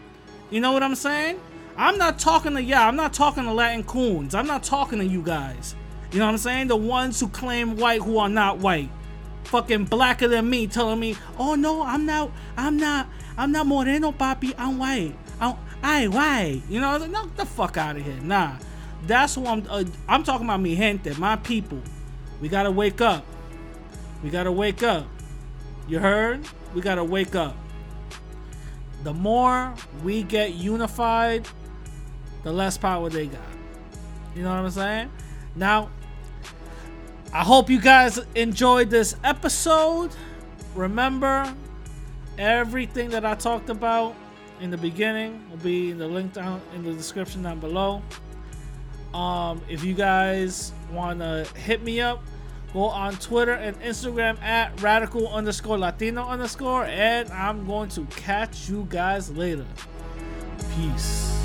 You 0.52 0.60
know 0.60 0.72
what 0.72 0.82
I'm 0.82 0.94
saying? 0.94 1.40
I'm 1.78 1.96
not 1.96 2.18
talking 2.18 2.54
to 2.54 2.62
y'all. 2.62 2.80
I'm 2.80 2.94
not 2.94 3.14
talking 3.14 3.44
to 3.44 3.52
Latin 3.52 3.84
coons. 3.84 4.34
I'm 4.34 4.46
not 4.46 4.62
talking 4.62 4.98
to 4.98 5.04
you 5.04 5.22
guys. 5.22 5.74
You 6.12 6.18
know 6.18 6.26
what 6.26 6.32
I'm 6.32 6.38
saying? 6.38 6.68
The 6.68 6.76
ones 6.76 7.18
who 7.18 7.28
claim 7.28 7.78
white 7.78 8.02
who 8.02 8.18
are 8.18 8.28
not 8.28 8.58
white. 8.58 8.90
Fucking 9.44 9.86
blacker 9.86 10.28
than 10.28 10.50
me 10.50 10.66
telling 10.66 11.00
me, 11.00 11.16
oh 11.38 11.54
no, 11.54 11.82
I'm 11.82 12.04
not, 12.04 12.30
I'm 12.58 12.76
not, 12.76 13.08
I'm 13.38 13.50
not 13.50 13.66
moreno, 13.66 14.12
papi, 14.12 14.54
I'm 14.58 14.76
white. 14.76 15.16
I'm, 15.40 15.56
I 15.82 16.08
white. 16.08 16.60
You 16.68 16.80
know, 16.80 16.98
no, 16.98 17.26
the 17.34 17.46
fuck 17.46 17.78
out 17.78 17.96
of 17.96 18.02
here. 18.04 18.20
Nah. 18.22 18.56
That's 19.06 19.34
who 19.34 19.46
I'm, 19.46 19.66
uh, 19.70 19.84
I'm 20.06 20.22
talking 20.22 20.46
about 20.46 20.60
mi 20.60 20.76
gente, 20.76 21.14
my 21.18 21.36
people. 21.36 21.80
We 22.42 22.50
gotta 22.50 22.70
wake 22.70 23.00
up. 23.00 23.24
We 24.22 24.28
gotta 24.28 24.52
wake 24.52 24.82
up. 24.82 25.06
You 25.88 25.98
heard? 25.98 26.46
We 26.74 26.82
gotta 26.82 27.02
wake 27.02 27.34
up. 27.34 27.56
The 29.02 29.12
more 29.12 29.74
we 30.04 30.22
get 30.22 30.54
unified, 30.54 31.48
the 32.42 32.52
less 32.52 32.76
power 32.78 33.08
they 33.08 33.26
got. 33.26 33.40
You 34.34 34.42
know 34.42 34.50
what 34.50 34.58
I'm 34.58 34.70
saying? 34.70 35.10
Now, 35.56 35.90
I 37.32 37.42
hope 37.42 37.68
you 37.70 37.80
guys 37.80 38.18
enjoyed 38.34 38.90
this 38.90 39.16
episode. 39.24 40.10
Remember, 40.74 41.52
everything 42.38 43.10
that 43.10 43.24
I 43.24 43.34
talked 43.34 43.70
about 43.70 44.14
in 44.60 44.70
the 44.70 44.78
beginning 44.78 45.44
will 45.50 45.58
be 45.58 45.90
in 45.90 45.98
the 45.98 46.06
link 46.06 46.32
down 46.32 46.60
in 46.74 46.84
the 46.84 46.92
description 46.92 47.42
down 47.42 47.58
below. 47.58 48.02
Um, 49.12 49.60
if 49.68 49.84
you 49.84 49.94
guys 49.94 50.72
want 50.90 51.20
to 51.20 51.46
hit 51.56 51.82
me 51.82 52.00
up, 52.00 52.22
go 52.72 52.84
on 52.84 53.16
Twitter 53.16 53.52
and 53.52 53.78
Instagram 53.80 54.40
at 54.42 54.80
radical 54.80 55.28
underscore 55.28 55.78
Latino 55.78 56.26
underscore, 56.26 56.84
and 56.84 57.30
I'm 57.30 57.66
going 57.66 57.88
to 57.90 58.04
catch 58.06 58.68
you 58.68 58.86
guys 58.88 59.30
later. 59.30 59.66
Peace. 60.76 61.42